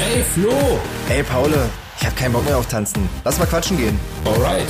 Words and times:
Ey, 0.00 0.22
Flo! 0.22 0.52
Ey, 1.08 1.22
Paul, 1.22 1.50
ich 1.98 2.06
hab 2.06 2.14
keinen 2.16 2.32
Bock 2.32 2.44
mehr 2.44 2.58
auf 2.58 2.66
Tanzen. 2.66 3.08
Lass 3.24 3.38
mal 3.38 3.46
quatschen 3.46 3.78
gehen. 3.78 3.98
Alright. 4.24 4.66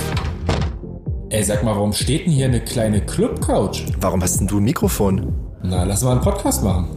Ey, 1.31 1.43
sag 1.43 1.65
mal, 1.65 1.75
warum 1.75 1.93
steht 1.93 2.27
denn 2.27 2.33
hier 2.33 2.47
eine 2.47 2.61
kleine 2.61 3.05
Club-Couch? 3.05 3.83
Warum 4.01 4.23
hast 4.23 4.39
denn 4.39 4.47
du 4.47 4.59
ein 4.59 4.65
Mikrofon? 4.65 5.35
Na, 5.63 5.83
lass 5.85 6.03
mal 6.03 6.13
einen 6.13 6.21
Podcast 6.21 6.63
machen. 6.63 6.89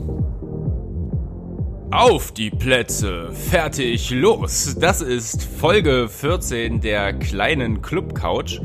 Auf 1.91 2.31
die 2.31 2.51
Plätze, 2.51 3.31
fertig, 3.31 4.11
los. 4.11 4.75
Das 4.79 5.01
ist 5.01 5.43
Folge 5.43 6.07
14 6.07 6.81
der 6.81 7.13
kleinen 7.13 7.81
Club 7.81 8.13
Couch. 8.13 8.59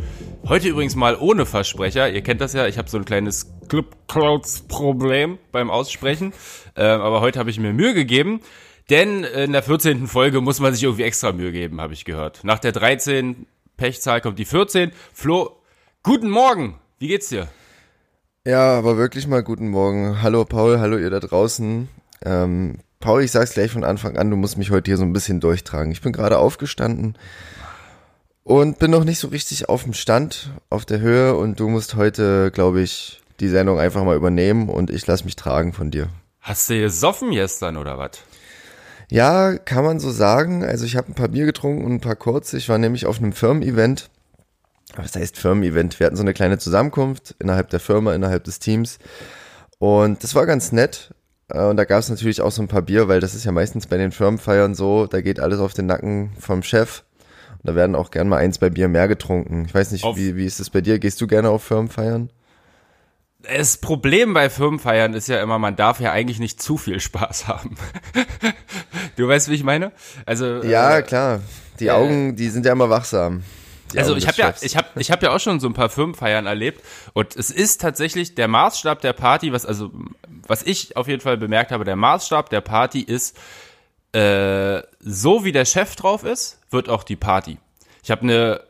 Heute 0.47 0.69
übrigens 0.69 0.95
mal 0.95 1.17
ohne 1.19 1.47
Versprecher. 1.47 2.11
Ihr 2.11 2.21
kennt 2.21 2.43
das 2.43 2.53
ja, 2.53 2.67
ich 2.67 2.77
habe 2.77 2.91
so 2.91 2.99
ein 2.99 3.07
kleines 3.07 3.51
Club 3.69 3.97
Couch 4.09 4.69
Problem 4.69 5.39
beim 5.53 5.71
Aussprechen. 5.71 6.35
Ähm, 6.77 7.01
aber 7.01 7.23
heute 7.23 7.39
habe 7.39 7.49
ich 7.49 7.59
mir 7.59 7.73
Mühe 7.73 7.95
gegeben. 7.95 8.41
Denn 8.91 9.25
in 9.25 9.53
der 9.53 9.63
14. 9.63 10.07
Folge 10.07 10.41
muss 10.41 10.61
man 10.61 10.75
sich 10.75 10.83
irgendwie 10.83 11.05
extra 11.05 11.33
Mühe 11.33 11.53
geben, 11.53 11.81
habe 11.81 11.95
ich 11.95 12.05
gehört. 12.05 12.41
Nach 12.45 12.59
der 12.59 12.73
13 12.73 13.47
Pechzahl 13.77 14.21
kommt 14.21 14.39
die 14.39 14.45
14. 14.45 14.93
Flo, 15.13 15.57
guten 16.03 16.29
Morgen. 16.29 16.79
Wie 16.99 17.09
geht's 17.09 17.29
dir? 17.29 17.49
Ja, 18.47 18.77
aber 18.77 18.99
wirklich 18.99 19.27
mal 19.27 19.43
guten 19.43 19.69
Morgen. 19.69 20.21
Hallo 20.21 20.45
Paul, 20.45 20.81
hallo 20.81 20.99
ihr 20.99 21.09
da 21.09 21.19
draußen. 21.19 21.89
Ähm, 22.27 22.79
Paul, 23.01 23.23
ich 23.23 23.31
sag's 23.31 23.55
gleich 23.55 23.71
von 23.71 23.85
Anfang 23.85 24.19
an, 24.19 24.31
du 24.31 24.37
musst 24.37 24.59
mich 24.59 24.71
heute 24.71 24.91
hier 24.91 24.99
so 24.99 25.05
ein 25.05 25.15
bisschen 25.15 25.41
durchtragen. 25.41 25.91
Ich 25.91 26.03
bin 26.03 26.13
gerade 26.13 26.39
aufgestanden 26.39 27.17
und 28.43 28.79
bin 28.79 28.91
noch 28.91 29.05
nicht 29.05 29.19
so 29.19 29.29
richtig 29.29 29.71
auf 29.71 29.85
dem 29.85 29.95
Stand, 29.95 30.51
auf 30.69 30.85
der 30.85 31.01
Höhe 31.01 31.35
und 31.35 31.59
du 31.59 31.71
musst 31.71 31.97
heute, 31.97 32.51
glaube 32.51 32.83
ich, 32.83 33.23
die 33.41 33.49
Sendung 33.49 33.79
einfach 33.79 34.05
mal 34.05 34.17
übernehmen 34.17 34.69
und 34.69 34.91
ich 34.91 35.07
lass 35.07 35.25
mich 35.25 35.37
tragen 35.37 35.73
von 35.73 35.91
dir. 35.91 36.09
Hast 36.41 36.69
du 36.69 36.79
gesoffen 36.79 37.31
gestern 37.31 37.79
oder 37.79 37.97
was? 37.97 38.23
Ja, 39.11 39.57
kann 39.59 39.85
man 39.85 40.01
so 40.01 40.11
sagen. 40.11 40.65
Also 40.65 40.85
ich 40.85 40.97
habe 40.97 41.09
ein 41.09 41.15
paar 41.15 41.29
Bier 41.29 41.47
getrunken 41.47 41.85
und 41.85 41.93
ein 41.93 42.01
paar 42.01 42.17
kurze. 42.17 42.57
Ich 42.57 42.69
war 42.69 42.79
nämlich 42.79 43.07
auf 43.07 43.19
einem 43.19 43.33
Firmen-Event. 43.33 44.11
Was 44.97 45.17
heißt 45.17 45.39
Firmen-Event? 45.39 45.99
Wir 45.99 46.07
hatten 46.07 46.17
so 46.17 46.23
eine 46.23 46.35
kleine 46.35 46.59
Zusammenkunft 46.59 47.35
innerhalb 47.39 47.71
der 47.71 47.81
Firma, 47.81 48.15
innerhalb 48.15 48.45
des 48.45 48.59
Teams. 48.59 48.99
Und 49.79 50.23
das 50.23 50.35
war 50.35 50.47
ganz 50.47 50.73
nett. 50.73 51.15
Äh, 51.49 51.65
und 51.65 51.77
da 51.77 51.85
gab 51.85 52.01
es 52.01 52.09
natürlich 52.09 52.41
auch 52.41 52.53
so 52.53 52.63
ein 52.63 52.69
paar 52.69 52.83
Bier, 52.83 53.09
weil 53.09 53.21
das 53.21 53.35
ist 53.35 53.45
ja 53.45 53.53
meistens 53.53 53.87
bei 53.87 53.97
den 53.97 54.13
Firmenfeiern 54.13 54.75
so, 54.75 55.07
da 55.07 55.21
geht 55.21 55.41
alles 55.41 55.61
auf 55.61 55.75
den 55.75 55.87
Nacken 55.87 56.33
vom 56.39 56.63
Chef. 56.63 57.05
Und 57.53 57.69
da 57.69 57.75
werden 57.75 57.97
auch 57.97 58.11
gern 58.11 58.29
mal 58.29 58.39
eins 58.39 58.59
bei 58.59 58.71
Bier 58.71 58.89
mehr 58.89 59.09
getrunken. 59.09 59.65
Ich 59.67 59.75
weiß 59.75 59.91
nicht, 59.93 60.05
wie, 60.17 60.37
wie 60.37 60.47
ist 60.47 60.61
das 60.61 60.71
bei 60.71 60.81
dir? 60.81 60.99
Gehst 60.99 61.21
du 61.21 61.27
gerne 61.27 61.51
auf 61.51 61.65
Firmenfeiern? 61.65 62.31
Das 63.49 63.77
Problem 63.77 64.35
bei 64.35 64.49
Firmenfeiern 64.49 65.15
ist 65.15 65.29
ja 65.29 65.43
immer, 65.43 65.59
man 65.59 65.77
darf 65.77 66.01
ja 66.01 66.13
eigentlich 66.13 66.39
nicht 66.39 66.63
zu 66.63 66.77
viel 66.77 67.01
Spaß 67.01 67.49
haben. 67.49 67.77
du 69.17 69.29
weißt, 69.29 69.51
wie 69.51 69.55
ich 69.55 69.65
meine? 69.65 69.93
Also 70.27 70.63
ja, 70.63 70.99
äh, 70.99 71.03
klar. 71.03 71.41
Die 71.81 71.87
äh, 71.87 71.91
Augen, 71.91 72.37
die 72.37 72.49
sind 72.49 72.65
ja 72.65 72.73
immer 72.73 72.91
wachsam. 72.91 73.43
Also 73.97 74.17
ich 74.17 74.27
habe 74.27 74.37
ja, 74.37 74.55
ich 74.61 74.77
habe, 74.77 74.89
ich 74.97 75.11
habe 75.11 75.27
ja 75.27 75.33
auch 75.33 75.41
schon 75.41 75.61
so 75.61 75.69
ein 75.69 75.75
paar 75.75 75.89
Firmenfeiern 75.89 76.47
erlebt 76.47 76.83
und 77.13 77.37
es 77.37 77.51
ist 77.51 77.81
tatsächlich 77.81 78.35
der 78.35 78.49
Maßstab 78.49 79.01
der 79.01 79.13
Party, 79.13 79.53
was 79.53 79.65
also, 79.65 79.93
was 80.47 80.63
ich 80.63 80.97
auf 80.97 81.07
jeden 81.07 81.21
Fall 81.21 81.37
bemerkt 81.37 81.71
habe, 81.71 81.85
der 81.85 81.95
Maßstab 81.95 82.51
der 82.51 82.61
Party 82.61 83.01
ist, 83.01 83.37
äh, 84.13 84.83
so 85.01 85.45
wie 85.45 85.53
der 85.53 85.65
Chef 85.65 85.95
drauf 85.97 86.25
ist, 86.25 86.61
wird 86.71 86.89
auch 86.89 87.05
die 87.05 87.17
Party. 87.17 87.59
Ich 88.03 88.11
habe 88.11 88.23
eine 88.23 88.61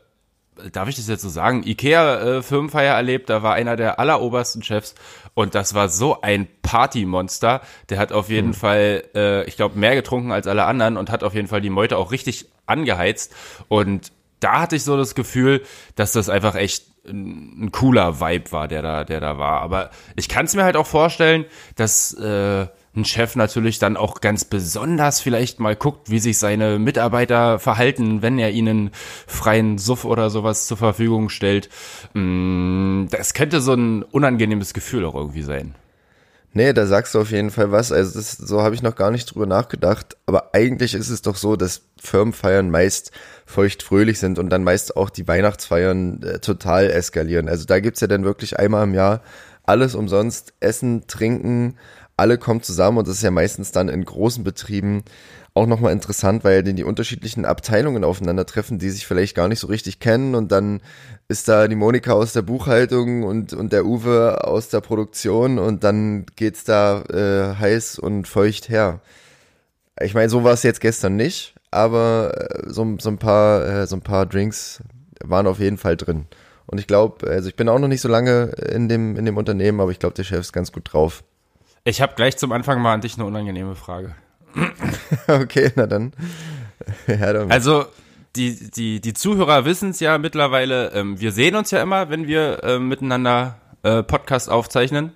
darf 0.71 0.87
ich 0.89 0.95
das 0.95 1.07
jetzt 1.07 1.21
so 1.21 1.29
sagen, 1.29 1.63
Ikea-Firmenfeier 1.63 2.93
äh, 2.93 2.97
erlebt, 2.97 3.29
da 3.29 3.43
war 3.43 3.53
einer 3.53 3.75
der 3.75 3.99
allerobersten 3.99 4.63
Chefs 4.63 4.95
und 5.33 5.55
das 5.55 5.73
war 5.73 5.89
so 5.89 6.21
ein 6.21 6.47
Partymonster. 6.61 7.61
Der 7.89 7.99
hat 7.99 8.11
auf 8.11 8.29
jeden 8.29 8.49
hm. 8.49 8.53
Fall, 8.53 9.03
äh, 9.13 9.45
ich 9.45 9.57
glaube, 9.57 9.77
mehr 9.77 9.95
getrunken 9.95 10.31
als 10.31 10.47
alle 10.47 10.65
anderen 10.65 10.97
und 10.97 11.11
hat 11.11 11.23
auf 11.23 11.33
jeden 11.33 11.47
Fall 11.47 11.61
die 11.61 11.69
Meute 11.69 11.97
auch 11.97 12.11
richtig 12.11 12.47
angeheizt. 12.65 13.33
Und 13.67 14.11
da 14.39 14.61
hatte 14.61 14.75
ich 14.75 14.83
so 14.83 14.97
das 14.97 15.15
Gefühl, 15.15 15.61
dass 15.95 16.11
das 16.11 16.29
einfach 16.29 16.55
echt 16.55 16.85
ein, 17.07 17.65
ein 17.65 17.71
cooler 17.71 18.19
Vibe 18.19 18.51
war, 18.51 18.67
der 18.67 18.81
da, 18.81 19.03
der 19.03 19.19
da 19.19 19.37
war. 19.37 19.61
Aber 19.61 19.91
ich 20.15 20.29
kann 20.29 20.45
es 20.45 20.55
mir 20.55 20.63
halt 20.63 20.77
auch 20.77 20.87
vorstellen, 20.87 21.45
dass 21.75 22.13
äh, 22.13 22.67
ein 22.95 23.05
Chef 23.05 23.35
natürlich 23.35 23.79
dann 23.79 23.97
auch 23.97 24.21
ganz 24.21 24.45
besonders 24.45 25.21
vielleicht 25.21 25.59
mal 25.59 25.75
guckt, 25.75 26.09
wie 26.09 26.19
sich 26.19 26.37
seine 26.37 26.79
Mitarbeiter 26.79 27.59
verhalten, 27.59 28.21
wenn 28.21 28.39
er 28.39 28.51
ihnen 28.51 28.91
freien 29.27 29.77
Suff 29.77 30.05
oder 30.05 30.29
sowas 30.29 30.67
zur 30.67 30.77
Verfügung 30.77 31.29
stellt. 31.29 31.69
Mm, 32.13 33.05
das 33.09 33.33
könnte 33.33 33.61
so 33.61 33.73
ein 33.73 34.03
unangenehmes 34.03 34.73
Gefühl 34.73 35.05
auch 35.05 35.15
irgendwie 35.15 35.43
sein. 35.43 35.75
Nee, 36.57 36.71
da 36.71 36.87
sagst 36.87 37.13
du 37.13 37.19
auf 37.19 37.31
jeden 37.31 37.51
Fall 37.51 37.73
was. 37.73 37.91
Also 37.91 38.17
das, 38.17 38.31
so 38.31 38.61
habe 38.61 38.75
ich 38.75 38.81
noch 38.81 38.95
gar 38.95 39.11
nicht 39.11 39.25
drüber 39.25 39.45
nachgedacht. 39.45 40.15
Aber 40.25 40.51
eigentlich 40.53 40.93
ist 40.93 41.09
es 41.09 41.21
doch 41.21 41.35
so, 41.35 41.57
dass 41.57 41.81
Firmenfeiern 42.01 42.71
meist 42.71 43.11
feucht-fröhlich 43.45 44.19
sind 44.19 44.39
und 44.39 44.49
dann 44.49 44.63
meist 44.63 44.95
auch 44.95 45.09
die 45.09 45.27
Weihnachtsfeiern 45.27 46.23
äh, 46.23 46.39
total 46.39 46.89
eskalieren. 46.89 47.49
Also 47.49 47.65
da 47.65 47.81
gibt's 47.81 47.99
ja 47.99 48.07
dann 48.07 48.23
wirklich 48.23 48.57
einmal 48.57 48.85
im 48.85 48.93
Jahr 48.93 49.21
alles 49.63 49.95
umsonst, 49.95 50.53
Essen, 50.61 51.07
Trinken, 51.07 51.75
alle 52.17 52.37
kommen 52.37 52.61
zusammen 52.61 52.97
und 52.97 53.07
das 53.07 53.17
ist 53.17 53.23
ja 53.23 53.31
meistens 53.31 53.71
dann 53.71 53.89
in 53.89 54.05
großen 54.05 54.43
Betrieben 54.43 55.03
auch 55.53 55.67
nochmal 55.67 55.93
interessant, 55.93 56.43
weil 56.43 56.63
dann 56.63 56.75
die 56.75 56.83
unterschiedlichen 56.83 57.45
Abteilungen 57.45 58.03
aufeinandertreffen, 58.03 58.77
die 58.77 58.89
sich 58.89 59.07
vielleicht 59.07 59.35
gar 59.35 59.47
nicht 59.47 59.59
so 59.59 59.67
richtig 59.67 59.99
kennen 59.99 60.35
und 60.35 60.51
dann 60.51 60.81
ist 61.27 61.47
da 61.47 61.67
die 61.67 61.75
Monika 61.75 62.11
aus 62.11 62.33
der 62.33 62.41
Buchhaltung 62.41 63.23
und, 63.23 63.53
und 63.53 63.71
der 63.71 63.85
Uwe 63.85 64.43
aus 64.43 64.69
der 64.69 64.81
Produktion 64.81 65.57
und 65.57 65.83
dann 65.83 66.25
geht's 66.35 66.65
da 66.65 67.01
äh, 67.03 67.55
heiß 67.55 67.99
und 67.99 68.27
feucht 68.27 68.69
her. 68.69 68.99
Ich 70.01 70.13
meine, 70.13 70.29
so 70.29 70.43
war 70.43 70.53
es 70.53 70.63
jetzt 70.63 70.81
gestern 70.81 71.15
nicht, 71.15 71.55
aber 71.71 72.33
äh, 72.35 72.69
so, 72.69 72.97
so, 72.99 73.09
ein 73.09 73.17
paar, 73.17 73.65
äh, 73.65 73.87
so 73.87 73.95
ein 73.95 74.01
paar 74.01 74.25
Drinks 74.25 74.83
waren 75.23 75.47
auf 75.47 75.59
jeden 75.59 75.77
Fall 75.77 75.95
drin. 75.95 76.25
Und 76.65 76.79
ich 76.79 76.87
glaube, 76.87 77.27
also 77.27 77.47
ich 77.47 77.55
bin 77.55 77.69
auch 77.69 77.79
noch 77.79 77.87
nicht 77.87 78.01
so 78.01 78.09
lange 78.09 78.51
in 78.73 78.89
dem, 78.89 79.15
in 79.15 79.25
dem 79.25 79.37
Unternehmen, 79.37 79.79
aber 79.79 79.91
ich 79.91 79.99
glaube, 79.99 80.15
der 80.15 80.23
Chef 80.23 80.39
ist 80.39 80.53
ganz 80.53 80.71
gut 80.71 80.91
drauf. 80.91 81.23
Ich 81.87 82.01
habe 82.01 82.15
gleich 82.15 82.35
zum 82.35 82.51
Anfang 82.51 82.81
mal 82.81 82.95
an 82.95 83.01
dich 83.01 83.13
eine 83.15 83.25
unangenehme 83.25 83.75
Frage. 83.75 84.15
okay, 85.27 85.71
na 85.75 85.85
dann. 85.85 86.13
Ja, 87.07 87.31
dann. 87.31 87.51
Also 87.51 87.85
die, 88.35 88.69
die, 88.69 88.99
die 88.99 89.13
Zuhörer 89.13 89.65
wissen 89.65 89.91
es 89.91 89.99
ja 89.99 90.17
mittlerweile, 90.17 90.91
ähm, 90.91 91.19
wir 91.19 91.31
sehen 91.31 91.55
uns 91.55 91.71
ja 91.71 91.81
immer, 91.81 92.09
wenn 92.09 92.27
wir 92.27 92.63
äh, 92.63 92.79
miteinander 92.79 93.59
äh, 93.83 94.03
Podcast 94.03 94.49
aufzeichnen. 94.49 95.11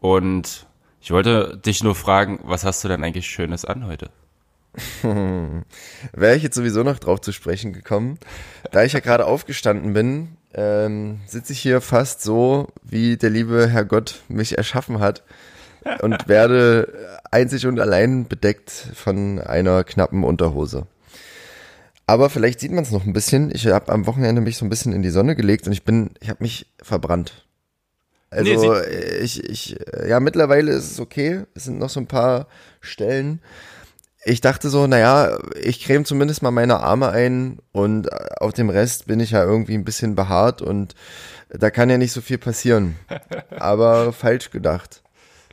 Und 0.00 0.66
ich 1.00 1.10
wollte 1.10 1.56
dich 1.56 1.82
nur 1.82 1.94
fragen, 1.94 2.40
was 2.42 2.64
hast 2.64 2.84
du 2.84 2.88
denn 2.88 3.02
eigentlich 3.02 3.26
Schönes 3.26 3.64
an 3.64 3.86
heute? 3.86 4.10
Wäre 6.12 6.36
ich 6.36 6.42
jetzt 6.42 6.56
sowieso 6.56 6.82
noch 6.82 6.98
drauf 6.98 7.20
zu 7.22 7.32
sprechen 7.32 7.72
gekommen. 7.72 8.18
Da 8.72 8.84
ich 8.84 8.92
ja 8.92 9.00
gerade 9.00 9.26
aufgestanden 9.26 9.94
bin, 9.94 10.36
ähm, 10.52 11.20
sitze 11.26 11.54
ich 11.54 11.60
hier 11.60 11.80
fast 11.80 12.20
so, 12.20 12.68
wie 12.82 13.16
der 13.16 13.30
liebe 13.30 13.68
Herr 13.68 13.84
Gott 13.84 14.22
mich 14.28 14.58
erschaffen 14.58 14.98
hat 15.00 15.22
und 16.02 16.28
werde 16.28 17.18
einzig 17.30 17.66
und 17.66 17.80
allein 17.80 18.28
bedeckt 18.28 18.70
von 18.70 19.40
einer 19.40 19.84
knappen 19.84 20.24
Unterhose. 20.24 20.86
Aber 22.06 22.28
vielleicht 22.28 22.60
sieht 22.60 22.72
man 22.72 22.84
es 22.84 22.90
noch 22.90 23.06
ein 23.06 23.12
bisschen. 23.12 23.50
Ich 23.54 23.66
habe 23.66 23.90
am 23.92 24.06
Wochenende 24.06 24.40
mich 24.40 24.58
so 24.58 24.66
ein 24.66 24.70
bisschen 24.70 24.92
in 24.92 25.02
die 25.02 25.10
Sonne 25.10 25.36
gelegt 25.36 25.66
und 25.66 25.72
ich 25.72 25.84
bin, 25.84 26.10
ich 26.20 26.28
habe 26.28 26.42
mich 26.42 26.66
verbrannt. 26.82 27.46
Also 28.30 28.74
nee, 28.74 28.80
ich, 29.20 29.42
ich, 29.44 29.76
ja, 30.06 30.20
mittlerweile 30.20 30.72
ist 30.72 30.90
es 30.90 31.00
okay. 31.00 31.44
Es 31.54 31.64
sind 31.64 31.78
noch 31.78 31.88
so 31.88 32.00
ein 32.00 32.08
paar 32.08 32.48
Stellen. 32.80 33.40
Ich 34.24 34.40
dachte 34.40 34.70
so, 34.70 34.86
naja, 34.86 35.38
ich 35.60 35.84
creme 35.84 36.04
zumindest 36.04 36.42
mal 36.42 36.50
meine 36.50 36.80
Arme 36.80 37.10
ein 37.10 37.58
und 37.72 38.10
auf 38.40 38.52
dem 38.52 38.70
Rest 38.70 39.06
bin 39.06 39.20
ich 39.20 39.30
ja 39.30 39.44
irgendwie 39.44 39.74
ein 39.74 39.84
bisschen 39.84 40.14
behaart 40.14 40.62
und 40.62 40.94
da 41.50 41.70
kann 41.70 41.90
ja 41.90 41.98
nicht 41.98 42.12
so 42.12 42.20
viel 42.20 42.38
passieren. 42.38 42.96
Aber 43.50 44.12
falsch 44.12 44.50
gedacht. 44.50 45.03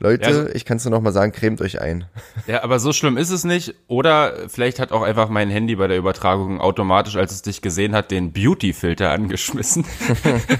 Leute, 0.01 0.47
ja, 0.49 0.55
ich 0.55 0.65
kann 0.65 0.77
es 0.77 0.85
nur 0.85 0.89
noch 0.91 1.01
mal 1.01 1.11
sagen, 1.11 1.31
cremt 1.31 1.61
euch 1.61 1.79
ein. 1.79 2.05
Ja, 2.47 2.63
aber 2.63 2.79
so 2.79 2.91
schlimm 2.91 3.17
ist 3.17 3.29
es 3.29 3.43
nicht. 3.43 3.75
Oder 3.87 4.33
vielleicht 4.47 4.79
hat 4.79 4.91
auch 4.91 5.03
einfach 5.03 5.29
mein 5.29 5.49
Handy 5.51 5.75
bei 5.75 5.87
der 5.87 5.97
Übertragung 5.97 6.59
automatisch, 6.59 7.15
als 7.15 7.31
es 7.31 7.43
dich 7.43 7.61
gesehen 7.61 7.93
hat, 7.93 8.09
den 8.09 8.33
Beauty-Filter 8.33 9.11
angeschmissen. 9.11 9.85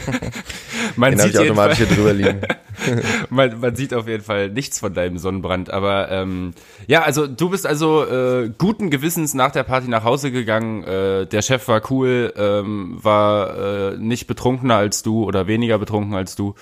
man 0.95 1.11
den 1.11 1.19
sieht 1.19 1.33
ich 1.33 1.39
automatisch 1.39 1.79
hier 1.79 1.87
drüber 1.87 2.13
liegen. 2.13 2.41
man, 3.29 3.59
man, 3.59 3.75
sieht 3.75 3.95
auf 3.95 4.07
jeden 4.07 4.23
Fall 4.23 4.49
nichts 4.49 4.79
von 4.79 4.93
deinem 4.93 5.17
Sonnenbrand. 5.17 5.71
Aber 5.71 6.11
ähm, 6.11 6.53
ja, 6.85 7.01
also 7.01 7.25
du 7.25 7.49
bist 7.49 7.65
also 7.65 8.05
äh, 8.05 8.51
guten 8.55 8.91
Gewissens 8.91 9.33
nach 9.33 9.51
der 9.51 9.63
Party 9.63 9.87
nach 9.87 10.03
Hause 10.03 10.31
gegangen. 10.31 10.83
Äh, 10.83 11.25
der 11.25 11.41
Chef 11.41 11.67
war 11.67 11.81
cool, 11.89 12.31
ähm, 12.37 12.99
war 13.01 13.93
äh, 13.93 13.97
nicht 13.97 14.27
betrunkener 14.27 14.75
als 14.75 15.01
du 15.01 15.23
oder 15.23 15.47
weniger 15.47 15.79
betrunken 15.79 16.13
als 16.13 16.35
du. 16.35 16.53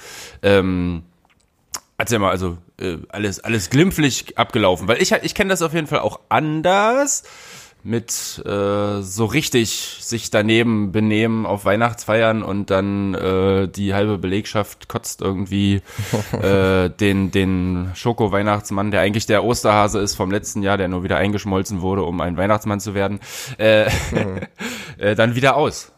Ähm, 0.42 1.04
Erzähl 2.00 2.20
mal, 2.20 2.30
also 2.32 2.58
äh, 2.80 2.98
alles, 3.10 3.42
alles 3.42 3.70
glimpflich 3.70 4.38
abgelaufen, 4.38 4.88
weil 4.88 5.02
ich, 5.02 5.12
ich 5.12 5.36
kenne 5.36 5.50
das 5.50 5.62
auf 5.62 5.74
jeden 5.74 5.88
Fall 5.88 6.00
auch 6.00 6.22
anders. 6.30 7.24
mit 7.84 8.42
äh, 8.46 9.02
so 9.02 9.26
richtig 9.26 9.98
sich 10.00 10.30
daneben 10.30 10.94
benehmen 10.94 11.46
auf 11.46 11.66
Weihnachtsfeiern 11.66 12.42
und 12.42 12.70
dann 12.70 13.14
äh, 13.16 13.68
die 13.68 13.94
halbe 13.94 14.18
Belegschaft 14.18 14.88
kotzt 14.88 15.20
irgendwie 15.22 15.82
äh, 16.42 16.90
den 16.90 17.32
den 17.32 17.92
Schoko 17.96 18.32
Weihnachtsmann, 18.32 18.92
der 18.92 19.02
eigentlich 19.02 19.26
der 19.26 19.44
Osterhase 19.44 20.00
ist 20.00 20.16
vom 20.16 20.32
letzten 20.32 20.64
Jahr, 20.64 20.78
der 20.78 20.88
nur 20.88 21.04
wieder 21.04 21.18
eingeschmolzen 21.18 21.82
wurde, 21.82 22.04
um 22.04 22.22
ein 22.22 22.38
Weihnachtsmann 22.38 22.80
zu 22.80 22.94
werden, 22.94 23.20
äh, 23.58 23.86
mhm. 23.86 24.40
äh, 24.98 25.16
dann 25.16 25.36
wieder 25.36 25.58
aus. 25.58 25.92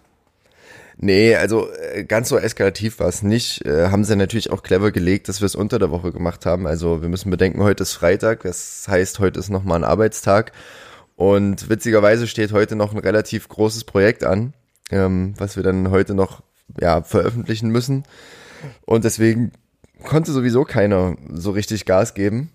Nee, 1.04 1.36
also 1.36 1.68
äh, 1.72 2.04
ganz 2.04 2.30
so 2.30 2.38
eskalativ 2.38 3.00
war 3.00 3.08
es 3.08 3.24
nicht. 3.24 3.66
Äh, 3.66 3.90
haben 3.90 4.04
sie 4.04 4.16
natürlich 4.16 4.52
auch 4.52 4.62
clever 4.62 4.92
gelegt, 4.92 5.30
dass 5.30 5.42
wir 5.42 5.48
es 5.48 5.56
unter 5.56 5.80
der 5.80 5.90
Woche 5.90 6.12
gemacht 6.12 6.46
haben. 6.46 6.68
Also 6.68 7.02
wir 7.02 7.10
müssen 7.10 7.32
bedenken, 7.32 7.64
heute 7.64 7.82
ist 7.82 7.94
Freitag, 7.94 8.44
das 8.44 8.86
heißt, 8.88 9.18
heute 9.18 9.40
ist 9.40 9.50
nochmal 9.50 9.80
ein 9.80 9.84
Arbeitstag. 9.84 10.52
Und 11.16 11.70
witzigerweise 11.70 12.28
steht 12.28 12.52
heute 12.52 12.76
noch 12.76 12.94
ein 12.94 13.00
relativ 13.00 13.50
großes 13.50 13.84
Projekt 13.86 14.24
an, 14.24 14.54
ähm, 14.92 15.34
was 15.40 15.56
wir 15.56 15.64
dann 15.64 15.90
heute 15.90 16.14
noch 16.14 16.44
ja, 16.80 17.02
veröffentlichen 17.02 17.72
müssen. 17.72 18.04
Und 18.86 19.04
deswegen 19.04 19.54
konnte 20.04 20.32
sowieso 20.32 20.66
keiner 20.66 21.16
so 21.32 21.50
richtig 21.50 21.86
Gas 21.86 22.14
geben. 22.14 22.52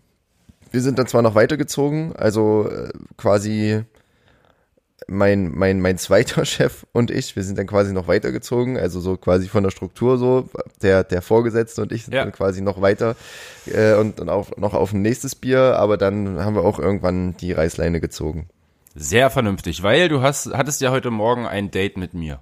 Wir 0.71 0.83
sind 0.83 1.01
dann 1.01 1.09
zwar 1.09 1.23
noch 1.23 1.35
weitergezogen, 1.35 2.15
also 2.15 2.71
äh, 2.71 2.93
quasi 3.17 3.83
mein, 5.09 5.53
mein, 5.53 5.81
mein 5.81 5.99
zweiter 5.99 6.45
Chef 6.47 6.87
und 6.93 7.11
ich, 7.11 7.37
wir 7.37 7.43
sind 7.43 7.59
dann 7.59 7.67
quasi 7.67 7.93
noch 7.93 8.09
weitergezogen, 8.09 8.77
also 8.77 9.01
so 9.01 9.17
quasi 9.17 9.49
von 9.49 9.63
der 9.63 9.71
Struktur 9.71 10.19
so, 10.19 10.49
der, 10.83 11.05
der 11.05 11.23
Vorgesetzte 11.23 11.83
und 11.83 11.93
ich 11.93 12.05
sind 12.05 12.15
ja. 12.15 12.23
dann 12.23 12.33
quasi 12.33 12.61
noch 12.63 12.81
weiter 12.81 13.17
äh, 13.67 13.95
und 13.95 14.19
dann 14.19 14.29
auch 14.29 14.57
noch 14.57 14.75
auf 14.75 14.93
ein 14.93 15.03
nächstes 15.03 15.35
Bier, 15.35 15.77
aber 15.79 15.97
dann 15.97 16.41
haben 16.45 16.55
wir 16.55 16.65
auch 16.65 16.79
irgendwann 16.79 17.37
die 17.37 17.53
Reißleine 17.53 18.01
gezogen. 18.01 18.49
Sehr 18.95 19.29
vernünftig, 19.31 19.83
weil 19.83 20.09
du 20.09 20.23
hast, 20.23 20.53
hattest 20.55 20.81
ja 20.81 20.91
heute 20.91 21.11
Morgen 21.11 21.47
ein 21.47 21.71
Date 21.71 21.99
mit 21.99 22.15
mir. 22.15 22.41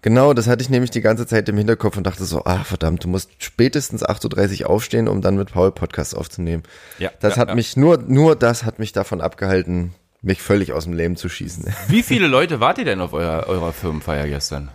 Genau, 0.00 0.32
das 0.32 0.46
hatte 0.46 0.62
ich 0.62 0.70
nämlich 0.70 0.92
die 0.92 1.00
ganze 1.00 1.26
Zeit 1.26 1.48
im 1.48 1.56
Hinterkopf 1.56 1.96
und 1.96 2.06
dachte 2.06 2.24
so, 2.24 2.44
ah 2.44 2.62
verdammt, 2.62 3.02
du 3.02 3.08
musst 3.08 3.30
spätestens 3.38 4.06
8.30 4.06 4.62
Uhr 4.62 4.70
aufstehen, 4.70 5.08
um 5.08 5.20
dann 5.22 5.36
mit 5.36 5.52
Paul 5.52 5.72
Podcast 5.72 6.16
aufzunehmen. 6.16 6.62
Ja, 7.00 7.10
das 7.18 7.34
ja, 7.34 7.40
hat 7.40 7.48
ja. 7.48 7.54
mich, 7.56 7.76
nur, 7.76 7.98
nur 7.98 8.36
das 8.36 8.62
hat 8.62 8.78
mich 8.78 8.92
davon 8.92 9.20
abgehalten, 9.20 9.92
mich 10.22 10.42
völlig 10.42 10.72
aus 10.72 10.84
dem 10.84 10.92
Leben 10.92 11.16
zu 11.16 11.28
schießen. 11.28 11.72
Wie 11.88 12.02
viele 12.02 12.26
Leute 12.26 12.60
wart 12.60 12.78
ihr 12.78 12.84
denn 12.84 13.00
auf 13.00 13.12
eurer, 13.12 13.46
eurer 13.46 13.72
Firmenfeier 13.72 14.26
gestern? 14.26 14.70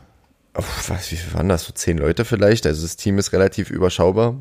Oh, 0.56 0.63
was, 0.88 1.12
wie 1.12 1.16
viele 1.16 1.34
waren 1.34 1.50
das? 1.50 1.63
So 1.63 1.74
zehn 1.74 1.98
Leute 1.98 2.25
vielleicht. 2.25 2.68
Also 2.68 2.84
das 2.84 2.95
Team 2.95 3.18
ist 3.18 3.34
relativ 3.34 3.72
überschaubar. 3.72 4.36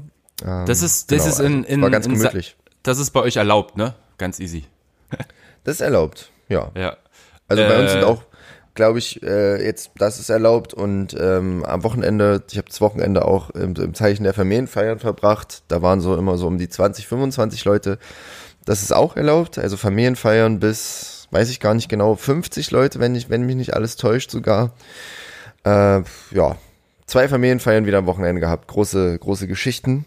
Ähm, 0.44 0.66
das 0.66 0.82
ist, 0.82 1.10
das 1.10 1.24
genau, 1.24 1.30
ist 1.30 1.40
in, 1.40 1.56
also 1.62 1.68
in, 1.68 1.82
war 1.82 1.90
ganz 1.90 2.06
gemütlich. 2.06 2.56
das 2.82 2.98
ist 2.98 3.12
bei 3.12 3.20
euch 3.20 3.36
erlaubt, 3.36 3.78
ne? 3.78 3.94
Ganz 4.18 4.38
easy. 4.38 4.66
das 5.64 5.76
ist 5.76 5.80
erlaubt. 5.80 6.30
Ja. 6.48 6.70
ja. 6.76 6.98
Also 7.48 7.62
bei 7.62 7.80
uns 7.80 7.92
sind 7.92 8.02
äh. 8.02 8.04
auch, 8.04 8.24
glaube 8.74 8.98
ich, 8.98 9.22
äh, 9.22 9.64
jetzt, 9.64 9.92
das 9.96 10.20
ist 10.20 10.28
erlaubt 10.28 10.74
und 10.74 11.16
ähm, 11.18 11.64
am 11.64 11.82
Wochenende, 11.82 12.42
ich 12.50 12.58
habe 12.58 12.68
das 12.68 12.82
Wochenende 12.82 13.24
auch 13.24 13.50
im, 13.50 13.74
im 13.74 13.94
Zeichen 13.94 14.24
der 14.24 14.34
Familienfeiern 14.34 14.98
verbracht. 14.98 15.62
Da 15.68 15.80
waren 15.80 16.00
so 16.02 16.14
immer 16.16 16.36
so 16.36 16.46
um 16.46 16.58
die 16.58 16.68
20, 16.68 17.06
25 17.06 17.64
Leute. 17.64 17.98
Das 18.64 18.82
ist 18.82 18.92
auch 18.92 19.16
erlaubt. 19.16 19.58
Also 19.58 19.76
Familienfeiern 19.76 20.60
bis, 20.60 21.28
weiß 21.30 21.50
ich 21.50 21.60
gar 21.60 21.74
nicht 21.74 21.88
genau, 21.88 22.14
50 22.14 22.70
Leute, 22.70 23.00
wenn 23.00 23.14
ich, 23.14 23.30
wenn 23.30 23.42
mich 23.42 23.56
nicht 23.56 23.74
alles 23.74 23.96
täuscht 23.96 24.30
sogar. 24.30 24.72
Äh, 25.64 26.02
ja, 26.30 26.56
zwei 27.06 27.28
Familienfeiern 27.28 27.86
wieder 27.86 27.98
am 27.98 28.06
Wochenende 28.06 28.40
gehabt. 28.40 28.68
Große, 28.68 29.18
große 29.18 29.46
Geschichten. 29.46 30.04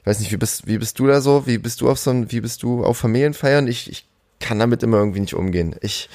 Ich 0.00 0.06
weiß 0.06 0.20
nicht, 0.20 0.32
wie 0.32 0.36
bist, 0.36 0.66
wie 0.66 0.78
bist 0.78 0.98
du 0.98 1.06
da 1.06 1.20
so? 1.20 1.46
Wie 1.46 1.58
bist 1.58 1.80
du 1.80 1.90
auf 1.90 1.98
so 1.98 2.10
ein, 2.10 2.32
wie 2.32 2.40
bist 2.40 2.62
du 2.62 2.84
auf 2.84 2.98
Familienfeiern? 2.98 3.66
Ich, 3.66 3.90
ich 3.90 4.06
kann 4.40 4.58
damit 4.58 4.82
immer 4.82 4.98
irgendwie 4.98 5.20
nicht 5.20 5.34
umgehen. 5.34 5.76
Ich, 5.80 6.08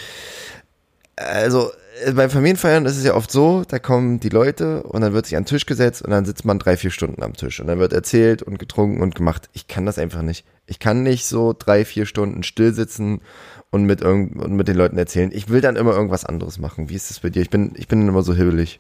also 1.15 1.71
bei 2.15 2.27
Familienfeiern 2.29 2.85
ist 2.85 2.97
es 2.97 3.03
ja 3.03 3.13
oft 3.13 3.31
so, 3.31 3.63
da 3.67 3.79
kommen 3.79 4.19
die 4.19 4.29
Leute 4.29 4.83
und 4.83 5.01
dann 5.01 5.13
wird 5.13 5.25
sich 5.25 5.35
an 5.35 5.43
den 5.43 5.47
Tisch 5.49 5.65
gesetzt 5.65 6.01
und 6.01 6.11
dann 6.11 6.25
sitzt 6.25 6.45
man 6.45 6.59
drei, 6.59 6.75
vier 6.77 6.91
Stunden 6.91 7.21
am 7.21 7.33
Tisch 7.33 7.59
und 7.59 7.67
dann 7.67 7.79
wird 7.79 7.93
erzählt 7.93 8.41
und 8.41 8.57
getrunken 8.57 9.01
und 9.01 9.15
gemacht. 9.15 9.49
Ich 9.53 9.67
kann 9.67 9.85
das 9.85 9.99
einfach 9.99 10.21
nicht. 10.21 10.45
Ich 10.65 10.79
kann 10.79 11.03
nicht 11.03 11.25
so 11.25 11.53
drei, 11.57 11.85
vier 11.85 12.05
Stunden 12.05 12.43
still 12.43 12.73
sitzen 12.73 13.21
und 13.69 13.83
mit, 13.83 14.01
irgend, 14.01 14.41
und 14.41 14.53
mit 14.53 14.67
den 14.67 14.77
Leuten 14.77 14.97
erzählen. 14.97 15.31
Ich 15.33 15.49
will 15.49 15.61
dann 15.61 15.75
immer 15.75 15.93
irgendwas 15.93 16.25
anderes 16.25 16.57
machen. 16.57 16.89
Wie 16.89 16.95
ist 16.95 17.09
das 17.09 17.19
bei 17.19 17.29
dir? 17.29 17.41
Ich 17.41 17.49
bin, 17.49 17.73
ich 17.75 17.87
bin 17.87 18.07
immer 18.07 18.23
so 18.23 18.33
hibbelig. 18.33 18.79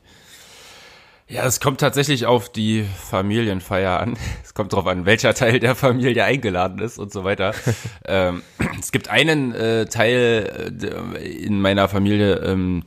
Ja, 1.27 1.45
es 1.45 1.59
kommt 1.59 1.79
tatsächlich 1.79 2.25
auf 2.25 2.51
die 2.51 2.85
Familienfeier 3.09 3.99
an. 3.99 4.17
Es 4.43 4.53
kommt 4.53 4.73
darauf 4.73 4.85
an, 4.85 5.07
welcher 5.07 5.33
Teil 5.33 5.59
der 5.59 5.73
Familie 5.73 6.25
eingeladen 6.25 6.77
ist 6.77 6.99
und 6.99 7.11
so 7.11 7.23
weiter. 7.23 7.55
ähm, 8.05 8.43
es 8.79 8.91
gibt 8.91 9.09
einen 9.09 9.51
äh, 9.55 9.87
Teil 9.87 10.73
äh, 10.83 11.27
in 11.27 11.59
meiner 11.59 11.87
Familie, 11.87 12.35
ähm, 12.35 12.83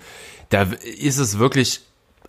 da 0.50 0.62
ist 0.62 1.18
es 1.18 1.40
wirklich, 1.40 1.80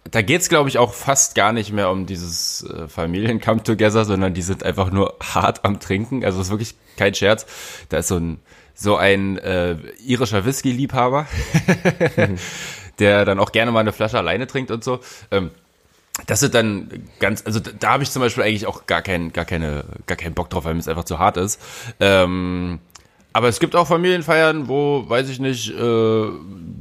da 0.09 0.23
geht's 0.23 0.49
glaube 0.49 0.69
ich 0.69 0.79
auch 0.79 0.95
fast 0.95 1.35
gar 1.35 1.53
nicht 1.53 1.71
mehr 1.71 1.91
um 1.91 2.07
dieses 2.07 2.63
äh, 2.63 2.87
Familien-Come-Together, 2.87 4.05
sondern 4.05 4.33
die 4.33 4.41
sind 4.41 4.63
einfach 4.63 4.89
nur 4.89 5.17
hart 5.21 5.63
am 5.65 5.79
Trinken. 5.79 6.25
Also 6.25 6.39
es 6.39 6.47
ist 6.47 6.51
wirklich 6.51 6.75
kein 6.97 7.13
Scherz. 7.13 7.45
Da 7.89 7.97
ist 7.97 8.07
so 8.07 8.15
ein 8.17 8.39
so 8.73 8.95
ein 8.95 9.37
äh, 9.39 9.75
irischer 10.03 10.45
Whisky-Liebhaber, 10.45 11.27
der 12.99 13.25
dann 13.25 13.39
auch 13.39 13.51
gerne 13.51 13.71
mal 13.71 13.79
eine 13.79 13.91
Flasche 13.91 14.17
alleine 14.17 14.47
trinkt 14.47 14.71
und 14.71 14.83
so. 14.83 14.99
Ähm, 15.31 15.51
das 16.25 16.39
sind 16.39 16.55
dann 16.55 16.89
ganz, 17.19 17.45
also 17.45 17.59
da, 17.59 17.71
da 17.79 17.89
habe 17.91 18.03
ich 18.03 18.11
zum 18.11 18.21
Beispiel 18.21 18.43
eigentlich 18.43 18.65
auch 18.65 18.87
gar 18.87 19.01
keinen, 19.01 19.31
gar 19.33 19.45
keine, 19.45 19.85
gar 20.07 20.17
keinen 20.17 20.33
Bock 20.33 20.49
drauf, 20.49 20.65
weil 20.65 20.73
mir 20.73 20.79
es 20.79 20.87
einfach 20.87 21.05
zu 21.05 21.19
hart 21.19 21.37
ist. 21.37 21.61
Ähm, 21.99 22.79
aber 23.33 23.49
es 23.49 23.59
gibt 23.59 23.75
auch 23.75 23.87
Familienfeiern, 23.87 24.67
wo, 24.67 25.05
weiß 25.07 25.29
ich 25.29 25.39
nicht, 25.39 25.69
äh, 25.69 26.25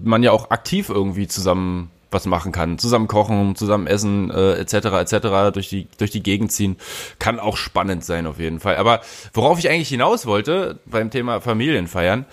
man 0.02 0.22
ja 0.22 0.32
auch 0.32 0.50
aktiv 0.50 0.88
irgendwie 0.88 1.28
zusammen 1.28 1.90
was 2.10 2.24
machen 2.24 2.52
kann, 2.52 2.78
zusammen 2.78 3.08
kochen, 3.08 3.56
zusammen 3.56 3.86
essen, 3.86 4.30
äh, 4.30 4.54
etc. 4.54 4.74
etc. 4.74 5.52
durch 5.52 5.68
die 5.68 5.88
durch 5.98 6.10
die 6.10 6.22
Gegend 6.22 6.52
ziehen, 6.52 6.76
kann 7.18 7.40
auch 7.40 7.56
spannend 7.56 8.04
sein 8.04 8.26
auf 8.26 8.38
jeden 8.38 8.60
Fall. 8.60 8.76
Aber 8.76 9.00
worauf 9.34 9.58
ich 9.58 9.68
eigentlich 9.68 9.88
hinaus 9.88 10.24
wollte 10.24 10.78
beim 10.86 11.10
Thema 11.10 11.40
Familienfeiern, 11.40 12.24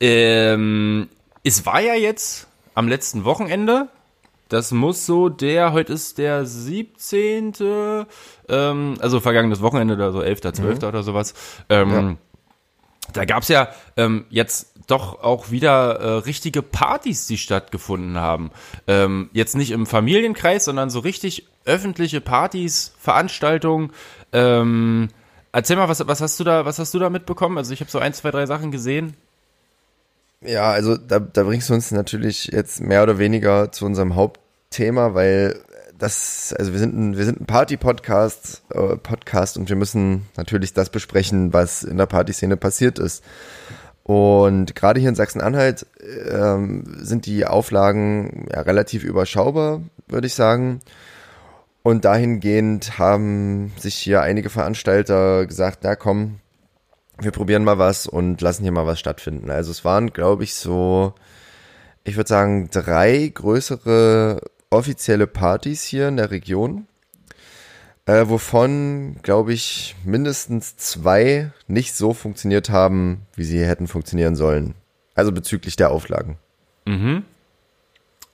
ähm, 0.00 1.08
es 1.44 1.64
war 1.64 1.80
ja 1.80 1.94
jetzt 1.94 2.48
am 2.74 2.88
letzten 2.88 3.24
Wochenende 3.24 3.88
das 4.50 4.72
muss 4.72 5.06
so 5.06 5.28
der, 5.28 5.72
heute 5.72 5.92
ist 5.92 6.18
der 6.18 6.44
17. 6.44 7.54
Ähm, 8.48 8.94
also 9.00 9.20
vergangenes 9.20 9.62
Wochenende 9.62 9.94
oder 9.94 10.12
so 10.12 10.20
11., 10.20 10.40
12. 10.40 10.60
Mhm. 10.60 10.88
oder 10.88 11.02
sowas. 11.02 11.34
Ähm, 11.68 11.90
ja. 11.90 12.16
Da 13.12 13.24
gab's 13.24 13.48
ja 13.48 13.68
ähm, 13.96 14.26
jetzt 14.28 14.74
doch 14.86 15.22
auch 15.22 15.50
wieder 15.50 16.00
äh, 16.00 16.08
richtige 16.18 16.62
Partys, 16.62 17.26
die 17.26 17.38
stattgefunden 17.38 18.18
haben. 18.18 18.50
Ähm, 18.86 19.30
jetzt 19.32 19.56
nicht 19.56 19.70
im 19.70 19.86
Familienkreis, 19.86 20.64
sondern 20.64 20.90
so 20.90 20.98
richtig 20.98 21.46
öffentliche 21.64 22.20
Partys, 22.20 22.92
Veranstaltungen. 22.98 23.92
Ähm, 24.32 25.08
erzähl 25.52 25.76
mal, 25.76 25.88
was, 25.88 26.06
was 26.06 26.20
hast 26.20 26.40
du 26.40 26.44
da, 26.44 26.64
was 26.64 26.80
hast 26.80 26.92
du 26.92 26.98
da 26.98 27.08
mitbekommen? 27.08 27.56
Also 27.56 27.72
ich 27.72 27.80
habe 27.80 27.90
so 27.90 28.00
ein, 28.00 28.12
zwei, 28.14 28.32
drei 28.32 28.46
Sachen 28.46 28.72
gesehen. 28.72 29.16
Ja, 30.42 30.70
also 30.70 30.96
da, 30.96 31.18
da 31.18 31.42
bringst 31.42 31.68
du 31.68 31.74
uns 31.74 31.90
natürlich 31.90 32.46
jetzt 32.46 32.80
mehr 32.80 33.02
oder 33.02 33.18
weniger 33.18 33.72
zu 33.72 33.84
unserem 33.84 34.16
Hauptthema, 34.72 35.14
weil 35.14 35.58
das, 35.98 36.54
also 36.56 36.70
wir 36.72 36.78
sind 36.78 36.96
ein, 36.96 37.16
wir 37.16 37.24
sind 37.24 37.40
ein 37.40 37.46
Party-Podcast, 37.46 38.62
äh, 38.70 38.96
Podcast 38.98 39.58
und 39.58 39.68
wir 39.68 39.74
müssen 39.74 40.28
natürlich 40.36 40.72
das 40.74 40.90
besprechen, 40.90 41.52
was 41.52 41.82
in 41.82 41.96
der 41.96 42.06
Partyszene 42.06 42.56
passiert 42.56 43.00
ist. 43.00 43.24
Und 44.04 44.76
gerade 44.76 45.00
hier 45.00 45.08
in 45.08 45.16
Sachsen-Anhalt 45.16 45.86
ähm, 46.30 46.84
sind 47.00 47.26
die 47.26 47.46
Auflagen 47.46 48.46
ja, 48.52 48.60
relativ 48.60 49.02
überschaubar, 49.02 49.82
würde 50.06 50.28
ich 50.28 50.34
sagen. 50.34 50.82
Und 51.82 52.04
dahingehend 52.04 52.96
haben 52.96 53.72
sich 53.76 53.96
hier 53.96 54.22
einige 54.22 54.50
Veranstalter 54.50 55.46
gesagt, 55.46 55.80
na 55.82 55.96
komm, 55.96 56.38
wir 57.18 57.32
probieren 57.32 57.64
mal 57.64 57.78
was 57.78 58.06
und 58.06 58.40
lassen 58.40 58.62
hier 58.62 58.72
mal 58.72 58.86
was 58.86 59.00
stattfinden. 59.00 59.50
Also 59.50 59.72
es 59.72 59.84
waren, 59.84 60.12
glaube 60.12 60.44
ich, 60.44 60.54
so, 60.54 61.14
ich 62.04 62.16
würde 62.16 62.28
sagen, 62.28 62.70
drei 62.70 63.32
größere 63.34 64.40
offizielle 64.70 65.26
Partys 65.26 65.82
hier 65.82 66.08
in 66.08 66.16
der 66.16 66.30
Region, 66.30 66.86
äh, 68.06 68.24
wovon, 68.28 69.16
glaube 69.22 69.52
ich, 69.52 69.96
mindestens 70.04 70.76
zwei 70.76 71.50
nicht 71.66 71.94
so 71.94 72.14
funktioniert 72.14 72.70
haben, 72.70 73.26
wie 73.34 73.44
sie 73.44 73.64
hätten 73.64 73.88
funktionieren 73.88 74.36
sollen. 74.36 74.74
Also 75.14 75.32
bezüglich 75.32 75.76
der 75.76 75.90
Auflagen. 75.90 76.38
Mhm. 76.86 77.24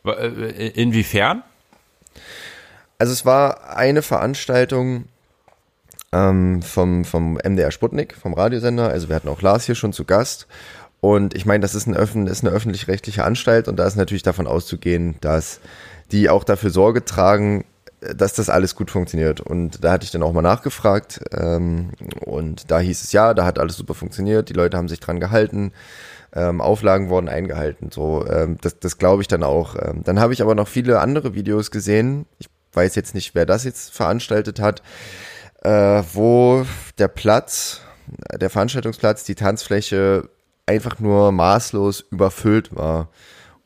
Äh, 0.04 0.68
inwiefern? 0.68 1.42
Also 2.98 3.12
es 3.12 3.24
war 3.26 3.76
eine 3.76 4.02
Veranstaltung, 4.02 5.06
ähm, 6.12 6.62
vom, 6.62 7.04
vom 7.04 7.38
MDR 7.42 7.70
Sputnik, 7.70 8.14
vom 8.14 8.34
Radiosender. 8.34 8.88
Also 8.88 9.08
wir 9.08 9.16
hatten 9.16 9.28
auch 9.28 9.42
Lars 9.42 9.66
hier 9.66 9.74
schon 9.74 9.92
zu 9.92 10.04
Gast. 10.04 10.46
Und 11.00 11.34
ich 11.34 11.44
meine, 11.44 11.60
das 11.60 11.74
ist, 11.74 11.86
ein 11.86 11.96
Öffn 11.96 12.26
ist 12.26 12.44
eine 12.44 12.54
öffentlich-rechtliche 12.54 13.24
Anstalt 13.24 13.68
und 13.68 13.76
da 13.76 13.86
ist 13.86 13.96
natürlich 13.96 14.22
davon 14.22 14.46
auszugehen, 14.46 15.16
dass 15.20 15.60
die 16.12 16.30
auch 16.30 16.44
dafür 16.44 16.70
Sorge 16.70 17.04
tragen, 17.04 17.64
dass 18.00 18.34
das 18.34 18.50
alles 18.50 18.74
gut 18.74 18.90
funktioniert. 18.90 19.40
Und 19.40 19.82
da 19.82 19.92
hatte 19.92 20.04
ich 20.04 20.10
dann 20.10 20.22
auch 20.22 20.32
mal 20.32 20.42
nachgefragt 20.42 21.20
ähm, 21.32 21.90
und 22.24 22.70
da 22.70 22.78
hieß 22.78 23.02
es 23.02 23.12
ja, 23.12 23.34
da 23.34 23.44
hat 23.44 23.58
alles 23.58 23.76
super 23.76 23.94
funktioniert, 23.94 24.48
die 24.48 24.54
Leute 24.54 24.76
haben 24.76 24.88
sich 24.88 25.00
dran 25.00 25.20
gehalten, 25.20 25.72
ähm, 26.34 26.60
Auflagen 26.60 27.08
wurden 27.08 27.28
eingehalten. 27.28 27.90
So, 27.90 28.26
ähm, 28.26 28.58
das, 28.60 28.78
das 28.78 28.98
glaube 28.98 29.22
ich 29.22 29.28
dann 29.28 29.42
auch. 29.42 29.76
Ähm, 29.76 30.02
dann 30.04 30.20
habe 30.20 30.32
ich 30.32 30.42
aber 30.42 30.54
noch 30.54 30.68
viele 30.68 31.00
andere 31.00 31.34
Videos 31.34 31.70
gesehen. 31.70 32.26
Ich 32.38 32.48
weiß 32.72 32.94
jetzt 32.94 33.14
nicht, 33.14 33.34
wer 33.34 33.46
das 33.46 33.64
jetzt 33.64 33.94
veranstaltet 33.94 34.60
hat, 34.60 34.82
äh, 35.62 36.02
wo 36.12 36.66
der 36.98 37.08
Platz, 37.08 37.80
der 38.38 38.50
Veranstaltungsplatz, 38.50 39.24
die 39.24 39.34
Tanzfläche 39.34 40.28
einfach 40.66 40.98
nur 40.98 41.32
maßlos 41.32 42.04
überfüllt 42.10 42.76
war. 42.76 43.08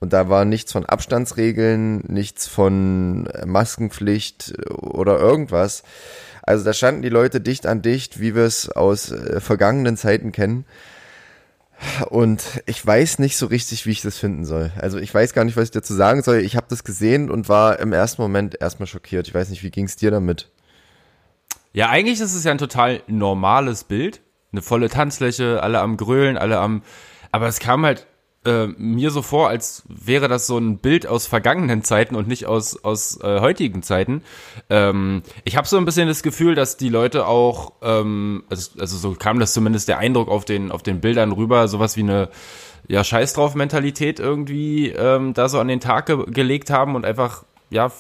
Und 0.00 0.14
da 0.14 0.30
war 0.30 0.46
nichts 0.46 0.72
von 0.72 0.86
Abstandsregeln, 0.86 1.98
nichts 2.08 2.46
von 2.46 3.28
Maskenpflicht 3.44 4.54
oder 4.70 5.18
irgendwas. 5.18 5.82
Also 6.42 6.64
da 6.64 6.72
standen 6.72 7.02
die 7.02 7.10
Leute 7.10 7.40
dicht 7.40 7.66
an 7.66 7.82
dicht, 7.82 8.18
wie 8.18 8.34
wir 8.34 8.44
es 8.44 8.70
aus 8.70 9.12
äh, 9.12 9.40
vergangenen 9.40 9.98
Zeiten 9.98 10.32
kennen. 10.32 10.64
Und 12.08 12.62
ich 12.66 12.84
weiß 12.84 13.18
nicht 13.18 13.36
so 13.36 13.46
richtig, 13.46 13.86
wie 13.86 13.90
ich 13.90 14.02
das 14.02 14.18
finden 14.18 14.44
soll. 14.44 14.72
Also 14.78 14.98
ich 14.98 15.14
weiß 15.14 15.32
gar 15.34 15.44
nicht, 15.44 15.56
was 15.56 15.64
ich 15.64 15.70
dazu 15.70 15.94
sagen 15.94 16.22
soll. 16.22 16.38
Ich 16.38 16.56
habe 16.56 16.66
das 16.68 16.84
gesehen 16.84 17.30
und 17.30 17.48
war 17.48 17.78
im 17.78 17.92
ersten 17.92 18.22
Moment 18.22 18.60
erstmal 18.60 18.86
schockiert. 18.86 19.28
Ich 19.28 19.34
weiß 19.34 19.50
nicht, 19.50 19.62
wie 19.62 19.70
ging 19.70 19.84
es 19.84 19.96
dir 19.96 20.10
damit? 20.10 20.50
Ja, 21.72 21.88
eigentlich 21.88 22.20
ist 22.20 22.34
es 22.34 22.44
ja 22.44 22.50
ein 22.50 22.58
total 22.58 23.02
normales 23.06 23.84
Bild. 23.84 24.20
Eine 24.52 24.62
volle 24.62 24.88
Tanzfläche, 24.88 25.62
alle 25.62 25.80
am 25.80 25.96
Grölen, 25.96 26.36
alle 26.36 26.58
am. 26.58 26.82
Aber 27.32 27.46
es 27.46 27.60
kam 27.60 27.86
halt 27.86 28.06
äh, 28.44 28.66
mir 28.66 29.10
so 29.10 29.22
vor, 29.22 29.48
als 29.48 29.82
wäre 29.88 30.28
das 30.28 30.46
so 30.46 30.56
ein 30.56 30.78
Bild 30.78 31.06
aus 31.06 31.26
vergangenen 31.26 31.84
Zeiten 31.84 32.14
und 32.14 32.26
nicht 32.26 32.46
aus, 32.46 32.82
aus 32.84 33.20
äh, 33.22 33.40
heutigen 33.40 33.82
Zeiten. 33.82 34.22
Ähm, 34.70 35.22
ich 35.44 35.56
habe 35.56 35.68
so 35.68 35.76
ein 35.76 35.84
bisschen 35.84 36.08
das 36.08 36.22
Gefühl, 36.22 36.54
dass 36.54 36.76
die 36.76 36.88
Leute 36.88 37.26
auch, 37.26 37.72
ähm, 37.82 38.44
also, 38.48 38.80
also 38.80 38.96
so 38.96 39.14
kam 39.14 39.40
das 39.40 39.52
zumindest 39.52 39.88
der 39.88 39.98
Eindruck 39.98 40.28
auf 40.28 40.44
den, 40.44 40.72
auf 40.72 40.82
den 40.82 41.00
Bildern 41.00 41.32
rüber, 41.32 41.68
sowas 41.68 41.96
wie 41.96 42.02
eine 42.02 42.30
ja, 42.88 43.04
Scheiß 43.04 43.34
drauf 43.34 43.54
Mentalität 43.54 44.18
irgendwie 44.18 44.88
ähm, 44.88 45.34
da 45.34 45.48
so 45.48 45.60
an 45.60 45.68
den 45.68 45.80
Tag 45.80 46.06
ge 46.06 46.24
gelegt 46.26 46.70
haben 46.70 46.96
und 46.96 47.04
einfach 47.04 47.44
ja 47.68 47.92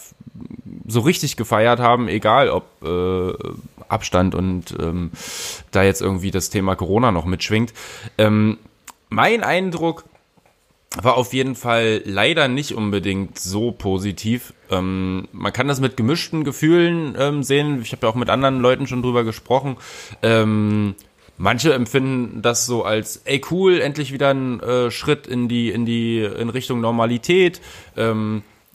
so 0.86 1.00
richtig 1.00 1.36
gefeiert 1.36 1.80
haben, 1.80 2.08
egal 2.08 2.48
ob 2.50 2.64
äh, 2.82 3.32
Abstand 3.88 4.34
und 4.34 4.74
ähm, 4.80 5.10
da 5.70 5.82
jetzt 5.82 6.00
irgendwie 6.00 6.30
das 6.30 6.50
Thema 6.50 6.76
Corona 6.76 7.12
noch 7.12 7.24
mitschwingt. 7.24 7.72
Ähm, 8.18 8.58
mein 9.10 9.42
Eindruck 9.42 10.04
war 10.96 11.16
auf 11.16 11.32
jeden 11.32 11.54
Fall 11.54 12.02
leider 12.04 12.48
nicht 12.48 12.74
unbedingt 12.74 13.38
so 13.38 13.70
positiv. 13.70 14.52
Ähm, 14.70 15.28
man 15.32 15.52
kann 15.52 15.68
das 15.68 15.80
mit 15.80 15.96
gemischten 15.96 16.42
Gefühlen 16.42 17.14
ähm, 17.18 17.42
sehen. 17.42 17.80
Ich 17.82 17.92
habe 17.92 18.06
ja 18.06 18.12
auch 18.12 18.16
mit 18.16 18.28
anderen 18.28 18.60
Leuten 18.60 18.86
schon 18.88 19.02
drüber 19.02 19.22
gesprochen. 19.22 19.76
Ähm, 20.22 20.96
manche 21.38 21.72
empfinden 21.74 22.42
das 22.42 22.66
so 22.66 22.84
als, 22.84 23.22
ey 23.24 23.40
cool, 23.52 23.80
endlich 23.80 24.12
wieder 24.12 24.30
ein 24.30 24.58
äh, 24.60 24.90
Schritt 24.90 25.28
in 25.28 25.48
die 25.48 25.70
in 25.70 25.86
die 25.86 26.22
in 26.22 26.48
Richtung 26.48 26.80
Normalität. 26.80 27.60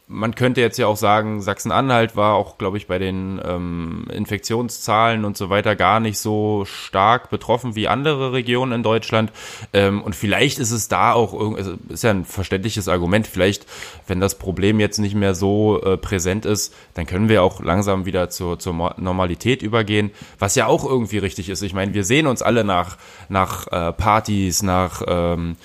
Man 0.08 0.36
könnte 0.36 0.62
jetzt 0.62 0.78
ja 0.78 0.86
auch 0.86 0.98
sagen, 0.98 1.42
Sachsen-Anhalt 1.42 2.16
war 2.16 2.36
auch, 2.36 2.60
glaube 2.60 2.78
ich, 2.78 2.86
bei 2.86 3.00
den 3.00 3.42
ähm, 3.44 4.06
Infektionszahlen 4.14 5.26
und 5.26 5.36
so 5.36 5.50
weiter 5.50 5.76
gar 5.76 6.00
nicht 6.00 6.20
so 6.20 6.64
stark 6.66 7.32
betroffen 7.32 7.76
wie 7.76 7.88
andere 7.88 8.32
Regionen 8.32 8.72
in 8.72 8.84
Deutschland. 8.84 9.32
Ähm, 9.74 10.04
und 10.04 10.16
vielleicht 10.16 10.60
ist 10.60 10.70
es 10.70 10.90
da 10.90 11.14
auch, 11.14 11.34
also 11.56 11.74
ist 11.90 12.04
ja 12.04 12.12
ein 12.12 12.24
verständliches 12.24 12.88
Argument, 12.88 13.26
vielleicht, 13.26 13.66
wenn 14.06 14.20
das 14.20 14.36
Problem 14.36 14.80
jetzt 14.80 15.00
nicht 15.00 15.16
mehr 15.16 15.34
so 15.34 15.82
äh, 15.82 15.98
präsent 15.98 16.46
ist, 16.46 16.72
dann 16.94 17.08
können 17.08 17.28
wir 17.28 17.42
auch 17.42 17.60
langsam 17.60 18.06
wieder 18.06 18.30
zur, 18.30 18.60
zur 18.60 18.94
Normalität 18.98 19.64
übergehen, 19.64 20.12
was 20.38 20.54
ja 20.54 20.68
auch 20.68 20.86
irgendwie 20.86 21.18
richtig 21.18 21.50
ist. 21.50 21.64
Ich 21.64 21.74
meine, 21.74 21.96
wir 21.96 22.04
sehen 22.04 22.28
uns 22.28 22.44
alle 22.44 22.64
nach, 22.64 22.98
nach 23.28 23.66
äh, 23.72 23.92
Partys, 23.92 24.62
nach 24.62 25.02
ähm, 25.08 25.56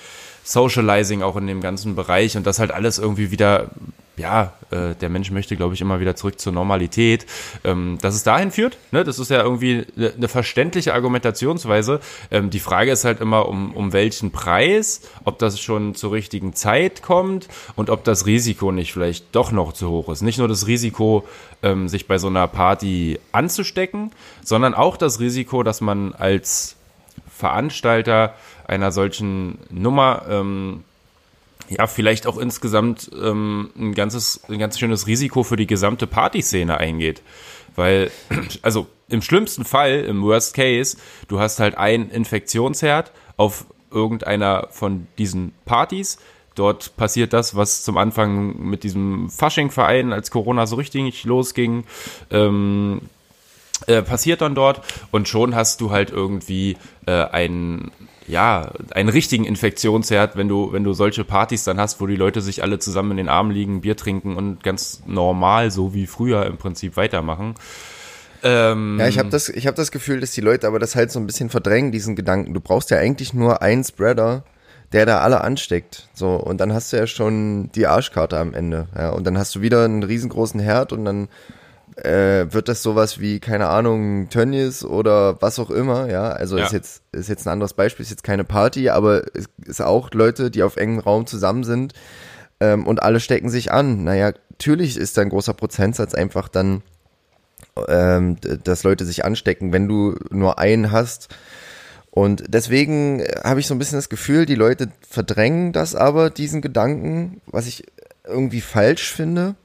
Socializing 0.43 1.21
auch 1.21 1.35
in 1.37 1.47
dem 1.47 1.61
ganzen 1.61 1.95
Bereich 1.95 2.37
und 2.37 2.45
das 2.45 2.59
halt 2.59 2.71
alles 2.71 2.97
irgendwie 2.97 3.31
wieder 3.31 3.69
ja, 4.17 4.53
äh, 4.71 4.93
der 4.95 5.09
Mensch 5.09 5.31
möchte, 5.31 5.55
glaube 5.55 5.73
ich, 5.73 5.81
immer 5.81 5.99
wieder 5.99 6.15
zurück 6.15 6.39
zur 6.39 6.53
Normalität. 6.53 7.25
Ähm, 7.63 7.97
dass 8.01 8.13
es 8.13 8.23
dahin 8.23 8.51
führt, 8.51 8.77
ne, 8.91 9.03
das 9.03 9.19
ist 9.19 9.31
ja 9.31 9.41
irgendwie 9.41 9.85
eine, 9.95 10.13
eine 10.13 10.27
verständliche 10.27 10.93
Argumentationsweise. 10.93 11.99
Ähm, 12.29 12.49
die 12.49 12.59
Frage 12.59 12.91
ist 12.91 13.05
halt 13.05 13.21
immer, 13.21 13.47
um, 13.47 13.73
um 13.73 13.93
welchen 13.93 14.31
Preis, 14.31 15.01
ob 15.23 15.39
das 15.39 15.59
schon 15.59 15.95
zur 15.95 16.11
richtigen 16.11 16.53
Zeit 16.53 17.01
kommt 17.01 17.47
und 17.75 17.89
ob 17.89 18.03
das 18.03 18.25
Risiko 18.25 18.71
nicht 18.71 18.93
vielleicht 18.93 19.35
doch 19.35 19.51
noch 19.51 19.73
zu 19.73 19.89
hoch 19.89 20.09
ist. 20.09 20.21
Nicht 20.21 20.37
nur 20.37 20.47
das 20.47 20.67
Risiko, 20.67 21.25
ähm, 21.63 21.87
sich 21.87 22.07
bei 22.07 22.17
so 22.17 22.27
einer 22.27 22.47
Party 22.47 23.19
anzustecken, 23.31 24.11
sondern 24.43 24.73
auch 24.73 24.97
das 24.97 25.19
Risiko, 25.19 25.63
dass 25.63 25.81
man 25.81 26.13
als 26.13 26.75
Veranstalter 27.29 28.35
einer 28.71 28.91
solchen 28.91 29.57
Nummer 29.69 30.23
ähm, 30.29 30.83
ja, 31.69 31.87
vielleicht 31.87 32.27
auch 32.27 32.37
insgesamt 32.37 33.09
ähm, 33.13 33.69
ein 33.77 33.93
ganzes, 33.93 34.41
ein 34.49 34.59
ganz 34.59 34.77
schönes 34.77 35.07
Risiko 35.07 35.43
für 35.43 35.55
die 35.55 35.67
gesamte 35.67 36.05
Partyszene 36.05 36.77
eingeht. 36.77 37.21
Weil, 37.75 38.11
also 38.61 38.87
im 39.07 39.21
schlimmsten 39.21 39.63
Fall, 39.63 40.01
im 40.01 40.21
Worst 40.21 40.53
Case, 40.53 40.97
du 41.27 41.39
hast 41.39 41.59
halt 41.59 41.77
einen 41.77 42.09
Infektionsherd 42.09 43.11
auf 43.37 43.65
irgendeiner 43.89 44.67
von 44.71 45.07
diesen 45.17 45.53
Partys. 45.65 46.17
Dort 46.55 46.97
passiert 46.97 47.31
das, 47.31 47.55
was 47.55 47.83
zum 47.83 47.97
Anfang 47.97 48.57
mit 48.57 48.83
diesem 48.83 49.29
Fasching-Verein, 49.29 50.11
als 50.11 50.31
Corona 50.31 50.67
so 50.67 50.75
richtig 50.75 51.23
losging, 51.23 51.85
ähm, 52.29 53.01
äh, 53.87 54.01
passiert 54.01 54.41
dann 54.41 54.55
dort 54.55 54.81
und 55.11 55.27
schon 55.27 55.55
hast 55.55 55.81
du 55.81 55.91
halt 55.91 56.11
irgendwie 56.11 56.77
äh, 57.07 57.23
einen 57.23 57.91
ja, 58.31 58.71
einen 58.91 59.09
richtigen 59.09 59.43
Infektionsherd, 59.43 60.37
wenn 60.37 60.47
du, 60.47 60.71
wenn 60.71 60.85
du 60.85 60.93
solche 60.93 61.25
Partys 61.25 61.65
dann 61.65 61.79
hast, 61.79 61.99
wo 61.99 62.07
die 62.07 62.15
Leute 62.15 62.41
sich 62.41 62.63
alle 62.63 62.79
zusammen 62.79 63.11
in 63.11 63.17
den 63.17 63.29
Armen 63.29 63.51
liegen, 63.51 63.81
Bier 63.81 63.97
trinken 63.97 64.37
und 64.37 64.63
ganz 64.63 65.03
normal, 65.05 65.69
so 65.69 65.93
wie 65.93 66.07
früher 66.07 66.45
im 66.45 66.57
Prinzip 66.57 66.95
weitermachen. 66.95 67.55
Ähm, 68.41 68.97
ja, 68.99 69.07
ich 69.07 69.19
habe 69.19 69.29
das, 69.29 69.49
ich 69.49 69.67
hab 69.67 69.75
das 69.75 69.91
Gefühl, 69.91 70.21
dass 70.21 70.31
die 70.31 70.41
Leute 70.41 70.65
aber 70.65 70.79
das 70.79 70.95
halt 70.95 71.11
so 71.11 71.19
ein 71.19 71.27
bisschen 71.27 71.49
verdrängen, 71.49 71.91
diesen 71.91 72.15
Gedanken. 72.15 72.53
Du 72.53 72.61
brauchst 72.61 72.89
ja 72.89 72.97
eigentlich 72.97 73.33
nur 73.33 73.61
einen 73.61 73.83
Spreader, 73.83 74.45
der 74.93 75.05
da 75.05 75.19
alle 75.19 75.41
ansteckt. 75.41 76.07
So, 76.13 76.35
und 76.35 76.59
dann 76.59 76.73
hast 76.73 76.93
du 76.93 76.97
ja 76.97 77.07
schon 77.07 77.69
die 77.73 77.85
Arschkarte 77.85 78.39
am 78.39 78.53
Ende. 78.53 78.87
Ja, 78.97 79.09
und 79.09 79.27
dann 79.27 79.37
hast 79.37 79.55
du 79.55 79.61
wieder 79.61 79.83
einen 79.83 80.03
riesengroßen 80.03 80.59
Herd 80.59 80.93
und 80.93 81.03
dann 81.03 81.27
äh, 81.97 82.51
wird 82.51 82.67
das 82.67 82.83
sowas 82.83 83.19
wie, 83.19 83.39
keine 83.39 83.67
Ahnung, 83.67 84.29
Tönnies 84.29 84.83
oder 84.83 85.41
was 85.41 85.59
auch 85.59 85.69
immer, 85.69 86.09
ja. 86.09 86.29
Also 86.29 86.57
ja. 86.57 86.65
ist 86.65 86.73
jetzt, 86.73 87.03
ist 87.11 87.29
jetzt 87.29 87.45
ein 87.45 87.51
anderes 87.51 87.73
Beispiel, 87.73 88.03
ist 88.03 88.09
jetzt 88.09 88.23
keine 88.23 88.43
Party, 88.43 88.89
aber 88.89 89.23
es 89.33 89.49
ist 89.65 89.81
auch 89.81 90.11
Leute, 90.11 90.51
die 90.51 90.63
auf 90.63 90.77
engem 90.77 90.99
Raum 90.99 91.27
zusammen 91.27 91.63
sind 91.63 91.93
ähm, 92.59 92.87
und 92.87 93.03
alle 93.03 93.19
stecken 93.19 93.49
sich 93.49 93.71
an. 93.71 94.03
Naja, 94.03 94.33
natürlich 94.49 94.97
ist 94.97 95.17
da 95.17 95.21
ein 95.21 95.29
großer 95.29 95.53
Prozentsatz 95.53 96.13
einfach 96.13 96.47
dann, 96.47 96.81
ähm, 97.87 98.37
dass 98.63 98.83
Leute 98.83 99.05
sich 99.05 99.25
anstecken, 99.25 99.73
wenn 99.73 99.87
du 99.87 100.15
nur 100.29 100.59
einen 100.59 100.91
hast. 100.91 101.29
Und 102.11 102.43
deswegen 102.49 103.23
habe 103.43 103.61
ich 103.61 103.67
so 103.67 103.73
ein 103.73 103.79
bisschen 103.79 103.97
das 103.97 104.09
Gefühl, 104.09 104.45
die 104.45 104.55
Leute 104.55 104.89
verdrängen 105.09 105.71
das 105.71 105.95
aber, 105.95 106.29
diesen 106.29 106.61
Gedanken, 106.61 107.41
was 107.45 107.67
ich 107.67 107.85
irgendwie 108.25 108.61
falsch 108.61 109.11
finde. 109.11 109.55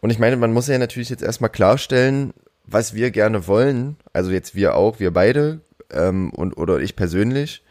Und 0.00 0.10
ich 0.10 0.18
meine, 0.18 0.36
man 0.36 0.52
muss 0.52 0.68
ja 0.68 0.78
natürlich 0.78 1.10
jetzt 1.10 1.22
erstmal 1.22 1.50
klarstellen, 1.50 2.34
was 2.66 2.94
wir 2.94 3.10
gerne 3.10 3.46
wollen. 3.46 3.96
Also 4.12 4.30
jetzt 4.30 4.54
wir 4.54 4.74
auch, 4.74 5.00
wir 5.00 5.12
beide 5.12 5.60
ähm, 5.90 6.30
und 6.30 6.56
oder 6.56 6.80
ich 6.80 6.96
persönlich. 6.96 7.62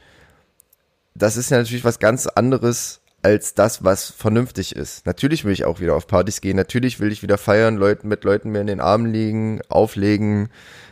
Das 1.15 1.37
ist 1.37 1.51
ja 1.51 1.57
natürlich 1.57 1.83
was 1.83 1.99
ganz 1.99 2.27
anderes 2.27 3.01
als 3.21 3.53
das, 3.53 3.83
was 3.83 4.09
vernünftig 4.09 4.75
ist. 4.75 5.05
Natürlich 5.05 5.45
will 5.45 5.53
ich 5.53 5.65
auch 5.65 5.79
wieder 5.79 5.95
auf 5.95 6.07
Partys 6.07 6.41
gehen. 6.41 6.57
Natürlich 6.57 6.99
will 6.99 7.11
ich 7.11 7.23
wieder 7.23 7.37
feiern, 7.37 7.77
Leuten 7.77 8.07
mit 8.07 8.23
Leuten 8.23 8.51
mir 8.51 8.61
in 8.61 8.67
den 8.67 8.81
Armen 8.81 9.05
liegen, 9.05 9.61
auflegen, 9.69 10.49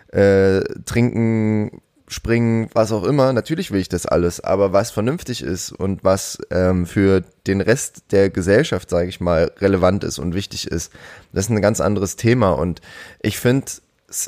äh, 0.08 0.62
trinken, 0.86 1.82
springen, 2.12 2.70
was 2.74 2.92
auch 2.92 3.06
immer. 3.06 3.32
Natürlich 3.32 3.72
will 3.72 3.80
ich 3.80 3.88
das 3.88 4.06
alles, 4.06 4.42
aber 4.42 4.74
was 4.74 4.92
vernünftig 4.92 5.42
ist 5.42 5.72
und 5.72 6.04
was 6.04 6.38
ähm, 6.52 6.86
für 6.86 7.24
den 7.48 7.62
Rest 7.62 8.12
der 8.12 8.30
Gesellschaft, 8.30 8.90
sage 8.90 9.08
ich 9.08 9.22
mal, 9.22 9.52
relevant 9.60 10.04
ist 10.04 10.20
und 10.20 10.36
wichtig 10.36 10.68
ist, 10.68 10.92
das 11.32 11.46
ist 11.46 11.52
ein 11.52 11.62
ganz 11.62 11.80
anderes 11.80 12.18
Thema. 12.18 12.52
Und 12.52 12.82
ich 13.22 13.40
finde 13.40 13.66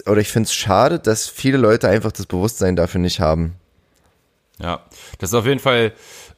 oder 0.08 0.22
ich 0.22 0.30
finde 0.30 0.48
es 0.48 0.54
schade, 0.54 0.98
dass 0.98 1.28
viele 1.28 1.58
Leute 1.58 1.90
einfach 1.90 2.14
das 2.14 2.26
Bewusstsein 2.26 2.78
dafür 2.78 3.02
nicht 3.02 3.20
haben. 3.20 3.56
Ja, 4.60 4.86
das 5.20 5.32
ist 5.32 5.36
auf 5.36 5.46
jeden 5.46 5.60
Fall 5.60 5.92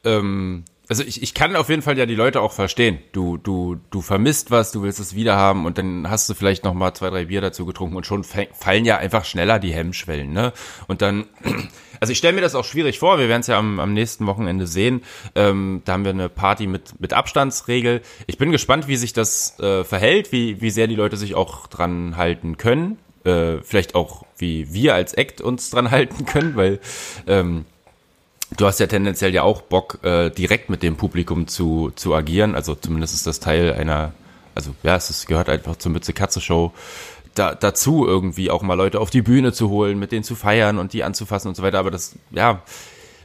ähm, 0.04 0.64
also 0.88 1.02
ich, 1.02 1.22
ich 1.22 1.34
kann 1.34 1.56
auf 1.56 1.68
jeden 1.68 1.82
Fall 1.82 1.98
ja 1.98 2.06
die 2.06 2.14
Leute 2.14 2.40
auch 2.40 2.52
verstehen. 2.52 2.98
Du, 3.12 3.38
du, 3.38 3.76
du 3.90 4.00
vermisst 4.00 4.50
was, 4.50 4.70
du 4.70 4.82
willst 4.82 5.00
es 5.00 5.14
wieder 5.14 5.36
haben 5.36 5.66
und 5.66 5.78
dann 5.78 6.08
hast 6.08 6.28
du 6.28 6.34
vielleicht 6.34 6.64
noch 6.64 6.74
mal 6.74 6.94
zwei, 6.94 7.10
drei 7.10 7.24
Bier 7.24 7.40
dazu 7.40 7.66
getrunken 7.66 7.96
und 7.96 8.06
schon 8.06 8.24
fallen 8.24 8.84
ja 8.84 8.96
einfach 8.98 9.24
schneller 9.24 9.58
die 9.58 9.72
Hemmschwellen, 9.72 10.32
ne? 10.32 10.52
Und 10.86 11.02
dann, 11.02 11.26
also 12.00 12.12
ich 12.12 12.18
stelle 12.18 12.34
mir 12.34 12.40
das 12.40 12.54
auch 12.54 12.64
schwierig 12.64 12.98
vor, 13.00 13.18
wir 13.18 13.28
werden 13.28 13.40
es 13.40 13.48
ja 13.48 13.58
am, 13.58 13.80
am 13.80 13.94
nächsten 13.94 14.26
Wochenende 14.26 14.66
sehen. 14.66 15.02
Ähm, 15.34 15.82
da 15.84 15.94
haben 15.94 16.04
wir 16.04 16.12
eine 16.12 16.28
Party 16.28 16.66
mit, 16.66 17.00
mit 17.00 17.12
Abstandsregel. 17.12 18.02
Ich 18.26 18.38
bin 18.38 18.52
gespannt, 18.52 18.86
wie 18.86 18.96
sich 18.96 19.12
das 19.12 19.58
äh, 19.58 19.82
verhält, 19.82 20.30
wie, 20.30 20.60
wie 20.60 20.70
sehr 20.70 20.86
die 20.86 20.94
Leute 20.94 21.16
sich 21.16 21.34
auch 21.34 21.66
dran 21.66 22.16
halten 22.16 22.58
können. 22.58 22.98
Äh, 23.24 23.60
vielleicht 23.62 23.96
auch, 23.96 24.24
wie 24.38 24.72
wir 24.72 24.94
als 24.94 25.14
Act 25.14 25.40
uns 25.40 25.70
dran 25.70 25.90
halten 25.90 26.26
können, 26.26 26.54
weil 26.54 26.78
ähm, 27.26 27.64
du 28.56 28.66
hast 28.66 28.80
ja 28.80 28.86
tendenziell 28.86 29.34
ja 29.34 29.42
auch 29.42 29.62
Bock, 29.62 30.00
äh, 30.02 30.30
direkt 30.30 30.70
mit 30.70 30.82
dem 30.82 30.96
Publikum 30.96 31.48
zu, 31.48 31.92
zu 31.96 32.14
agieren. 32.14 32.54
Also 32.54 32.74
zumindest 32.74 33.14
ist 33.14 33.26
das 33.26 33.40
Teil 33.40 33.72
einer, 33.74 34.12
also 34.54 34.74
ja, 34.82 34.96
es 34.96 35.26
gehört 35.26 35.48
einfach 35.48 35.76
zur 35.76 35.92
Mütze-Katze-Show 35.92 36.72
da, 37.34 37.54
dazu, 37.54 38.06
irgendwie 38.06 38.50
auch 38.50 38.62
mal 38.62 38.74
Leute 38.74 39.00
auf 39.00 39.10
die 39.10 39.22
Bühne 39.22 39.52
zu 39.52 39.68
holen, 39.68 39.98
mit 39.98 40.12
denen 40.12 40.24
zu 40.24 40.34
feiern 40.34 40.78
und 40.78 40.92
die 40.92 41.04
anzufassen 41.04 41.48
und 41.48 41.54
so 41.54 41.62
weiter. 41.62 41.78
Aber 41.78 41.90
das, 41.90 42.16
ja, 42.30 42.62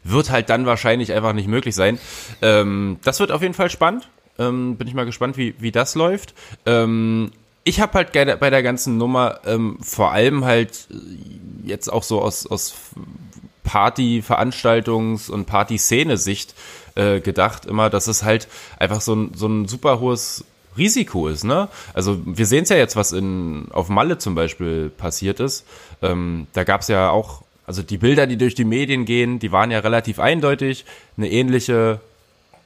wird 0.03 0.29
halt 0.31 0.49
dann 0.49 0.65
wahrscheinlich 0.65 1.13
einfach 1.13 1.33
nicht 1.33 1.47
möglich 1.47 1.75
sein. 1.75 1.99
Ähm, 2.41 2.97
das 3.03 3.19
wird 3.19 3.31
auf 3.31 3.41
jeden 3.41 3.53
Fall 3.53 3.69
spannend. 3.69 4.09
Ähm, 4.39 4.77
bin 4.77 4.87
ich 4.87 4.93
mal 4.93 5.05
gespannt, 5.05 5.37
wie, 5.37 5.55
wie 5.59 5.71
das 5.71 5.95
läuft. 5.95 6.33
Ähm, 6.65 7.31
ich 7.63 7.79
habe 7.79 7.93
halt 7.93 8.11
bei 8.39 8.49
der 8.49 8.63
ganzen 8.63 8.97
Nummer 8.97 9.39
ähm, 9.45 9.77
vor 9.81 10.11
allem 10.11 10.45
halt 10.45 10.87
jetzt 11.63 11.89
auch 11.89 12.03
so 12.03 12.21
aus, 12.21 12.47
aus 12.47 12.73
Party-Veranstaltungs- 13.63 15.29
und 15.29 15.45
Party-Szene-Sicht 15.45 16.55
äh, 16.95 17.19
gedacht, 17.19 17.65
immer, 17.65 17.89
dass 17.89 18.07
es 18.07 18.23
halt 18.23 18.47
einfach 18.79 19.01
so 19.01 19.15
ein, 19.15 19.31
so 19.35 19.47
ein 19.47 19.67
super 19.67 19.99
hohes 19.99 20.45
Risiko 20.77 21.27
ist, 21.27 21.43
ne? 21.43 21.67
Also 21.93 22.21
wir 22.25 22.45
sehen 22.45 22.63
es 22.63 22.69
ja 22.69 22.77
jetzt, 22.77 22.95
was 22.95 23.11
in 23.11 23.67
auf 23.71 23.89
Malle 23.89 24.17
zum 24.17 24.35
Beispiel 24.35 24.89
passiert 24.89 25.39
ist. 25.39 25.65
Ähm, 26.01 26.47
da 26.53 26.63
gab 26.63 26.81
es 26.81 26.87
ja 26.87 27.09
auch, 27.09 27.43
also 27.67 27.81
die 27.81 27.97
Bilder, 27.97 28.25
die 28.27 28.37
durch 28.37 28.55
die 28.55 28.65
Medien 28.65 29.05
gehen, 29.05 29.39
die 29.39 29.51
waren 29.51 29.71
ja 29.71 29.79
relativ 29.79 30.19
eindeutig, 30.19 30.85
eine 31.17 31.29
ähnliche, 31.29 31.99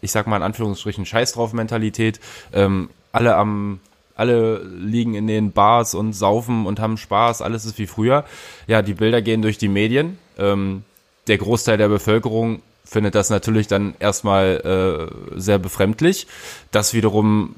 ich 0.01 0.11
sag 0.11 0.27
mal 0.27 0.37
in 0.37 0.43
Anführungsstrichen, 0.43 1.05
Scheiß 1.05 1.33
drauf 1.33 1.53
Mentalität. 1.53 2.19
Ähm, 2.53 2.89
alle 3.11 3.35
am 3.35 3.79
alle 4.15 4.63
liegen 4.63 5.13
in 5.13 5.27
den 5.27 5.51
Bars 5.51 5.93
und 5.93 6.13
saufen 6.13 6.65
und 6.65 6.79
haben 6.79 6.95
Spaß, 6.97 7.41
alles 7.41 7.65
ist 7.65 7.77
wie 7.77 7.87
früher. 7.87 8.23
Ja, 8.65 8.81
die 8.81 8.93
Bilder 8.93 9.21
gehen 9.21 9.41
durch 9.41 9.57
die 9.57 9.67
Medien. 9.67 10.17
Ähm, 10.37 10.83
der 11.27 11.37
Großteil 11.37 11.77
der 11.77 11.87
Bevölkerung 11.87 12.61
findet 12.85 13.15
das 13.15 13.29
natürlich 13.29 13.67
dann 13.67 13.95
erstmal 13.99 15.09
äh, 15.33 15.39
sehr 15.39 15.57
befremdlich. 15.57 16.27
Das 16.71 16.93
wiederum 16.93 17.55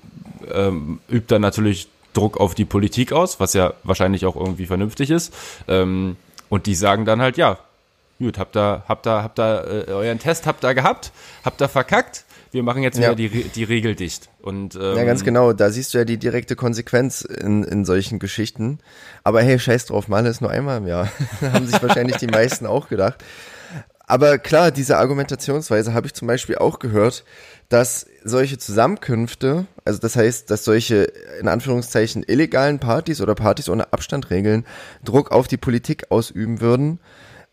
ähm, 0.54 1.00
übt 1.10 1.28
dann 1.28 1.42
natürlich 1.42 1.90
Druck 2.14 2.38
auf 2.38 2.56
die 2.56 2.66
Politik 2.66 3.12
aus, 3.12 3.40
was 3.40 3.54
ja 3.54 3.74
wahrscheinlich 3.84 4.26
auch 4.26 4.36
irgendwie 4.36 4.66
vernünftig 4.66 5.12
ist. 5.12 5.34
Ähm, 5.68 6.16
und 6.50 6.66
die 6.66 6.76
sagen 6.76 7.06
dann 7.06 7.22
halt, 7.22 7.38
ja, 7.38 7.60
gut, 8.20 8.38
habt 8.38 8.56
ihr, 8.56 8.84
habt 8.88 9.08
ihr, 9.08 9.24
habt 9.24 9.40
ihr 9.40 9.86
äh, 9.88 9.92
euren 9.92 10.20
Test 10.20 10.46
habt 10.48 10.64
ihr 10.64 10.74
gehabt, 10.74 11.12
habt 11.44 11.62
ihr 11.62 11.70
verkackt, 11.70 12.26
wir 12.52 12.64
machen 12.64 12.84
jetzt 12.84 12.98
wieder 12.98 13.10
ja. 13.10 13.16
die, 13.16 13.30
die 13.30 13.64
Regel 13.64 13.96
dicht. 13.96 14.30
Und, 14.42 14.76
ähm, 14.76 14.98
ja, 14.98 15.04
ganz 15.04 15.24
genau, 15.24 15.54
da 15.54 15.70
siehst 15.70 15.94
du 15.94 16.00
ja 16.00 16.06
die 16.06 16.18
direkte 16.18 16.56
Konsequenz 16.56 17.22
in, 17.22 17.64
in 17.64 17.86
solchen 17.86 18.20
Geschichten. 18.20 18.80
Aber 19.24 19.42
hey, 19.42 19.60
scheiß 19.60 19.88
drauf, 19.88 20.08
mal 20.08 20.26
ist 20.26 20.42
nur 20.42 20.50
einmal 20.50 20.78
im 20.78 20.88
Jahr. 20.88 21.10
Haben 21.42 21.68
sich 21.68 21.82
wahrscheinlich 21.82 22.18
die 22.18 22.28
meisten 22.28 22.66
auch 22.66 22.90
gedacht. 22.90 23.24
Aber 24.10 24.38
klar, 24.38 24.72
diese 24.72 24.98
Argumentationsweise 24.98 25.94
habe 25.94 26.08
ich 26.08 26.14
zum 26.14 26.30
Beispiel 26.30 26.58
auch 26.58 26.80
gehört, 26.80 27.26
dass 27.68 28.06
solche 28.24 28.58
Zusammenkünfte, 28.58 29.66
also 29.84 30.00
das 30.00 30.16
heißt, 30.16 30.50
dass 30.50 30.64
solche 30.64 31.12
in 31.42 31.50
Anführungszeichen 31.50 32.24
illegalen 32.26 32.80
Partys 32.80 33.20
oder 33.20 33.36
Partys 33.36 33.68
ohne 33.68 33.92
Abstandregeln 33.92 34.66
Druck 35.04 35.32
auf 35.32 35.50
die 35.50 35.58
Politik 35.58 36.06
ausüben 36.10 36.62
würden 36.62 37.00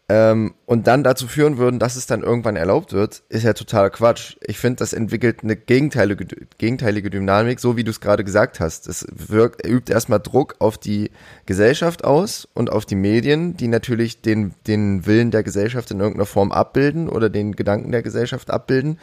ähm, 0.07 0.53
und 0.67 0.87
dann 0.87 1.03
dazu 1.03 1.27
führen 1.27 1.57
würden, 1.57 1.79
dass 1.79 1.97
es 1.97 2.07
dann 2.07 2.23
irgendwann 2.23 2.57
erlaubt 2.57 2.93
wird, 2.93 3.23
ist 3.31 3.43
ja 3.43 3.55
totaler 3.55 3.89
Quatsch. 3.89 4.37
Ich 4.43 4.59
finde, 4.59 4.77
das 4.77 4.93
entwickelt 4.93 5.39
eine 5.43 5.57
gegenteilige, 5.57 6.27
gegenteilige 6.59 7.09
Dynamik, 7.09 7.59
so 7.59 7.79
wie 7.79 7.85
du 7.85 7.91
es 7.91 8.03
gerade 8.03 8.23
gesagt 8.23 8.61
hast. 8.61 8.87
Es 8.87 9.07
wirkt, 9.11 9.67
übt 9.67 9.91
erstmal 9.91 10.21
Druck 10.21 10.57
auf 10.59 10.77
die 10.77 11.11
Gesellschaft 11.47 12.05
aus 12.05 12.47
und 12.53 12.71
auf 12.71 12.85
die 12.85 12.97
Medien, 12.97 13.57
die 13.57 13.69
natürlich 13.69 14.21
den, 14.21 14.55
den 14.67 15.07
Willen 15.07 15.31
der 15.31 15.43
Gesellschaft 15.43 15.91
in 15.91 16.01
irgendeiner 16.01 16.27
Form 16.27 16.53
abbilden 16.53 17.09
oder 17.09 17.31
den 17.31 17.57
Gedanken 17.57 17.91
der 17.91 18.03
Gesellschaft 18.03 18.51
abbilden. 18.51 18.99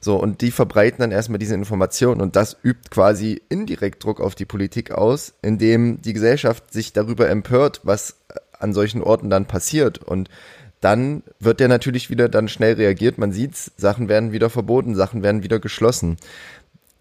So, 0.00 0.16
und 0.16 0.40
die 0.40 0.52
verbreiten 0.52 1.00
dann 1.00 1.10
erstmal 1.10 1.38
diese 1.40 1.54
Information 1.54 2.20
und 2.20 2.36
das 2.36 2.56
übt 2.62 2.90
quasi 2.90 3.42
indirekt 3.48 4.04
Druck 4.04 4.20
auf 4.20 4.36
die 4.36 4.44
Politik 4.44 4.92
aus, 4.92 5.34
indem 5.42 6.00
die 6.02 6.12
Gesellschaft 6.12 6.72
sich 6.72 6.92
darüber 6.92 7.28
empört, 7.28 7.80
was 7.82 8.18
an 8.60 8.72
solchen 8.72 9.02
Orten 9.02 9.30
dann 9.30 9.46
passiert. 9.46 9.98
Und 9.98 10.28
dann 10.80 11.22
wird 11.40 11.60
der 11.60 11.68
natürlich 11.68 12.10
wieder 12.10 12.28
dann 12.28 12.48
schnell 12.48 12.74
reagiert. 12.74 13.16
Man 13.16 13.32
sieht's, 13.32 13.72
Sachen 13.76 14.08
werden 14.08 14.32
wieder 14.32 14.50
verboten, 14.50 14.94
Sachen 14.94 15.22
werden 15.22 15.42
wieder 15.42 15.58
geschlossen. 15.58 16.18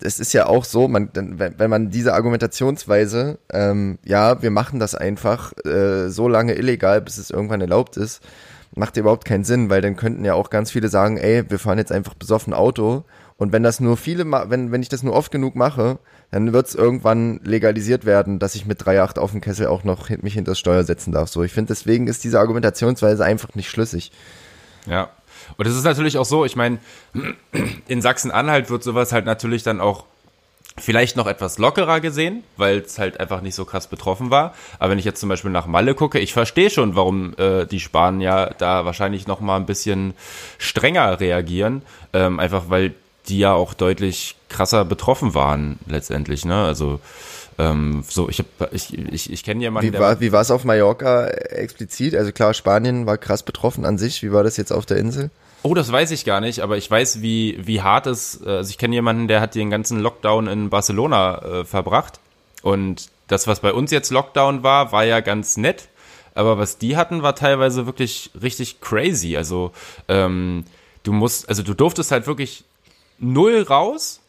Es 0.01 0.19
ist 0.19 0.33
ja 0.33 0.47
auch 0.47 0.65
so, 0.65 0.87
man, 0.87 1.09
wenn 1.13 1.69
man 1.69 1.89
diese 1.89 2.13
Argumentationsweise, 2.13 3.39
ähm, 3.51 3.99
ja, 4.05 4.41
wir 4.41 4.51
machen 4.51 4.79
das 4.79 4.95
einfach 4.95 5.53
äh, 5.65 6.09
so 6.09 6.27
lange 6.27 6.55
illegal, 6.55 7.01
bis 7.01 7.17
es 7.17 7.29
irgendwann 7.29 7.61
erlaubt 7.61 7.97
ist, 7.97 8.21
macht 8.75 8.97
überhaupt 8.97 9.25
keinen 9.25 9.43
Sinn, 9.43 9.69
weil 9.69 9.81
dann 9.81 9.95
könnten 9.95 10.25
ja 10.25 10.33
auch 10.33 10.49
ganz 10.49 10.71
viele 10.71 10.87
sagen, 10.87 11.17
ey, 11.17 11.49
wir 11.49 11.59
fahren 11.59 11.77
jetzt 11.77 11.91
einfach 11.91 12.13
besoffen 12.13 12.53
Auto. 12.53 13.03
Und 13.37 13.51
wenn 13.51 13.63
das 13.63 13.79
nur 13.79 13.97
viele, 13.97 14.25
wenn, 14.49 14.71
wenn 14.71 14.81
ich 14.81 14.89
das 14.89 15.03
nur 15.03 15.13
oft 15.13 15.31
genug 15.31 15.55
mache, 15.55 15.99
dann 16.33 16.51
wird 16.51 16.67
es 16.67 16.73
irgendwann 16.73 17.39
legalisiert 17.43 18.05
werden, 18.05 18.39
dass 18.39 18.55
ich 18.55 18.65
mit 18.65 18.81
3,8 18.81 19.19
auf 19.19 19.31
dem 19.31 19.41
Kessel 19.41 19.67
auch 19.67 19.83
noch 19.83 20.09
mich 20.09 20.33
hinter 20.33 20.51
das 20.51 20.59
Steuer 20.59 20.83
setzen 20.83 21.11
darf. 21.11 21.29
So, 21.29 21.43
ich 21.43 21.51
finde, 21.51 21.67
deswegen 21.67 22.07
ist 22.07 22.23
diese 22.23 22.39
Argumentationsweise 22.39 23.23
einfach 23.23 23.53
nicht 23.53 23.69
schlüssig. 23.69 24.11
Ja. 24.87 25.11
Und 25.57 25.67
es 25.67 25.75
ist 25.75 25.83
natürlich 25.83 26.17
auch 26.17 26.25
so, 26.25 26.43
ich 26.43 26.55
meine, 26.55 26.79
in 27.87 28.01
Sachsen-Anhalt 28.01 28.71
wird 28.71 28.81
sowas 28.81 29.11
halt 29.11 29.27
natürlich 29.27 29.61
dann 29.61 29.79
auch 29.79 30.05
vielleicht 30.75 31.17
noch 31.17 31.27
etwas 31.27 31.59
lockerer 31.59 31.99
gesehen, 31.99 32.43
weil 32.57 32.79
es 32.79 32.97
halt 32.97 33.19
einfach 33.19 33.41
nicht 33.41 33.53
so 33.53 33.63
krass 33.63 33.85
betroffen 33.85 34.31
war. 34.31 34.55
Aber 34.79 34.89
wenn 34.89 34.97
ich 34.97 35.05
jetzt 35.05 35.19
zum 35.19 35.29
Beispiel 35.29 35.51
nach 35.51 35.67
Malle 35.67 35.93
gucke, 35.93 36.17
ich 36.17 36.33
verstehe 36.33 36.71
schon, 36.71 36.95
warum 36.95 37.35
äh, 37.37 37.67
die 37.67 37.79
Spanier 37.79 38.55
da 38.57 38.85
wahrscheinlich 38.85 39.27
noch 39.27 39.39
mal 39.39 39.57
ein 39.57 39.67
bisschen 39.67 40.15
strenger 40.57 41.19
reagieren, 41.19 41.83
ähm, 42.11 42.39
einfach 42.39 42.63
weil 42.69 42.95
die 43.27 43.39
ja 43.39 43.53
auch 43.53 43.73
deutlich 43.73 44.35
krasser 44.49 44.85
betroffen 44.85 45.33
waren 45.33 45.79
letztendlich, 45.87 46.45
ne? 46.45 46.63
Also 46.63 46.99
ähm, 47.57 48.03
so, 48.07 48.29
ich 48.29 48.39
habe, 48.39 48.69
ich, 48.71 48.97
ich, 48.97 49.31
ich 49.31 49.43
kenne 49.43 49.61
jemanden. 49.61 49.93
Wie 49.93 49.99
war, 49.99 50.19
wie 50.19 50.31
war 50.31 50.41
es 50.41 50.51
auf 50.51 50.63
Mallorca 50.63 51.27
explizit? 51.27 52.15
Also 52.15 52.31
klar, 52.31 52.53
Spanien 52.53 53.05
war 53.05 53.17
krass 53.17 53.43
betroffen 53.43 53.85
an 53.85 53.97
sich. 53.97 54.23
Wie 54.23 54.31
war 54.31 54.43
das 54.43 54.57
jetzt 54.57 54.71
auf 54.71 54.85
der 54.85 54.97
Insel? 54.97 55.29
Oh, 55.61 55.73
das 55.73 55.91
weiß 55.91 56.11
ich 56.11 56.25
gar 56.25 56.41
nicht, 56.41 56.59
aber 56.59 56.75
ich 56.77 56.91
weiß, 56.91 57.21
wie, 57.21 57.57
wie 57.65 57.81
hart 57.81 58.05
es, 58.05 58.43
also 58.45 58.69
ich 58.69 58.77
kenne 58.77 58.95
jemanden, 58.95 59.29
der 59.29 59.39
hat 59.39 59.55
den 59.55 59.69
ganzen 59.69 59.99
Lockdown 59.99 60.47
in 60.47 60.69
Barcelona 60.69 61.37
äh, 61.37 61.65
verbracht. 61.65 62.19
Und 62.63 63.09
das, 63.29 63.47
was 63.47 63.61
bei 63.61 63.71
uns 63.71 63.91
jetzt 63.91 64.11
Lockdown 64.11 64.63
war, 64.63 64.91
war 64.91 65.05
ja 65.05 65.21
ganz 65.21 65.55
nett. 65.55 65.87
Aber 66.35 66.57
was 66.57 66.79
die 66.79 66.97
hatten, 66.97 67.23
war 67.23 67.35
teilweise 67.35 67.85
wirklich 67.85 68.31
richtig 68.41 68.81
crazy. 68.81 69.37
Also, 69.37 69.71
ähm, 70.09 70.65
du 71.03 71.13
musst, 71.13 71.47
also 71.47 71.63
du 71.63 71.73
durftest 71.73 72.11
halt 72.11 72.27
wirklich 72.27 72.65
null 73.23 73.61
raus, 73.63 74.21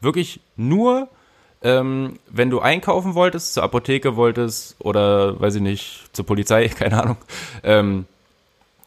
wirklich 0.00 0.40
nur, 0.56 1.08
ähm, 1.62 2.18
wenn 2.28 2.50
du 2.50 2.60
einkaufen 2.60 3.14
wolltest, 3.14 3.54
zur 3.54 3.62
Apotheke 3.62 4.16
wolltest 4.16 4.76
oder, 4.78 5.40
weiß 5.40 5.56
ich 5.56 5.62
nicht, 5.62 6.08
zur 6.12 6.26
Polizei, 6.26 6.68
keine 6.78 7.02
Ahnung. 7.02 7.16
Ähm, 7.62 8.06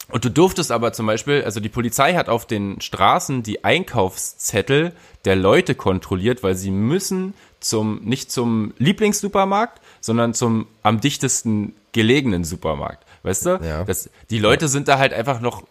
und 0.09 0.25
du 0.25 0.29
durftest 0.29 0.71
aber 0.71 0.93
zum 0.93 1.07
Beispiel, 1.07 1.43
also 1.43 1.59
die 1.59 1.69
Polizei 1.69 2.13
hat 2.13 2.29
auf 2.29 2.45
den 2.45 2.81
Straßen 2.81 3.41
die 3.41 3.63
Einkaufszettel 3.63 4.91
der 5.25 5.35
Leute 5.35 5.75
kontrolliert, 5.75 6.43
weil 6.43 6.55
sie 6.55 6.71
müssen 6.71 7.33
zum, 7.59 8.01
nicht 8.03 8.31
zum 8.31 8.73
Lieblingssupermarkt, 8.77 9.81
sondern 10.01 10.33
zum 10.33 10.67
am 10.83 10.99
dichtesten 10.99 11.73
gelegenen 11.93 12.43
Supermarkt. 12.43 13.05
Weißt 13.23 13.45
du? 13.45 13.59
Ja. 13.63 13.85
Das, 13.85 14.09
die 14.29 14.39
Leute 14.39 14.67
sind 14.67 14.87
da 14.87 14.99
halt 14.99 15.13
einfach 15.13 15.39
noch 15.39 15.63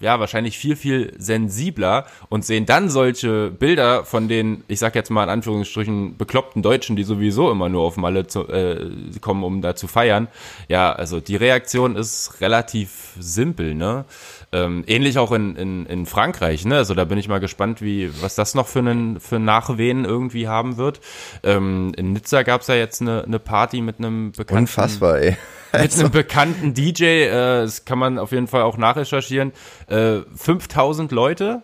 ja, 0.00 0.18
wahrscheinlich 0.18 0.58
viel, 0.58 0.76
viel 0.76 1.12
sensibler 1.18 2.06
und 2.30 2.44
sehen 2.44 2.66
dann 2.66 2.88
solche 2.88 3.50
Bilder 3.50 4.04
von 4.04 4.28
den, 4.28 4.64
ich 4.66 4.78
sag 4.78 4.94
jetzt 4.94 5.10
mal 5.10 5.24
in 5.24 5.30
Anführungsstrichen, 5.30 6.16
bekloppten 6.16 6.62
Deutschen, 6.62 6.96
die 6.96 7.04
sowieso 7.04 7.50
immer 7.50 7.68
nur 7.68 7.82
auf 7.82 7.96
Malle 7.98 8.26
zu, 8.26 8.48
äh, 8.48 8.90
kommen, 9.20 9.44
um 9.44 9.60
da 9.60 9.76
zu 9.76 9.86
feiern. 9.86 10.28
Ja, 10.68 10.92
also 10.92 11.20
die 11.20 11.36
Reaktion 11.36 11.96
ist 11.96 12.40
relativ 12.40 13.12
simpel, 13.18 13.74
ne? 13.74 14.06
Ähm, 14.52 14.82
ähnlich 14.86 15.18
auch 15.18 15.30
in, 15.30 15.54
in, 15.54 15.86
in 15.86 16.06
Frankreich, 16.06 16.64
ne? 16.64 16.76
Also 16.76 16.94
da 16.94 17.04
bin 17.04 17.18
ich 17.18 17.28
mal 17.28 17.38
gespannt, 17.38 17.82
wie, 17.82 18.10
was 18.22 18.34
das 18.34 18.54
noch 18.54 18.66
für 18.66 18.80
einen 18.80 19.20
für 19.20 19.38
Nachwehen 19.38 20.04
irgendwie 20.04 20.48
haben 20.48 20.76
wird. 20.76 21.00
Ähm, 21.42 21.92
in 21.96 22.14
Nizza 22.14 22.42
gab's 22.42 22.66
ja 22.66 22.74
jetzt 22.74 23.00
eine, 23.00 23.22
eine 23.24 23.38
Party 23.38 23.80
mit 23.80 23.98
einem 23.98 24.32
bekannten. 24.32 24.62
Unfassbar, 24.62 25.20
ey. 25.20 25.36
Also. 25.72 25.84
Mit 25.84 26.00
einem 26.00 26.10
bekannten 26.10 26.74
DJ, 26.74 27.04
äh, 27.04 27.62
das 27.62 27.84
kann 27.84 27.98
man 27.98 28.18
auf 28.18 28.32
jeden 28.32 28.48
Fall 28.48 28.62
auch 28.62 28.76
nachrecherchieren. 28.76 29.52
Äh, 29.88 30.20
5000 30.34 31.12
Leute 31.12 31.62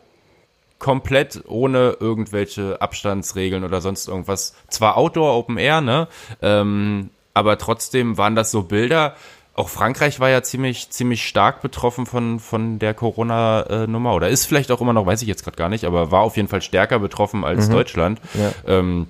komplett 0.79 1.42
ohne 1.47 1.97
irgendwelche 2.01 2.81
Abstandsregeln 2.81 3.64
oder 3.64 3.81
sonst 3.81 4.09
irgendwas. 4.09 4.55
Zwar 4.69 4.97
Outdoor, 4.97 5.35
Open 5.35 5.57
Air, 5.57 5.81
ne? 5.81 6.09
Ähm, 6.42 7.11
aber 7.35 7.59
trotzdem 7.59 8.19
waren 8.19 8.35
das 8.35 8.51
so 8.51 8.62
Bilder. 8.62 9.14
Auch 9.55 9.71
Frankreich 9.71 10.21
war 10.21 10.29
ja 10.29 10.42
ziemlich, 10.42 10.90
ziemlich 10.90 11.27
stark 11.27 11.62
betroffen 11.62 12.05
von, 12.05 12.40
von 12.40 12.79
der 12.79 12.92
Corona-Nummer 12.92 14.14
oder 14.14 14.29
ist 14.29 14.45
vielleicht 14.45 14.71
auch 14.71 14.83
immer 14.83 14.92
noch, 14.92 15.07
weiß 15.07 15.23
ich 15.23 15.29
jetzt 15.29 15.45
gerade 15.45 15.57
gar 15.57 15.71
nicht, 15.71 15.85
aber 15.85 16.11
war 16.11 16.21
auf 16.21 16.37
jeden 16.37 16.49
Fall 16.49 16.61
stärker 16.61 16.99
betroffen 16.99 17.42
als 17.42 17.69
mhm. 17.69 17.73
Deutschland. 17.73 18.21
Ja. 18.35 18.53
Ähm, 18.66 19.09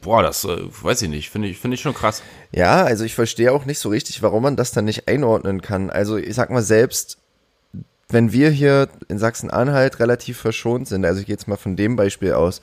boah, 0.00 0.22
das 0.22 0.44
äh, 0.44 0.56
weiß 0.82 1.02
ich 1.02 1.08
nicht, 1.08 1.30
finde 1.30 1.48
ich, 1.48 1.58
finde 1.58 1.74
ich 1.74 1.80
schon 1.80 1.94
krass. 1.94 2.22
Ja, 2.52 2.84
also 2.84 3.04
ich 3.04 3.14
verstehe 3.14 3.52
auch 3.52 3.64
nicht 3.64 3.78
so 3.78 3.88
richtig, 3.88 4.22
warum 4.22 4.42
man 4.42 4.56
das 4.56 4.72
dann 4.72 4.84
nicht 4.84 5.08
einordnen 5.08 5.62
kann. 5.62 5.90
Also 5.90 6.16
ich 6.16 6.34
sag 6.34 6.50
mal 6.50 6.62
selbst, 6.62 7.18
wenn 8.08 8.32
wir 8.32 8.50
hier 8.50 8.88
in 9.08 9.18
Sachsen-Anhalt 9.18 10.00
relativ 10.00 10.38
verschont 10.38 10.88
sind, 10.88 11.04
also 11.04 11.20
ich 11.20 11.26
gehe 11.26 11.34
jetzt 11.34 11.48
mal 11.48 11.56
von 11.56 11.76
dem 11.76 11.96
Beispiel 11.96 12.32
aus, 12.32 12.60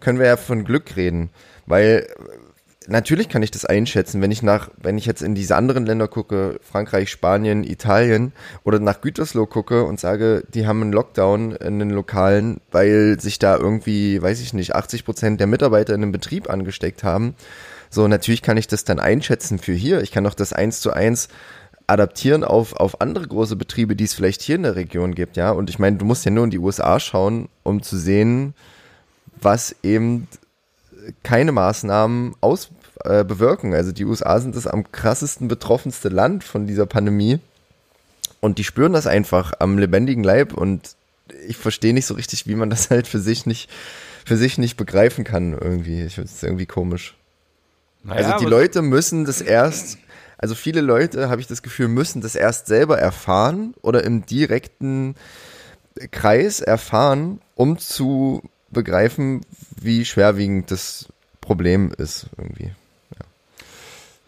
können 0.00 0.18
wir 0.18 0.26
ja 0.26 0.36
von 0.36 0.64
Glück 0.64 0.96
reden, 0.96 1.30
weil 1.66 2.08
natürlich 2.86 3.28
kann 3.28 3.42
ich 3.42 3.50
das 3.50 3.64
einschätzen, 3.64 4.20
wenn 4.20 4.30
ich 4.30 4.42
nach, 4.42 4.70
wenn 4.76 4.98
ich 4.98 5.06
jetzt 5.06 5.22
in 5.22 5.34
diese 5.34 5.56
anderen 5.56 5.86
Länder 5.86 6.08
gucke, 6.08 6.58
Frankreich, 6.62 7.10
Spanien, 7.10 7.64
Italien 7.64 8.32
oder 8.64 8.78
nach 8.78 9.00
Gütersloh 9.00 9.46
gucke 9.46 9.84
und 9.84 10.00
sage, 10.00 10.44
die 10.52 10.66
haben 10.66 10.82
einen 10.82 10.92
Lockdown 10.92 11.52
in 11.52 11.78
den 11.78 11.90
Lokalen, 11.90 12.60
weil 12.70 13.18
sich 13.20 13.38
da 13.38 13.56
irgendwie, 13.56 14.20
weiß 14.20 14.40
ich 14.40 14.52
nicht, 14.52 14.74
80 14.74 15.04
Prozent 15.04 15.40
der 15.40 15.46
Mitarbeiter 15.46 15.94
in 15.94 16.02
einem 16.02 16.12
Betrieb 16.12 16.50
angesteckt 16.50 17.04
haben. 17.04 17.34
So, 17.90 18.08
natürlich 18.08 18.42
kann 18.42 18.56
ich 18.56 18.66
das 18.66 18.84
dann 18.84 18.98
einschätzen 18.98 19.58
für 19.58 19.72
hier. 19.72 20.00
Ich 20.00 20.12
kann 20.12 20.24
doch 20.24 20.34
das 20.34 20.52
eins 20.52 20.80
zu 20.80 20.92
eins 20.92 21.28
adaptieren 21.86 22.42
auf, 22.44 22.74
auf 22.74 23.00
andere 23.00 23.26
große 23.26 23.56
Betriebe, 23.56 23.94
die 23.94 24.04
es 24.04 24.14
vielleicht 24.14 24.42
hier 24.42 24.56
in 24.56 24.64
der 24.64 24.76
Region 24.76 25.14
gibt, 25.14 25.36
ja. 25.36 25.50
Und 25.50 25.70
ich 25.70 25.78
meine, 25.78 25.96
du 25.96 26.04
musst 26.04 26.24
ja 26.24 26.30
nur 26.30 26.44
in 26.44 26.50
die 26.50 26.58
USA 26.58 26.98
schauen, 26.98 27.48
um 27.62 27.82
zu 27.82 27.96
sehen, 27.96 28.54
was 29.40 29.76
eben 29.82 30.26
keine 31.22 31.52
Maßnahmen 31.52 32.34
aus 32.40 32.70
äh, 33.04 33.24
bewirken. 33.24 33.74
Also 33.74 33.92
die 33.92 34.04
USA 34.04 34.40
sind 34.40 34.56
das 34.56 34.66
am 34.66 34.90
krassesten 34.90 35.48
betroffenste 35.48 36.08
Land 36.08 36.44
von 36.44 36.66
dieser 36.66 36.86
Pandemie. 36.86 37.38
Und 38.40 38.58
die 38.58 38.64
spüren 38.64 38.92
das 38.92 39.06
einfach 39.06 39.54
am 39.58 39.78
lebendigen 39.78 40.22
Leib 40.22 40.52
und 40.52 40.96
ich 41.48 41.56
verstehe 41.56 41.94
nicht 41.94 42.06
so 42.06 42.14
richtig, 42.14 42.46
wie 42.46 42.54
man 42.54 42.70
das 42.70 42.90
halt 42.90 43.06
für 43.06 43.18
sich 43.20 43.46
nicht, 43.46 43.70
für 44.24 44.36
sich 44.36 44.58
nicht 44.58 44.76
begreifen 44.76 45.24
kann 45.24 45.52
irgendwie. 45.52 46.02
Ich 46.02 46.14
finde 46.14 46.30
es 46.32 46.42
irgendwie 46.42 46.66
komisch. 46.66 47.16
Naja, 48.04 48.32
also 48.32 48.44
die 48.44 48.50
Leute 48.50 48.82
müssen 48.82 49.24
das 49.24 49.40
erst 49.40 49.98
also 50.38 50.54
viele 50.54 50.80
Leute, 50.80 51.28
habe 51.28 51.40
ich 51.40 51.46
das 51.46 51.62
Gefühl, 51.62 51.88
müssen 51.88 52.20
das 52.20 52.34
erst 52.34 52.66
selber 52.66 52.98
erfahren 52.98 53.74
oder 53.80 54.04
im 54.04 54.26
direkten 54.26 55.14
Kreis 56.10 56.60
erfahren, 56.60 57.40
um 57.54 57.78
zu 57.78 58.42
begreifen, 58.70 59.40
wie 59.80 60.04
schwerwiegend 60.04 60.70
das 60.70 61.06
Problem 61.40 61.92
ist 61.96 62.26
irgendwie. 62.36 62.72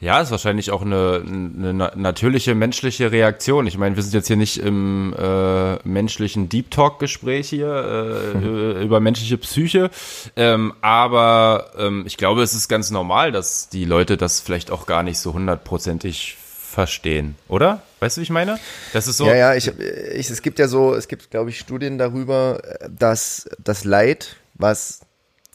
Ja, 0.01 0.21
ist 0.21 0.31
wahrscheinlich 0.31 0.71
auch 0.71 0.83
eine, 0.83 1.25
eine 1.27 1.93
natürliche 1.97 2.55
menschliche 2.55 3.11
Reaktion. 3.11 3.67
Ich 3.67 3.77
meine, 3.77 3.97
wir 3.97 4.03
sind 4.05 4.15
jetzt 4.15 4.29
hier 4.29 4.37
nicht 4.37 4.59
im 4.59 5.13
äh, 5.19 5.75
menschlichen 5.83 6.49
Deep 6.49 6.71
Talk 6.71 7.01
Gespräch 7.01 7.49
hier 7.49 8.33
äh, 8.35 8.39
mhm. 8.39 8.81
über 8.81 9.01
menschliche 9.01 9.39
Psyche, 9.39 9.91
ähm, 10.37 10.73
aber 10.83 11.73
ähm, 11.77 12.05
ich 12.07 12.17
glaube, 12.17 12.43
es 12.43 12.55
ist 12.55 12.69
ganz 12.69 12.93
normal, 12.93 13.33
dass 13.33 13.71
die 13.71 13.85
Leute 13.85 14.17
das 14.17 14.39
vielleicht 14.39 14.71
auch 14.71 14.87
gar 14.87 15.03
nicht 15.03 15.19
so 15.19 15.35
hundertprozentig 15.35 16.37
verstehen, 16.41 17.35
oder? 17.49 17.83
Weißt 17.99 18.17
du, 18.17 18.21
wie 18.21 18.25
ich 18.25 18.31
meine? 18.31 18.61
Das 18.93 19.09
ist 19.09 19.17
so. 19.17 19.27
Ja, 19.27 19.35
ja, 19.35 19.55
ich, 19.57 19.67
ich, 19.67 20.31
es 20.31 20.43
gibt 20.43 20.61
ja 20.61 20.69
so, 20.69 20.95
es 20.95 21.09
gibt, 21.09 21.33
glaube 21.33 21.51
ich, 21.51 21.59
Studien 21.59 21.99
darüber, 21.99 22.63
dass 22.89 23.51
das 23.59 23.83
Leid, 23.83 24.37
was 24.55 25.01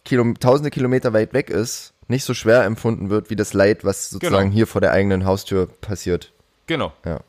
Kilo, 0.05 0.33
tausende 0.39 0.69
Kilometer 0.69 1.13
weit 1.13 1.33
weg 1.33 1.49
ist, 1.49 1.93
nicht 2.07 2.23
so 2.23 2.33
schwer 2.33 2.63
empfunden 2.65 3.09
wird 3.09 3.29
wie 3.29 3.35
das 3.35 3.53
Leid, 3.53 3.85
was 3.85 4.09
sozusagen 4.09 4.49
genau. 4.49 4.55
hier 4.55 4.67
vor 4.67 4.81
der 4.81 4.91
eigenen 4.91 5.25
Haustür 5.25 5.67
passiert. 5.67 6.31
Genau. 6.67 6.93
Ja. 7.05 7.19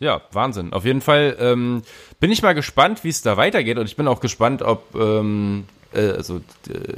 Ja, 0.00 0.20
Wahnsinn. 0.32 0.72
Auf 0.72 0.84
jeden 0.84 1.00
Fall 1.00 1.36
ähm, 1.38 1.82
bin 2.18 2.32
ich 2.32 2.42
mal 2.42 2.54
gespannt, 2.54 3.04
wie 3.04 3.08
es 3.08 3.22
da 3.22 3.36
weitergeht. 3.36 3.78
Und 3.78 3.86
ich 3.86 3.94
bin 3.94 4.08
auch 4.08 4.18
gespannt, 4.18 4.60
ob 4.60 4.96
ähm, 4.96 5.64
äh, 5.94 6.10
also 6.10 6.38
äh, 6.68 6.94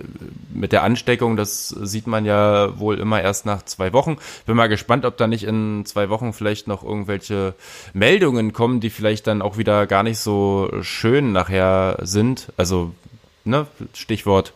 mit 0.52 0.72
der 0.72 0.82
Ansteckung, 0.82 1.36
das 1.36 1.68
sieht 1.68 2.06
man 2.06 2.24
ja 2.24 2.78
wohl 2.78 2.98
immer 2.98 3.20
erst 3.20 3.44
nach 3.46 3.62
zwei 3.64 3.92
Wochen. 3.92 4.16
Bin 4.46 4.56
mal 4.56 4.68
gespannt, 4.68 5.04
ob 5.04 5.16
da 5.16 5.26
nicht 5.26 5.44
in 5.44 5.84
zwei 5.84 6.08
Wochen 6.08 6.32
vielleicht 6.32 6.66
noch 6.66 6.82
irgendwelche 6.82 7.54
Meldungen 7.92 8.52
kommen, 8.52 8.80
die 8.80 8.90
vielleicht 8.90 9.26
dann 9.26 9.42
auch 9.42 9.58
wieder 9.58 9.86
gar 9.86 10.02
nicht 10.02 10.18
so 10.18 10.70
schön 10.80 11.32
nachher 11.32 11.98
sind. 12.02 12.52
Also 12.56 12.92
ne, 13.44 13.66
Stichwort 13.92 14.52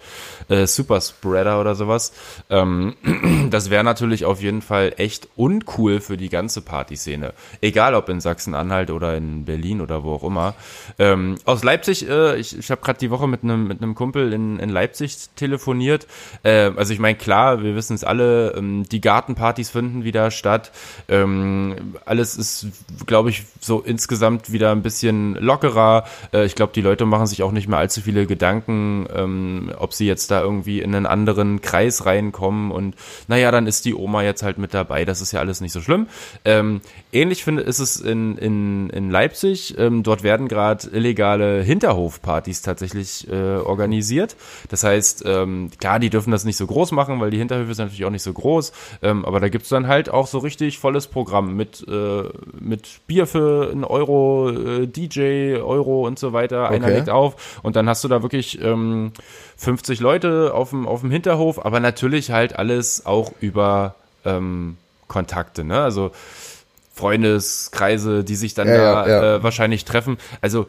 äh, 0.48 0.66
Superspreader 0.66 1.60
oder 1.60 1.74
sowas. 1.74 2.12
Ähm, 2.50 2.94
das 3.50 3.70
wäre 3.70 3.84
natürlich 3.84 4.24
auf 4.24 4.40
jeden 4.40 4.62
Fall 4.62 4.94
echt 4.96 5.28
uncool 5.36 6.00
für 6.00 6.16
die 6.16 6.28
ganze 6.28 6.62
Partyszene. 6.62 7.34
Egal 7.60 7.94
ob 7.94 8.08
in 8.08 8.20
Sachsen-Anhalt 8.20 8.90
oder 8.90 9.16
in 9.16 9.44
Berlin 9.44 9.80
oder 9.80 10.04
wo 10.04 10.14
auch 10.14 10.24
immer. 10.24 10.54
Ähm, 10.98 11.36
aus 11.44 11.64
Leipzig, 11.64 12.08
äh, 12.08 12.36
ich, 12.36 12.58
ich 12.58 12.70
habe 12.70 12.80
gerade 12.80 12.98
die 12.98 13.10
Woche 13.10 13.26
mit 13.26 13.42
einem 13.42 13.68
mit 13.68 13.78
Kumpel 13.94 14.32
in, 14.32 14.58
in 14.58 14.70
Leipzig 14.70 15.16
telefoniert. 15.36 16.06
Äh, 16.42 16.70
also 16.76 16.92
ich 16.92 16.98
meine, 16.98 17.16
klar, 17.16 17.62
wir 17.62 17.74
wissen 17.74 17.94
es 17.94 18.04
alle, 18.04 18.54
ähm, 18.56 18.84
die 18.88 19.00
Gartenpartys 19.00 19.70
finden 19.70 20.04
wieder 20.04 20.30
statt. 20.30 20.72
Ähm, 21.08 21.96
alles 22.04 22.36
ist, 22.36 22.66
glaube 23.06 23.30
ich, 23.30 23.44
so 23.60 23.80
insgesamt 23.80 24.52
wieder 24.52 24.72
ein 24.72 24.82
bisschen 24.82 25.34
lockerer. 25.34 26.04
Äh, 26.32 26.44
ich 26.44 26.54
glaube, 26.54 26.72
die 26.74 26.80
Leute 26.80 27.06
machen 27.06 27.26
sich 27.26 27.42
auch 27.42 27.52
nicht 27.52 27.68
mehr 27.68 27.78
allzu 27.78 28.00
viele 28.00 28.26
Gedanken, 28.26 28.77
ähm, 29.14 29.72
ob 29.78 29.94
sie 29.94 30.06
jetzt 30.06 30.30
da 30.30 30.40
irgendwie 30.40 30.80
in 30.80 30.94
einen 30.94 31.06
anderen 31.06 31.60
Kreis 31.60 32.06
reinkommen 32.06 32.70
und 32.70 32.94
naja, 33.26 33.50
dann 33.50 33.66
ist 33.66 33.84
die 33.84 33.94
Oma 33.94 34.22
jetzt 34.22 34.42
halt 34.42 34.58
mit 34.58 34.74
dabei. 34.74 35.04
Das 35.04 35.20
ist 35.20 35.32
ja 35.32 35.40
alles 35.40 35.60
nicht 35.60 35.72
so 35.72 35.80
schlimm. 35.80 36.08
Ähm, 36.44 36.80
ähnlich 37.12 37.44
finde 37.44 37.62
ist 37.62 37.78
es 37.78 38.00
in, 38.00 38.36
in, 38.36 38.90
in 38.90 39.10
Leipzig. 39.10 39.76
Ähm, 39.78 40.02
dort 40.02 40.22
werden 40.22 40.48
gerade 40.48 40.88
illegale 40.88 41.62
Hinterhofpartys 41.62 42.62
tatsächlich 42.62 43.26
äh, 43.30 43.56
organisiert. 43.56 44.36
Das 44.68 44.84
heißt, 44.84 45.24
ähm, 45.26 45.70
klar, 45.78 45.98
die 45.98 46.10
dürfen 46.10 46.30
das 46.30 46.44
nicht 46.44 46.56
so 46.56 46.66
groß 46.66 46.92
machen, 46.92 47.20
weil 47.20 47.30
die 47.30 47.38
Hinterhöfe 47.38 47.74
sind 47.74 47.86
natürlich 47.86 48.04
auch 48.04 48.10
nicht 48.10 48.22
so 48.22 48.32
groß. 48.32 48.72
Ähm, 49.02 49.24
aber 49.24 49.40
da 49.40 49.48
gibt's 49.48 49.68
dann 49.68 49.86
halt 49.86 50.10
auch 50.10 50.26
so 50.26 50.38
richtig 50.38 50.78
volles 50.78 51.06
Programm 51.06 51.56
mit, 51.56 51.86
äh, 51.88 52.24
mit 52.60 53.00
Bier 53.06 53.26
für 53.26 53.70
einen 53.70 53.84
Euro, 53.84 54.50
äh, 54.50 54.86
DJ, 54.86 55.56
Euro 55.56 56.06
und 56.06 56.18
so 56.18 56.32
weiter. 56.32 56.66
Okay. 56.66 56.74
Einer 56.76 56.90
legt 56.90 57.10
auf 57.10 57.60
und 57.62 57.76
dann 57.76 57.88
hast 57.88 58.04
du 58.04 58.08
da 58.08 58.22
wirklich 58.22 58.60
ähm, 58.62 59.12
50 59.56 60.00
Leute 60.00 60.52
auf 60.54 60.70
dem, 60.70 60.86
auf 60.86 61.00
dem 61.00 61.10
Hinterhof, 61.10 61.64
aber 61.64 61.80
natürlich 61.80 62.30
halt 62.30 62.58
alles 62.58 63.06
auch 63.06 63.32
über 63.40 63.94
ähm, 64.24 64.76
Kontakte, 65.08 65.64
ne? 65.64 65.80
Also 65.80 66.12
Freundeskreise, 66.98 68.24
die 68.24 68.36
sich 68.36 68.54
dann 68.54 68.68
ja, 68.68 68.74
da 68.74 69.06
ja, 69.06 69.08
ja. 69.08 69.36
Äh, 69.36 69.42
wahrscheinlich 69.42 69.84
treffen. 69.84 70.18
Also 70.40 70.66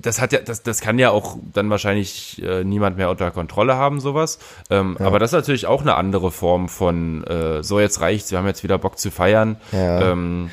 das 0.00 0.20
hat 0.20 0.32
ja, 0.32 0.40
das, 0.40 0.62
das 0.62 0.80
kann 0.80 0.98
ja 0.98 1.10
auch 1.10 1.36
dann 1.54 1.70
wahrscheinlich 1.70 2.42
äh, 2.42 2.64
niemand 2.64 2.96
mehr 2.96 3.08
unter 3.08 3.30
Kontrolle 3.30 3.76
haben, 3.76 4.00
sowas. 4.00 4.38
Ähm, 4.68 4.96
ja. 4.98 5.06
Aber 5.06 5.18
das 5.18 5.30
ist 5.30 5.36
natürlich 5.36 5.66
auch 5.66 5.80
eine 5.82 5.94
andere 5.94 6.30
Form 6.30 6.68
von 6.68 7.24
äh, 7.24 7.62
so 7.62 7.80
jetzt 7.80 8.00
reicht's, 8.00 8.30
wir 8.30 8.38
haben 8.38 8.46
jetzt 8.46 8.62
wieder 8.62 8.78
Bock 8.78 8.98
zu 8.98 9.10
feiern. 9.10 9.56
Ja. 9.72 10.12
Ähm, 10.12 10.50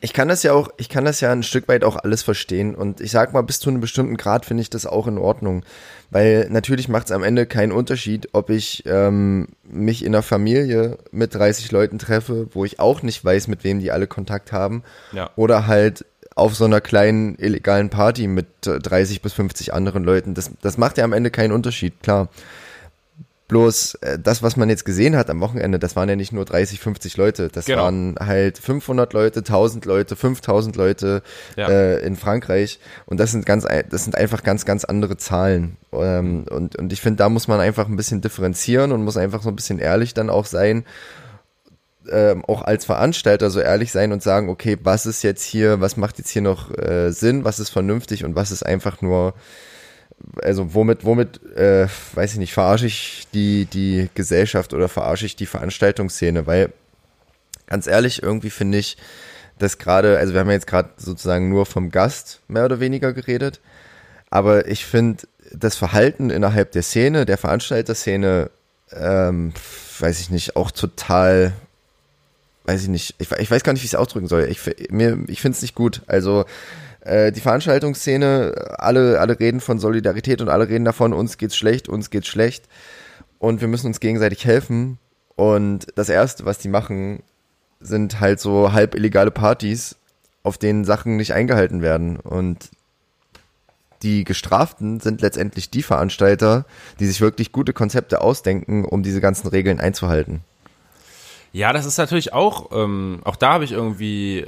ich 0.00 0.12
kann 0.12 0.28
das 0.28 0.42
ja 0.42 0.52
auch, 0.52 0.68
ich 0.76 0.88
kann 0.88 1.04
das 1.04 1.20
ja 1.20 1.32
ein 1.32 1.42
Stück 1.42 1.68
weit 1.68 1.84
auch 1.84 1.96
alles 1.96 2.22
verstehen. 2.22 2.74
Und 2.74 3.00
ich 3.00 3.10
sag 3.10 3.32
mal, 3.32 3.42
bis 3.42 3.60
zu 3.60 3.70
einem 3.70 3.80
bestimmten 3.80 4.16
Grad 4.16 4.44
finde 4.44 4.62
ich 4.62 4.70
das 4.70 4.86
auch 4.86 5.06
in 5.06 5.18
Ordnung. 5.18 5.64
Weil 6.10 6.48
natürlich 6.50 6.88
macht 6.88 7.06
es 7.06 7.12
am 7.12 7.22
Ende 7.22 7.46
keinen 7.46 7.72
Unterschied, 7.72 8.28
ob 8.32 8.50
ich 8.50 8.84
ähm, 8.86 9.48
mich 9.64 10.04
in 10.04 10.14
einer 10.14 10.22
Familie 10.22 10.98
mit 11.10 11.34
30 11.34 11.72
Leuten 11.72 11.98
treffe, 11.98 12.48
wo 12.52 12.64
ich 12.64 12.78
auch 12.78 13.02
nicht 13.02 13.24
weiß, 13.24 13.48
mit 13.48 13.64
wem 13.64 13.80
die 13.80 13.90
alle 13.90 14.06
Kontakt 14.06 14.52
haben. 14.52 14.82
Ja. 15.12 15.30
Oder 15.36 15.66
halt 15.66 16.04
auf 16.34 16.54
so 16.54 16.66
einer 16.66 16.82
kleinen 16.82 17.36
illegalen 17.38 17.88
Party 17.88 18.28
mit 18.28 18.46
30 18.62 19.22
bis 19.22 19.32
50 19.32 19.72
anderen 19.72 20.04
Leuten. 20.04 20.34
Das, 20.34 20.50
das 20.60 20.76
macht 20.76 20.98
ja 20.98 21.04
am 21.04 21.14
Ende 21.14 21.30
keinen 21.30 21.52
Unterschied, 21.52 21.94
klar. 22.02 22.28
Bloß 23.48 23.94
äh, 23.96 24.18
das, 24.18 24.42
was 24.42 24.56
man 24.56 24.68
jetzt 24.68 24.84
gesehen 24.84 25.16
hat 25.16 25.30
am 25.30 25.40
Wochenende, 25.40 25.78
das 25.78 25.94
waren 25.94 26.08
ja 26.08 26.16
nicht 26.16 26.32
nur 26.32 26.44
30, 26.44 26.80
50 26.80 27.16
Leute, 27.16 27.48
das 27.48 27.66
genau. 27.66 27.84
waren 27.84 28.16
halt 28.18 28.58
500 28.58 29.12
Leute, 29.12 29.40
1000 29.40 29.84
Leute, 29.84 30.16
5000 30.16 30.74
Leute 30.74 31.22
ja. 31.56 31.68
äh, 31.68 32.00
in 32.04 32.16
Frankreich 32.16 32.80
und 33.06 33.20
das 33.20 33.30
sind 33.30 33.46
ganz, 33.46 33.64
das 33.88 34.04
sind 34.04 34.16
einfach 34.16 34.42
ganz, 34.42 34.64
ganz 34.64 34.84
andere 34.84 35.16
Zahlen 35.16 35.76
ähm, 35.92 36.46
und 36.50 36.76
und 36.76 36.92
ich 36.92 37.00
finde, 37.00 37.18
da 37.18 37.28
muss 37.28 37.46
man 37.46 37.60
einfach 37.60 37.86
ein 37.86 37.96
bisschen 37.96 38.20
differenzieren 38.20 38.90
und 38.90 39.04
muss 39.04 39.16
einfach 39.16 39.42
so 39.42 39.48
ein 39.50 39.56
bisschen 39.56 39.78
ehrlich 39.78 40.12
dann 40.12 40.28
auch 40.28 40.46
sein, 40.46 40.84
ähm, 42.10 42.44
auch 42.46 42.62
als 42.62 42.84
Veranstalter 42.84 43.50
so 43.50 43.60
ehrlich 43.60 43.92
sein 43.92 44.12
und 44.12 44.22
sagen, 44.22 44.48
okay, 44.48 44.76
was 44.82 45.06
ist 45.06 45.22
jetzt 45.22 45.44
hier, 45.44 45.80
was 45.80 45.96
macht 45.96 46.18
jetzt 46.18 46.30
hier 46.30 46.42
noch 46.42 46.76
äh, 46.76 47.10
Sinn, 47.12 47.44
was 47.44 47.60
ist 47.60 47.70
vernünftig 47.70 48.24
und 48.24 48.34
was 48.34 48.50
ist 48.50 48.64
einfach 48.64 49.02
nur 49.02 49.34
also 50.42 50.74
womit, 50.74 51.04
womit, 51.04 51.40
äh, 51.56 51.88
weiß 52.14 52.32
ich 52.32 52.38
nicht, 52.38 52.52
verarsche 52.52 52.86
ich 52.86 53.26
die, 53.34 53.66
die 53.66 54.08
Gesellschaft 54.14 54.74
oder 54.74 54.88
verarsche 54.88 55.26
ich 55.26 55.36
die 55.36 55.46
Veranstaltungsszene, 55.46 56.46
weil 56.46 56.72
ganz 57.66 57.86
ehrlich, 57.86 58.22
irgendwie 58.22 58.50
finde 58.50 58.78
ich, 58.78 58.96
dass 59.58 59.78
gerade, 59.78 60.18
also 60.18 60.32
wir 60.32 60.40
haben 60.40 60.48
ja 60.48 60.54
jetzt 60.54 60.66
gerade 60.66 60.90
sozusagen 60.96 61.48
nur 61.48 61.66
vom 61.66 61.90
Gast 61.90 62.40
mehr 62.48 62.64
oder 62.64 62.80
weniger 62.80 63.12
geredet, 63.12 63.60
Aber 64.30 64.68
ich 64.68 64.84
finde 64.84 65.24
das 65.52 65.76
Verhalten 65.76 66.30
innerhalb 66.30 66.72
der 66.72 66.82
Szene, 66.82 67.26
der 67.26 67.38
Veranstalterszene, 67.38 68.50
ähm, 68.92 69.52
weiß 69.98 70.20
ich 70.20 70.30
nicht, 70.30 70.56
auch 70.56 70.70
total, 70.70 71.52
weiß 72.64 72.82
ich 72.82 72.88
nicht, 72.88 73.14
ich, 73.18 73.30
ich 73.30 73.50
weiß 73.50 73.62
gar 73.62 73.72
nicht, 73.72 73.82
wie 73.82 73.86
ich 73.86 73.92
es 73.92 73.98
ausdrücken 73.98 74.28
soll. 74.28 74.48
Ich, 74.50 74.60
mir, 74.90 75.18
ich 75.28 75.40
finde 75.40 75.56
es 75.56 75.62
nicht 75.62 75.74
gut. 75.74 76.02
Also 76.06 76.44
äh, 77.06 77.32
die 77.32 77.40
Veranstaltungsszene, 77.40 78.76
alle, 78.78 79.20
alle 79.20 79.38
reden 79.38 79.60
von 79.60 79.78
Solidarität 79.78 80.40
und 80.40 80.48
alle 80.48 80.68
reden 80.68 80.84
davon, 80.84 81.12
uns 81.12 81.38
geht's 81.38 81.56
schlecht, 81.56 81.88
uns 81.88 82.10
geht's 82.10 82.26
schlecht 82.26 82.68
und 83.38 83.60
wir 83.60 83.68
müssen 83.68 83.86
uns 83.86 84.00
gegenseitig 84.00 84.44
helfen. 84.44 84.98
Und 85.36 85.86
das 85.94 86.08
Erste, 86.08 86.46
was 86.46 86.58
die 86.58 86.68
machen, 86.68 87.22
sind 87.80 88.20
halt 88.20 88.40
so 88.40 88.72
halb 88.72 88.94
illegale 88.94 89.30
Partys, 89.30 89.96
auf 90.42 90.58
denen 90.58 90.84
Sachen 90.84 91.16
nicht 91.16 91.32
eingehalten 91.32 91.82
werden. 91.82 92.16
Und 92.16 92.70
die 94.02 94.24
Gestraften 94.24 95.00
sind 95.00 95.20
letztendlich 95.20 95.70
die 95.70 95.82
Veranstalter, 95.82 96.64
die 97.00 97.06
sich 97.06 97.20
wirklich 97.20 97.52
gute 97.52 97.72
Konzepte 97.72 98.20
ausdenken, 98.20 98.84
um 98.84 99.02
diese 99.02 99.20
ganzen 99.20 99.48
Regeln 99.48 99.80
einzuhalten. 99.80 100.40
Ja, 101.52 101.72
das 101.72 101.86
ist 101.86 101.98
natürlich 101.98 102.32
auch, 102.32 102.70
ähm, 102.72 103.20
auch 103.24 103.36
da 103.36 103.54
habe 103.54 103.64
ich 103.64 103.72
irgendwie 103.72 104.46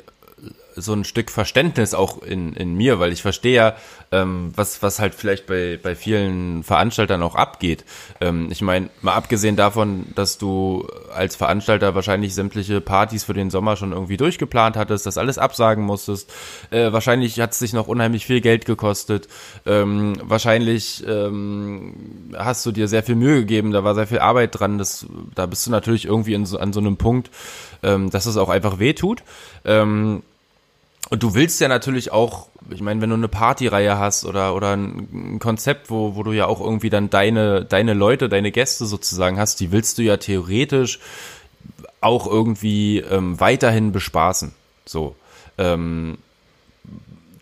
so 0.80 0.92
ein 0.92 1.04
Stück 1.04 1.30
Verständnis 1.30 1.94
auch 1.94 2.22
in, 2.22 2.52
in 2.54 2.74
mir, 2.74 2.98
weil 2.98 3.12
ich 3.12 3.22
verstehe 3.22 3.54
ja, 3.54 3.76
ähm, 4.10 4.52
was, 4.56 4.82
was 4.82 4.98
halt 4.98 5.14
vielleicht 5.14 5.46
bei, 5.46 5.78
bei 5.82 5.94
vielen 5.94 6.62
Veranstaltern 6.62 7.22
auch 7.22 7.34
abgeht. 7.34 7.84
Ähm, 8.20 8.48
ich 8.50 8.62
meine, 8.62 8.88
mal 9.02 9.14
abgesehen 9.14 9.56
davon, 9.56 10.06
dass 10.14 10.38
du 10.38 10.86
als 11.14 11.36
Veranstalter 11.36 11.94
wahrscheinlich 11.94 12.34
sämtliche 12.34 12.80
Partys 12.80 13.24
für 13.24 13.34
den 13.34 13.50
Sommer 13.50 13.76
schon 13.76 13.92
irgendwie 13.92 14.16
durchgeplant 14.16 14.76
hattest, 14.76 15.06
das 15.06 15.18
alles 15.18 15.38
absagen 15.38 15.84
musstest. 15.84 16.32
Äh, 16.70 16.92
wahrscheinlich 16.92 17.38
hat 17.40 17.52
es 17.52 17.58
dich 17.58 17.72
noch 17.72 17.88
unheimlich 17.88 18.26
viel 18.26 18.40
Geld 18.40 18.64
gekostet. 18.64 19.28
Ähm, 19.66 20.16
wahrscheinlich 20.22 21.04
ähm, 21.06 22.32
hast 22.36 22.64
du 22.64 22.72
dir 22.72 22.88
sehr 22.88 23.02
viel 23.02 23.16
Mühe 23.16 23.40
gegeben, 23.40 23.72
da 23.72 23.84
war 23.84 23.94
sehr 23.94 24.06
viel 24.06 24.20
Arbeit 24.20 24.58
dran. 24.58 24.78
Das, 24.78 25.06
da 25.34 25.46
bist 25.46 25.66
du 25.66 25.70
natürlich 25.70 26.06
irgendwie 26.06 26.34
in 26.34 26.46
so, 26.46 26.58
an 26.58 26.72
so 26.72 26.80
einem 26.80 26.96
Punkt, 26.96 27.30
ähm, 27.82 28.10
dass 28.10 28.26
es 28.26 28.36
auch 28.36 28.48
einfach 28.48 28.78
weh 28.78 28.94
tut. 28.94 29.22
Ähm, 29.64 30.22
und 31.10 31.22
du 31.22 31.34
willst 31.34 31.60
ja 31.60 31.68
natürlich 31.68 32.12
auch, 32.12 32.48
ich 32.70 32.82
meine, 32.82 33.00
wenn 33.00 33.10
du 33.10 33.16
eine 33.16 33.28
Partyreihe 33.28 33.98
hast 33.98 34.24
oder, 34.24 34.54
oder 34.54 34.74
ein 34.76 35.38
Konzept, 35.38 35.90
wo, 35.90 36.16
wo 36.16 36.22
du 36.22 36.32
ja 36.32 36.46
auch 36.46 36.60
irgendwie 36.60 36.90
dann 36.90 37.08
deine, 37.08 37.64
deine 37.64 37.94
Leute, 37.94 38.28
deine 38.28 38.52
Gäste 38.52 38.84
sozusagen 38.84 39.38
hast, 39.38 39.60
die 39.60 39.72
willst 39.72 39.98
du 39.98 40.02
ja 40.02 40.18
theoretisch 40.18 41.00
auch 42.00 42.26
irgendwie 42.26 42.98
ähm, 42.98 43.40
weiterhin 43.40 43.92
bespaßen. 43.92 44.54
So. 44.84 45.16
Ähm, 45.56 46.18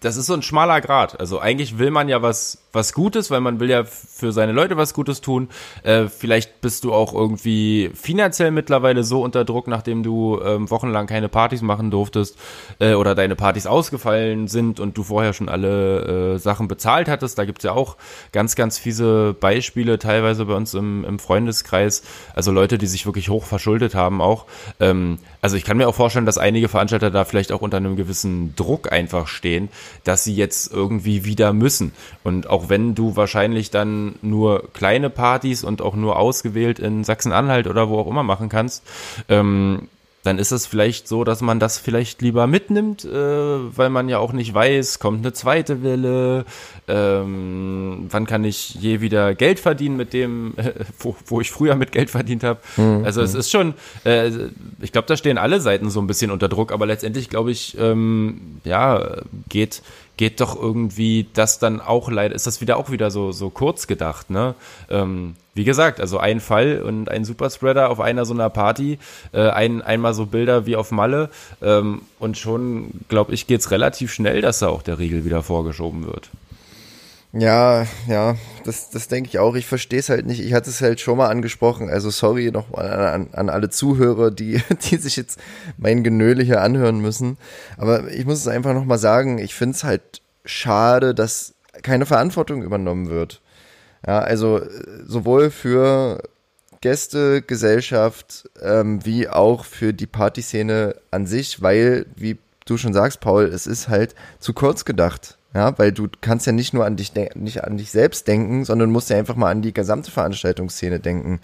das 0.00 0.16
ist 0.16 0.26
so 0.26 0.34
ein 0.34 0.42
schmaler 0.42 0.80
Grad. 0.80 1.18
Also 1.18 1.40
eigentlich 1.40 1.78
will 1.78 1.90
man 1.90 2.08
ja 2.08 2.22
was, 2.22 2.58
was 2.72 2.92
Gutes, 2.92 3.30
weil 3.30 3.40
man 3.40 3.60
will 3.60 3.70
ja 3.70 3.84
für 3.84 4.32
seine 4.32 4.52
Leute 4.52 4.76
was 4.76 4.94
Gutes 4.94 5.20
tun. 5.20 5.48
Äh, 5.82 6.08
vielleicht 6.08 6.60
bist 6.60 6.84
du 6.84 6.92
auch 6.92 7.14
irgendwie 7.14 7.90
finanziell 7.94 8.50
mittlerweile 8.50 9.04
so 9.04 9.22
unter 9.22 9.44
Druck, 9.44 9.68
nachdem 9.68 10.02
du 10.02 10.40
ähm, 10.44 10.70
wochenlang 10.70 11.06
keine 11.06 11.28
Partys 11.28 11.62
machen 11.62 11.90
durftest 11.90 12.36
äh, 12.78 12.94
oder 12.94 13.14
deine 13.14 13.36
Partys 13.36 13.66
ausgefallen 13.66 14.48
sind 14.48 14.80
und 14.80 14.96
du 14.98 15.02
vorher 15.02 15.32
schon 15.32 15.48
alle 15.48 16.34
äh, 16.34 16.38
Sachen 16.38 16.68
bezahlt 16.68 17.08
hattest. 17.08 17.38
Da 17.38 17.44
gibt's 17.44 17.64
ja 17.64 17.72
auch 17.72 17.96
ganz, 18.32 18.56
ganz 18.56 18.78
fiese 18.78 19.34
Beispiele, 19.38 19.98
teilweise 19.98 20.44
bei 20.46 20.54
uns 20.54 20.74
im, 20.74 21.04
im 21.04 21.18
Freundeskreis. 21.18 22.02
Also 22.34 22.52
Leute, 22.52 22.78
die 22.78 22.86
sich 22.86 23.06
wirklich 23.06 23.28
hoch 23.28 23.44
verschuldet 23.44 23.94
haben 23.94 24.20
auch. 24.20 24.46
Ähm, 24.80 25.18
also 25.40 25.56
ich 25.56 25.64
kann 25.64 25.76
mir 25.76 25.88
auch 25.88 25.94
vorstellen, 25.94 26.26
dass 26.26 26.38
einige 26.38 26.68
Veranstalter 26.68 27.10
da 27.10 27.24
vielleicht 27.24 27.52
auch 27.52 27.62
unter 27.62 27.76
einem 27.78 27.96
gewissen 27.96 28.54
Druck 28.56 28.92
einfach 28.92 29.28
stehen, 29.28 29.68
dass 30.04 30.24
sie 30.24 30.34
jetzt 30.34 30.72
irgendwie 30.72 31.24
wieder 31.24 31.52
müssen. 31.52 31.92
Und 32.24 32.48
auch 32.48 32.68
wenn 32.68 32.94
du 32.94 33.16
wahrscheinlich 33.16 33.70
dann 33.70 34.16
nur 34.22 34.72
kleine 34.72 35.10
Partys 35.10 35.64
und 35.64 35.82
auch 35.82 35.94
nur 35.94 36.18
ausgewählt 36.18 36.78
in 36.78 37.04
Sachsen-Anhalt 37.04 37.66
oder 37.66 37.88
wo 37.88 37.98
auch 37.98 38.06
immer 38.06 38.22
machen 38.22 38.48
kannst, 38.48 38.82
ähm, 39.28 39.88
dann 40.26 40.38
ist 40.38 40.50
es 40.50 40.66
vielleicht 40.66 41.06
so, 41.06 41.22
dass 41.22 41.40
man 41.40 41.60
das 41.60 41.78
vielleicht 41.78 42.20
lieber 42.20 42.46
mitnimmt, 42.46 43.04
äh, 43.04 43.08
weil 43.10 43.90
man 43.90 44.08
ja 44.08 44.18
auch 44.18 44.32
nicht 44.32 44.52
weiß, 44.52 44.98
kommt 44.98 45.20
eine 45.20 45.32
zweite 45.32 45.82
Welle, 45.82 46.44
ähm, 46.88 48.06
wann 48.10 48.26
kann 48.26 48.44
ich 48.44 48.74
je 48.74 49.00
wieder 49.00 49.34
Geld 49.34 49.60
verdienen 49.60 49.96
mit 49.96 50.12
dem, 50.12 50.54
äh, 50.56 50.72
wo, 50.98 51.16
wo 51.26 51.40
ich 51.40 51.50
früher 51.50 51.76
mit 51.76 51.92
Geld 51.92 52.10
verdient 52.10 52.42
habe. 52.42 52.60
Mhm. 52.76 53.04
Also 53.04 53.22
es 53.22 53.34
ist 53.34 53.50
schon, 53.50 53.74
äh, 54.04 54.30
ich 54.80 54.92
glaube, 54.92 55.06
da 55.06 55.16
stehen 55.16 55.38
alle 55.38 55.60
Seiten 55.60 55.90
so 55.90 56.00
ein 56.00 56.08
bisschen 56.08 56.30
unter 56.30 56.48
Druck, 56.48 56.72
aber 56.72 56.86
letztendlich 56.86 57.28
glaube 57.30 57.52
ich, 57.52 57.78
ähm, 57.78 58.60
ja, 58.64 59.18
geht 59.48 59.82
geht 60.16 60.40
doch 60.40 60.60
irgendwie 60.60 61.28
das 61.34 61.58
dann 61.58 61.80
auch 61.80 62.10
leider, 62.10 62.34
ist 62.34 62.46
das 62.46 62.60
wieder 62.60 62.76
auch 62.76 62.90
wieder 62.90 63.10
so, 63.10 63.32
so 63.32 63.50
kurz 63.50 63.86
gedacht, 63.86 64.30
ne? 64.30 64.54
Ähm, 64.88 65.34
wie 65.54 65.64
gesagt, 65.64 66.00
also 66.00 66.18
ein 66.18 66.40
Fall 66.40 66.82
und 66.82 67.10
ein 67.10 67.24
Superspreader 67.24 67.88
auf 67.90 67.98
einer 68.00 68.26
so 68.26 68.34
einer 68.34 68.50
Party, 68.50 68.98
äh, 69.32 69.48
ein, 69.48 69.80
einmal 69.80 70.12
so 70.12 70.26
Bilder 70.26 70.66
wie 70.66 70.76
auf 70.76 70.90
Malle 70.90 71.30
ähm, 71.62 72.02
und 72.18 72.36
schon, 72.36 72.90
glaube 73.08 73.32
ich, 73.32 73.46
geht's 73.46 73.70
relativ 73.70 74.12
schnell, 74.12 74.42
dass 74.42 74.58
da 74.58 74.68
auch 74.68 74.82
der 74.82 74.98
Riegel 74.98 75.24
wieder 75.24 75.42
vorgeschoben 75.42 76.06
wird. 76.06 76.30
Ja, 77.38 77.86
ja, 78.08 78.36
das, 78.64 78.88
das 78.88 79.08
denke 79.08 79.28
ich 79.28 79.38
auch. 79.38 79.56
Ich 79.56 79.66
verstehe 79.66 79.98
es 79.98 80.08
halt 80.08 80.24
nicht. 80.24 80.40
Ich 80.40 80.54
hatte 80.54 80.70
es 80.70 80.80
halt 80.80 81.00
schon 81.00 81.18
mal 81.18 81.28
angesprochen. 81.28 81.90
Also 81.90 82.08
sorry 82.08 82.50
nochmal 82.50 82.90
an, 82.90 83.28
an 83.32 83.50
alle 83.50 83.68
Zuhörer, 83.68 84.30
die, 84.30 84.62
die 84.90 84.96
sich 84.96 85.16
jetzt 85.16 85.38
mein 85.76 86.02
Genöle 86.02 86.42
hier 86.42 86.62
anhören 86.62 87.00
müssen. 87.00 87.36
Aber 87.76 88.10
ich 88.10 88.24
muss 88.24 88.38
es 88.38 88.48
einfach 88.48 88.72
nochmal 88.72 88.98
sagen, 88.98 89.38
ich 89.38 89.54
finde 89.54 89.76
es 89.76 89.84
halt 89.84 90.22
schade, 90.46 91.14
dass 91.14 91.54
keine 91.82 92.06
Verantwortung 92.06 92.62
übernommen 92.62 93.10
wird. 93.10 93.42
Ja, 94.06 94.20
also 94.20 94.62
sowohl 95.06 95.50
für 95.50 96.22
Gäste, 96.80 97.42
Gesellschaft, 97.42 98.48
ähm, 98.62 99.04
wie 99.04 99.28
auch 99.28 99.64
für 99.66 99.92
die 99.92 100.06
Partyszene 100.06 100.96
an 101.10 101.26
sich, 101.26 101.60
weil, 101.60 102.06
wie 102.16 102.38
du 102.64 102.78
schon 102.78 102.94
sagst, 102.94 103.20
Paul, 103.20 103.44
es 103.44 103.66
ist 103.66 103.88
halt 103.88 104.14
zu 104.38 104.54
kurz 104.54 104.84
gedacht. 104.86 105.35
Ja, 105.56 105.78
weil 105.78 105.90
du 105.90 106.06
kannst 106.20 106.46
ja 106.46 106.52
nicht 106.52 106.74
nur 106.74 106.84
an 106.84 106.96
dich 106.96 107.14
nicht 107.34 107.64
an 107.64 107.78
dich 107.78 107.90
selbst 107.90 108.28
denken, 108.28 108.66
sondern 108.66 108.90
musst 108.90 109.08
ja 109.08 109.16
einfach 109.16 109.36
mal 109.36 109.50
an 109.50 109.62
die 109.62 109.72
gesamte 109.72 110.10
Veranstaltungsszene 110.10 111.00
denken. 111.00 111.40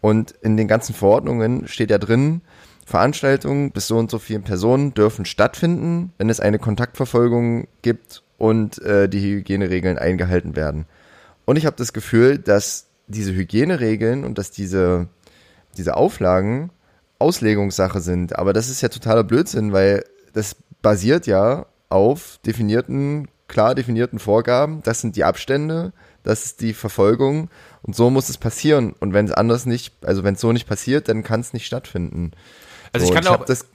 Und 0.00 0.30
in 0.42 0.56
den 0.56 0.68
ganzen 0.68 0.94
Verordnungen 0.94 1.66
steht 1.66 1.90
ja 1.90 1.98
drin, 1.98 2.42
Veranstaltungen 2.86 3.72
bis 3.72 3.88
so 3.88 3.98
und 3.98 4.12
so 4.12 4.20
vielen 4.20 4.44
Personen 4.44 4.94
dürfen 4.94 5.24
stattfinden, 5.24 6.12
wenn 6.18 6.30
es 6.30 6.38
eine 6.38 6.60
Kontaktverfolgung 6.60 7.66
gibt 7.82 8.22
und 8.38 8.80
äh, 8.82 9.08
die 9.08 9.20
Hygieneregeln 9.20 9.98
eingehalten 9.98 10.54
werden. 10.54 10.86
Und 11.44 11.56
ich 11.56 11.66
habe 11.66 11.74
das 11.74 11.92
Gefühl, 11.92 12.38
dass 12.38 12.86
diese 13.08 13.34
Hygieneregeln 13.34 14.22
und 14.22 14.38
dass 14.38 14.52
diese, 14.52 15.08
diese 15.76 15.96
Auflagen 15.96 16.70
Auslegungssache 17.18 18.00
sind. 18.00 18.38
Aber 18.38 18.52
das 18.52 18.68
ist 18.68 18.82
ja 18.82 18.88
totaler 18.88 19.24
Blödsinn, 19.24 19.72
weil 19.72 20.04
das 20.32 20.54
basiert 20.80 21.26
ja 21.26 21.66
auf 21.88 22.38
definierten 22.46 23.26
klar 23.48 23.74
definierten 23.74 24.18
Vorgaben. 24.18 24.82
Das 24.84 25.00
sind 25.00 25.16
die 25.16 25.24
Abstände, 25.24 25.92
das 26.22 26.44
ist 26.44 26.60
die 26.60 26.74
Verfolgung 26.74 27.50
und 27.82 27.96
so 27.96 28.10
muss 28.10 28.28
es 28.28 28.38
passieren. 28.38 28.94
Und 29.00 29.12
wenn 29.12 29.26
es 29.26 29.32
anders 29.32 29.66
nicht, 29.66 29.94
also 30.04 30.22
wenn 30.24 30.34
es 30.34 30.40
so 30.40 30.52
nicht 30.52 30.68
passiert, 30.68 31.08
dann 31.08 31.22
kann 31.22 31.40
es 31.40 31.52
nicht 31.52 31.66
stattfinden. 31.66 32.32
Also 32.92 33.06
so, 33.06 33.12
ich 33.12 33.20
kann 33.20 33.26
auch, 33.34 33.44
das, 33.44 33.66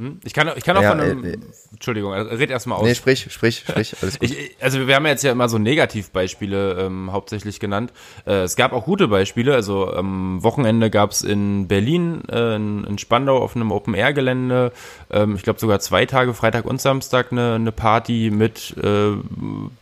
hm? 0.00 0.18
Ich 0.24 0.32
kann, 0.32 0.50
ich 0.56 0.64
kann 0.64 0.78
auch 0.78 0.82
ja, 0.82 0.92
von 0.92 1.00
einem. 1.00 1.24
Äh, 1.24 1.36
Entschuldigung, 1.72 2.14
also 2.14 2.30
red 2.34 2.48
erstmal 2.48 2.78
aus. 2.78 2.84
Nee, 2.84 2.94
sprich, 2.94 3.30
sprich, 3.30 3.64
sprich. 3.68 3.94
Alles 4.00 4.18
gut. 4.18 4.30
Ich, 4.30 4.56
also 4.58 4.86
wir 4.86 4.94
haben 4.94 5.04
jetzt 5.04 5.22
ja 5.22 5.30
immer 5.30 5.46
so 5.50 5.58
Negativbeispiele 5.58 6.86
ähm, 6.86 7.12
hauptsächlich 7.12 7.60
genannt. 7.60 7.92
Äh, 8.26 8.44
es 8.44 8.56
gab 8.56 8.72
auch 8.72 8.86
gute 8.86 9.08
Beispiele. 9.08 9.54
Also 9.54 9.92
am 9.92 10.42
Wochenende 10.42 10.88
gab 10.88 11.10
es 11.10 11.20
in 11.20 11.68
Berlin, 11.68 12.22
äh, 12.30 12.56
in, 12.56 12.84
in, 12.84 12.96
Spandau 12.96 13.42
auf 13.42 13.54
einem 13.54 13.72
Open-Air-Gelände, 13.72 14.72
ähm, 15.10 15.34
ich 15.36 15.42
glaube 15.42 15.60
sogar 15.60 15.80
zwei 15.80 16.06
Tage, 16.06 16.32
Freitag 16.32 16.64
und 16.64 16.80
Samstag, 16.80 17.30
eine, 17.30 17.56
eine 17.56 17.72
Party 17.72 18.30
mit 18.32 18.74
äh, 18.82 19.10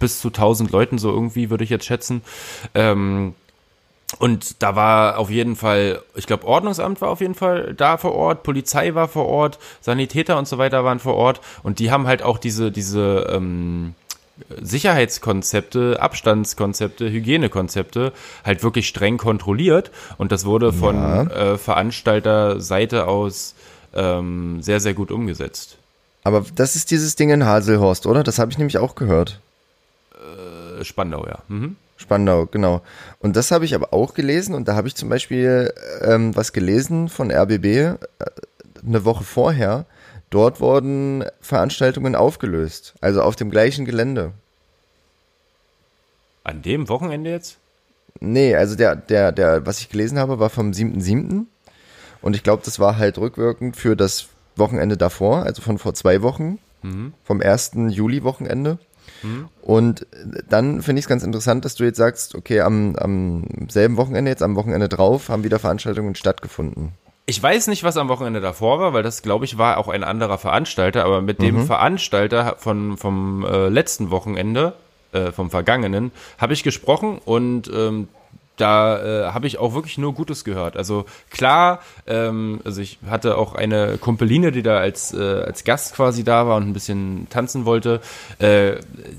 bis 0.01 0.19
zu 0.19 0.29
1000 0.29 0.73
Leuten, 0.73 0.99
so 0.99 1.13
irgendwie 1.13 1.49
würde 1.49 1.63
ich 1.63 1.71
jetzt 1.71 1.87
schätzen. 1.87 2.23
Ähm, 2.75 3.35
und 4.19 4.63
da 4.63 4.75
war 4.75 5.19
auf 5.19 5.31
jeden 5.31 5.57
Fall, 5.57 6.03
ich 6.15 6.27
glaube, 6.27 6.47
Ordnungsamt 6.47 7.01
war 7.01 7.09
auf 7.09 7.21
jeden 7.21 7.35
Fall 7.35 7.75
da 7.75 7.97
vor 7.97 8.15
Ort, 8.15 8.43
Polizei 8.43 8.95
war 8.95 9.09
vor 9.09 9.27
Ort, 9.27 9.59
Sanitäter 9.81 10.39
und 10.39 10.49
so 10.49 10.59
weiter 10.59 10.85
waren 10.85 10.99
vor 10.99 11.15
Ort 11.15 11.41
und 11.63 11.79
die 11.79 11.91
haben 11.91 12.07
halt 12.07 12.23
auch 12.23 12.39
diese, 12.39 12.73
diese 12.73 13.29
ähm, 13.31 13.95
Sicherheitskonzepte, 14.61 15.99
Abstandskonzepte, 16.01 17.11
Hygienekonzepte 17.11 18.13
halt 18.45 18.63
wirklich 18.63 18.89
streng 18.89 19.19
kontrolliert 19.19 19.91
und 20.17 20.33
das 20.33 20.45
wurde 20.45 20.73
von 20.73 20.97
ja. 20.97 21.23
äh, 21.23 21.59
Veranstalterseite 21.59 23.07
aus 23.07 23.55
ähm, 23.95 24.63
sehr, 24.63 24.81
sehr 24.81 24.95
gut 24.95 25.11
umgesetzt. 25.11 25.79
Aber 26.25 26.45
das 26.55 26.77
ist 26.77 26.91
dieses 26.91 27.17
Ding 27.17 27.31
in 27.31 27.47
Haselhorst, 27.47 28.07
oder? 28.07 28.23
Das 28.23 28.39
habe 28.39 28.51
ich 28.51 28.59
nämlich 28.59 28.79
auch 28.79 28.95
gehört. 28.95 29.41
Äh, 30.13 30.85
Spandau, 30.85 31.27
ja. 31.27 31.39
Mhm. 31.49 31.77
Spandau, 31.99 32.47
genau. 32.47 32.81
Und 33.19 33.37
das 33.37 33.51
habe 33.51 33.65
ich 33.65 33.75
aber 33.75 33.93
auch 33.93 34.15
gelesen 34.15 34.55
und 34.55 34.69
da 34.69 34.75
habe 34.75 34.89
ich 34.89 34.95
zum 34.95 35.09
Beispiel 35.09 35.73
ähm, 36.01 36.35
was 36.35 36.53
gelesen 36.53 37.09
von 37.09 37.31
RBB 37.31 37.65
äh, 37.65 37.97
eine 38.87 39.05
Woche 39.05 39.25
vorher. 39.25 39.85
Dort 40.31 40.61
wurden 40.61 41.25
Veranstaltungen 41.41 42.15
aufgelöst, 42.15 42.95
also 43.01 43.23
auf 43.23 43.35
dem 43.35 43.51
gleichen 43.51 43.85
Gelände. 43.85 44.33
An 46.45 46.63
dem 46.63 46.89
Wochenende 46.89 47.31
jetzt? 47.31 47.59
Nee, 48.21 48.55
also 48.55 48.77
der, 48.77 48.97
der, 48.97 49.33
der, 49.33 49.67
was 49.67 49.81
ich 49.81 49.89
gelesen 49.89 50.19
habe, 50.19 50.39
war 50.39 50.51
vom 50.51 50.71
7.7. 50.71 51.47
Und 52.21 52.37
ich 52.37 52.43
glaube, 52.43 52.63
das 52.65 52.79
war 52.79 52.97
halt 52.97 53.19
rückwirkend 53.19 53.77
für 53.77 53.97
das 53.97 54.29
Wochenende 54.57 54.97
davor, 54.97 55.45
also 55.45 55.63
von 55.63 55.79
vor 55.79 55.95
zwei 55.95 56.23
Wochen, 56.23 56.59
mhm. 56.83 57.13
vom 57.25 57.41
1. 57.41 57.73
Juli-Wochenende. 57.89 58.79
Mhm. 59.23 59.49
Und 59.63 60.07
dann 60.49 60.83
finde 60.83 61.01
ich 61.01 61.05
es 61.05 61.09
ganz 61.09 61.23
interessant, 61.23 61.65
dass 61.65 61.75
du 61.75 61.85
jetzt 61.85 61.97
sagst, 61.97 62.35
okay, 62.35 62.61
am, 62.61 62.97
am 62.97 63.45
selben 63.69 63.97
Wochenende, 63.97 64.31
jetzt 64.31 64.43
am 64.43 64.57
Wochenende 64.57 64.89
drauf, 64.89 65.29
haben 65.29 65.45
wieder 65.45 65.59
Veranstaltungen 65.59 66.15
stattgefunden. 66.15 66.93
Ich 67.27 67.43
weiß 67.43 67.67
nicht, 67.67 67.85
was 67.85 67.99
am 67.99 68.09
Wochenende 68.09 68.41
davor 68.41 68.81
war, 68.81 68.95
weil 68.95 69.03
das, 69.03 69.21
glaube 69.21 69.45
ich, 69.45 69.59
war 69.59 69.77
auch 69.77 69.89
ein 69.89 70.03
anderer 70.03 70.39
Veranstalter, 70.39 71.05
aber 71.05 71.21
mit 71.21 71.43
dem 71.43 71.57
mhm. 71.57 71.67
Veranstalter 71.67 72.57
von, 72.59 72.97
vom 72.97 73.45
äh, 73.45 73.69
letzten 73.69 74.11
Wochenende, 74.11 74.73
äh, 75.13 75.33
vom 75.33 75.51
vergangenen, 75.51 76.11
habe 76.39 76.55
ich 76.55 76.63
gesprochen 76.63 77.19
und 77.23 77.71
ähm, 77.75 78.09
da 78.59 79.29
äh, 79.29 79.33
habe 79.33 79.47
ich 79.47 79.59
auch 79.59 79.75
wirklich 79.75 79.99
nur 79.99 80.15
Gutes 80.15 80.45
gehört. 80.45 80.77
Also 80.77 81.07
klar, 81.31 81.81
ähm, 82.07 82.61
also 82.65 82.81
ich 82.81 82.99
hatte 83.09 83.39
auch 83.39 83.55
eine 83.55 83.99
Kumpeline, 83.99 84.53
die 84.53 84.63
da 84.63 84.79
als, 84.79 85.15
äh, 85.15 85.19
als 85.19 85.65
Gast 85.65 85.95
quasi 85.95 86.25
da 86.25 86.47
war 86.47 86.57
und 86.57 86.69
ein 86.69 86.73
bisschen 86.73 87.29
tanzen 87.31 87.65
wollte. 87.65 88.01
Äh, 88.39 88.77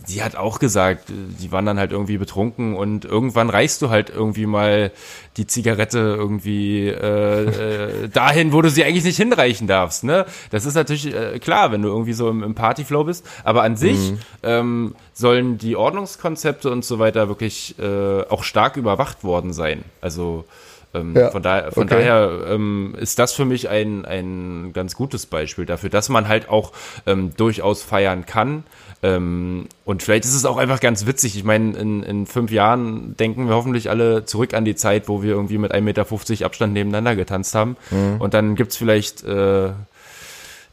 die 0.08 0.22
hat 0.24 0.36
auch 0.36 0.60
gesagt, 0.60 1.06
die 1.10 1.52
waren 1.52 1.66
dann 1.66 1.80
halt 1.80 1.92
irgendwie 1.92 2.18
betrunken 2.18 2.76
und 2.76 3.06
irgendwann 3.06 3.50
reichst 3.50 3.82
du 3.82 3.90
halt 3.90 4.10
irgendwie 4.10 4.46
mal 4.46 4.92
die 5.40 5.48
Zigarette 5.48 5.98
irgendwie 5.98 6.88
äh, 6.88 8.04
äh, 8.04 8.10
dahin, 8.10 8.52
wo 8.52 8.62
du 8.62 8.70
sie 8.70 8.84
eigentlich 8.84 9.06
nicht 9.06 9.18
hinreichen 9.18 9.68
darfst. 9.68 10.04
Ne? 10.04 10.26
Das 10.52 10.66
ist 10.66 10.76
natürlich 10.76 11.14
äh, 11.16 11.40
klar, 11.40 11.72
wenn 11.72 11.82
du 11.82 11.88
irgendwie 11.88 12.14
so 12.14 12.30
im, 12.30 12.44
im 12.44 12.56
Partyflow 12.56 13.06
bist. 13.06 13.26
Aber 13.44 13.64
an 13.64 13.78
sich 13.78 14.12
mhm. 14.12 14.20
ähm, 14.44 14.96
sollen 15.14 15.58
die 15.58 15.76
Ordnungskonzepte 15.76 16.70
und 16.70 16.84
so 16.84 17.00
weiter 17.00 17.30
wirklich 17.30 17.80
äh, 17.80 18.22
auch 18.30 18.44
stark 18.44 18.76
überwacht 18.76 19.24
worden 19.24 19.54
sein. 19.54 19.84
Also 20.02 20.46
ähm, 20.94 21.16
ja, 21.16 21.30
von, 21.30 21.44
da, 21.44 21.72
von 21.72 21.84
okay. 21.84 21.96
daher 21.96 22.46
ähm, 22.48 22.96
ist 23.00 23.20
das 23.20 23.34
für 23.34 23.46
mich 23.46 23.70
ein, 23.70 24.06
ein 24.06 24.74
ganz 24.74 24.96
gutes 24.96 25.26
Beispiel 25.26 25.66
dafür, 25.66 25.90
dass 25.90 26.10
man 26.10 26.28
halt 26.28 26.50
auch 26.50 26.72
ähm, 27.06 27.32
durchaus 27.38 27.84
feiern 27.84 28.26
kann. 28.26 28.64
Ähm, 29.02 29.68
und 29.86 30.04
vielleicht 30.04 30.26
ist 30.26 30.36
es 30.36 30.46
auch 30.46 30.58
einfach 30.58 30.80
ganz 30.80 31.06
witzig. 31.06 31.38
Ich 31.38 31.44
meine, 31.44 31.78
in, 31.78 32.04
in 32.04 32.26
fünf 32.26 32.52
Jahren 32.52 33.16
denken 33.16 33.48
wir 33.48 33.56
hoffentlich 33.56 33.90
alle 33.90 34.26
zurück 34.26 34.54
an 34.54 34.66
die 34.66 34.76
Zeit, 34.76 35.08
wo 35.08 35.24
wir 35.24 35.32
irgendwie 35.32 35.58
mit 35.58 35.74
1,50 35.74 35.82
Meter 35.82 36.46
Abstand 36.46 36.74
nebeneinander 36.74 37.16
getanzt 37.16 37.56
haben. 37.56 37.78
Mhm. 37.92 38.20
Und 38.20 38.34
dann 38.34 38.56
gibt's 38.56 38.76
vielleicht 38.76 39.24
äh, 39.24 39.70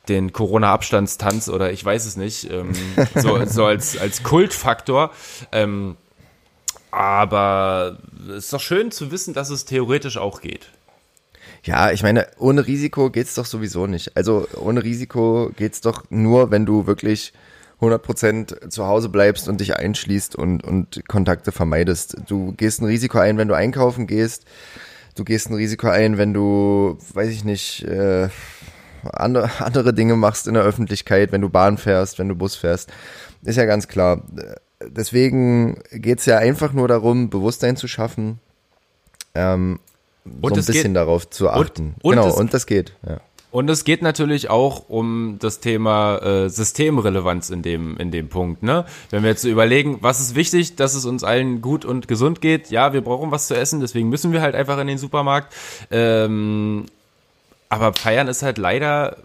den 0.08 0.32
Corona-Abstandstanz 0.32 1.48
oder 1.48 1.70
ich 1.72 1.84
weiß 1.84 2.04
es 2.06 2.16
nicht, 2.16 2.50
ähm, 2.50 2.72
so, 3.14 3.44
so 3.46 3.64
als, 3.64 3.96
als 3.96 4.22
Kultfaktor. 4.22 5.10
Ähm, 5.52 5.96
aber 6.90 7.98
es 8.30 8.46
ist 8.46 8.52
doch 8.52 8.60
schön 8.60 8.90
zu 8.90 9.10
wissen, 9.10 9.34
dass 9.34 9.50
es 9.50 9.66
theoretisch 9.66 10.16
auch 10.16 10.40
geht. 10.40 10.70
Ja, 11.62 11.90
ich 11.90 12.02
meine, 12.02 12.28
ohne 12.38 12.66
Risiko 12.66 13.10
geht's 13.10 13.34
doch 13.34 13.44
sowieso 13.44 13.86
nicht. 13.86 14.16
Also 14.16 14.46
ohne 14.56 14.82
Risiko 14.82 15.50
geht's 15.56 15.80
doch 15.80 16.04
nur, 16.10 16.50
wenn 16.50 16.64
du 16.64 16.86
wirklich 16.86 17.32
100% 17.80 18.70
zu 18.70 18.86
Hause 18.86 19.08
bleibst 19.08 19.48
und 19.48 19.60
dich 19.60 19.76
einschließt 19.76 20.36
und, 20.36 20.64
und 20.64 21.02
Kontakte 21.08 21.52
vermeidest. 21.52 22.16
Du 22.26 22.52
gehst 22.52 22.80
ein 22.80 22.86
Risiko 22.86 23.18
ein, 23.18 23.38
wenn 23.38 23.48
du 23.48 23.54
einkaufen 23.54 24.06
gehst. 24.06 24.44
Du 25.14 25.24
gehst 25.24 25.50
ein 25.50 25.54
Risiko 25.54 25.88
ein, 25.88 26.18
wenn 26.18 26.32
du, 26.32 26.98
weiß 27.12 27.28
ich 27.30 27.44
nicht, 27.44 27.82
äh, 27.84 28.28
andere, 29.02 29.50
andere 29.58 29.92
Dinge 29.94 30.16
machst 30.16 30.46
in 30.46 30.54
der 30.54 30.62
Öffentlichkeit, 30.62 31.32
wenn 31.32 31.40
du 31.40 31.48
Bahn 31.48 31.78
fährst, 31.78 32.18
wenn 32.18 32.28
du 32.28 32.34
Bus 32.34 32.56
fährst. 32.56 32.90
Ist 33.42 33.56
ja 33.56 33.64
ganz 33.64 33.88
klar. 33.88 34.22
Deswegen 34.80 35.82
geht's 35.90 36.26
ja 36.26 36.38
einfach 36.38 36.72
nur 36.72 36.88
darum, 36.88 37.30
Bewusstsein 37.30 37.76
zu 37.76 37.88
schaffen, 37.88 38.40
ähm, 39.36 39.78
und 40.24 40.54
so 40.54 40.60
ein 40.60 40.64
bisschen 40.64 40.92
geht, 40.92 40.96
darauf 40.96 41.30
zu 41.30 41.50
achten. 41.50 41.94
Und, 42.02 42.18
und 42.18 42.22
genau, 42.22 42.34
und 42.34 42.52
das 42.52 42.66
geht. 42.66 42.94
Ja. 43.06 43.20
Und 43.56 43.70
es 43.70 43.84
geht 43.84 44.02
natürlich 44.02 44.50
auch 44.50 44.90
um 44.90 45.38
das 45.40 45.60
Thema 45.60 46.18
äh, 46.18 46.50
Systemrelevanz 46.50 47.48
in 47.48 47.62
dem, 47.62 47.96
in 47.96 48.10
dem 48.10 48.28
Punkt. 48.28 48.62
Ne? 48.62 48.84
Wenn 49.08 49.22
wir 49.22 49.30
jetzt 49.30 49.44
überlegen, 49.44 49.96
was 50.02 50.20
ist 50.20 50.34
wichtig, 50.34 50.76
dass 50.76 50.92
es 50.92 51.06
uns 51.06 51.24
allen 51.24 51.62
gut 51.62 51.86
und 51.86 52.06
gesund 52.06 52.42
geht. 52.42 52.70
Ja, 52.70 52.92
wir 52.92 53.00
brauchen 53.00 53.30
was 53.30 53.46
zu 53.46 53.56
essen, 53.56 53.80
deswegen 53.80 54.10
müssen 54.10 54.30
wir 54.30 54.42
halt 54.42 54.54
einfach 54.54 54.76
in 54.76 54.88
den 54.88 54.98
Supermarkt. 54.98 55.54
Ähm, 55.90 56.84
aber 57.70 57.94
feiern 57.94 58.28
ist 58.28 58.42
halt 58.42 58.58
leider 58.58 59.16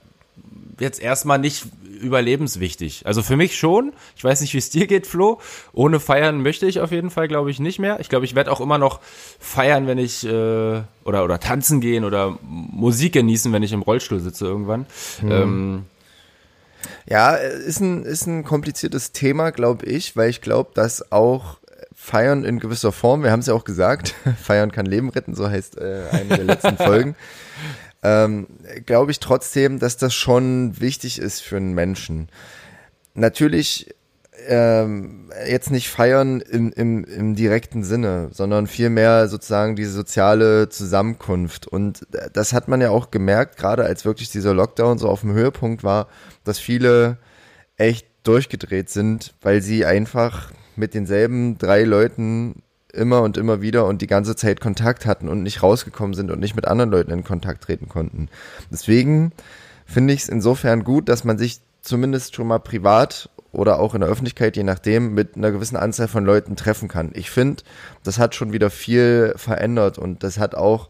jetzt 0.79 1.01
erstmal 1.01 1.37
nicht 1.37 1.65
überlebenswichtig. 2.01 3.05
Also 3.05 3.23
für 3.23 3.37
mich 3.37 3.57
schon. 3.57 3.93
Ich 4.15 4.23
weiß 4.23 4.41
nicht, 4.41 4.53
wie 4.53 4.57
es 4.57 4.69
dir 4.69 4.87
geht, 4.87 5.07
Flo. 5.07 5.39
Ohne 5.73 5.99
feiern 5.99 6.41
möchte 6.41 6.65
ich 6.65 6.79
auf 6.79 6.91
jeden 6.91 7.09
Fall, 7.09 7.27
glaube 7.27 7.51
ich, 7.51 7.59
nicht 7.59 7.79
mehr. 7.79 7.99
Ich 7.99 8.09
glaube, 8.09 8.25
ich 8.25 8.35
werde 8.35 8.51
auch 8.51 8.61
immer 8.61 8.77
noch 8.77 8.99
feiern, 9.39 9.87
wenn 9.87 9.97
ich 9.97 10.25
äh, 10.25 10.81
oder 11.03 11.23
oder 11.23 11.39
tanzen 11.39 11.81
gehen 11.81 12.03
oder 12.03 12.37
Musik 12.41 13.13
genießen, 13.13 13.53
wenn 13.53 13.63
ich 13.63 13.73
im 13.73 13.81
Rollstuhl 13.81 14.19
sitze 14.19 14.45
irgendwann. 14.45 14.85
Mhm. 15.21 15.31
Ähm, 15.31 15.85
ja, 17.05 17.35
ist 17.35 17.79
ein, 17.79 18.03
ist 18.03 18.25
ein 18.25 18.43
kompliziertes 18.43 19.11
Thema, 19.11 19.51
glaube 19.51 19.85
ich, 19.85 20.15
weil 20.15 20.29
ich 20.29 20.41
glaube, 20.41 20.71
dass 20.73 21.11
auch 21.11 21.57
Feiern 21.95 22.43
in 22.43 22.59
gewisser 22.59 22.91
Form, 22.91 23.23
wir 23.23 23.31
haben 23.31 23.41
es 23.41 23.45
ja 23.45 23.53
auch 23.53 23.63
gesagt, 23.63 24.15
Feiern 24.41 24.71
kann 24.71 24.85
Leben 24.85 25.09
retten, 25.09 25.35
so 25.35 25.49
heißt 25.49 25.77
äh, 25.77 26.03
eine 26.11 26.29
der 26.29 26.43
letzten 26.43 26.77
Folgen 26.77 27.15
ähm, 28.03 28.47
glaube 28.85 29.11
ich 29.11 29.19
trotzdem, 29.19 29.79
dass 29.79 29.97
das 29.97 30.13
schon 30.13 30.79
wichtig 30.79 31.19
ist 31.19 31.41
für 31.41 31.57
einen 31.57 31.73
Menschen. 31.73 32.29
Natürlich 33.13 33.93
ähm, 34.47 35.31
jetzt 35.47 35.71
nicht 35.71 35.89
feiern 35.89 36.41
im, 36.41 36.71
im, 36.71 37.03
im 37.03 37.35
direkten 37.35 37.83
Sinne, 37.83 38.29
sondern 38.31 38.67
vielmehr 38.67 39.27
sozusagen 39.27 39.75
diese 39.75 39.91
soziale 39.91 40.69
Zusammenkunft. 40.69 41.67
Und 41.67 42.07
das 42.33 42.53
hat 42.53 42.67
man 42.67 42.81
ja 42.81 42.89
auch 42.89 43.11
gemerkt, 43.11 43.57
gerade 43.57 43.83
als 43.83 44.05
wirklich 44.05 44.31
dieser 44.31 44.53
Lockdown 44.53 44.97
so 44.97 45.09
auf 45.09 45.21
dem 45.21 45.33
Höhepunkt 45.33 45.83
war, 45.83 46.07
dass 46.43 46.59
viele 46.59 47.17
echt 47.77 48.07
durchgedreht 48.23 48.89
sind, 48.89 49.33
weil 49.41 49.61
sie 49.61 49.85
einfach 49.85 50.51
mit 50.75 50.93
denselben 50.93 51.57
drei 51.57 51.83
Leuten 51.83 52.63
immer 52.93 53.21
und 53.21 53.37
immer 53.37 53.61
wieder 53.61 53.85
und 53.85 54.01
die 54.01 54.07
ganze 54.07 54.35
Zeit 54.35 54.61
Kontakt 54.61 55.05
hatten 55.05 55.27
und 55.27 55.43
nicht 55.43 55.63
rausgekommen 55.63 56.13
sind 56.13 56.31
und 56.31 56.39
nicht 56.39 56.55
mit 56.55 56.67
anderen 56.67 56.91
Leuten 56.91 57.11
in 57.11 57.23
Kontakt 57.23 57.63
treten 57.63 57.89
konnten. 57.89 58.29
Deswegen 58.71 59.31
finde 59.85 60.13
ich 60.13 60.21
es 60.21 60.29
insofern 60.29 60.83
gut, 60.83 61.09
dass 61.09 61.23
man 61.23 61.37
sich 61.37 61.61
zumindest 61.81 62.35
schon 62.35 62.47
mal 62.47 62.59
privat 62.59 63.29
oder 63.51 63.79
auch 63.79 63.93
in 63.93 64.01
der 64.01 64.09
Öffentlichkeit, 64.09 64.55
je 64.55 64.63
nachdem, 64.63 65.13
mit 65.13 65.35
einer 65.35 65.51
gewissen 65.51 65.75
Anzahl 65.75 66.07
von 66.07 66.25
Leuten 66.25 66.55
treffen 66.55 66.87
kann. 66.87 67.11
Ich 67.13 67.29
finde, 67.29 67.63
das 68.03 68.17
hat 68.17 68.35
schon 68.35 68.53
wieder 68.53 68.69
viel 68.69 69.33
verändert 69.35 69.97
und 69.97 70.23
das 70.23 70.37
hat 70.37 70.55
auch 70.55 70.89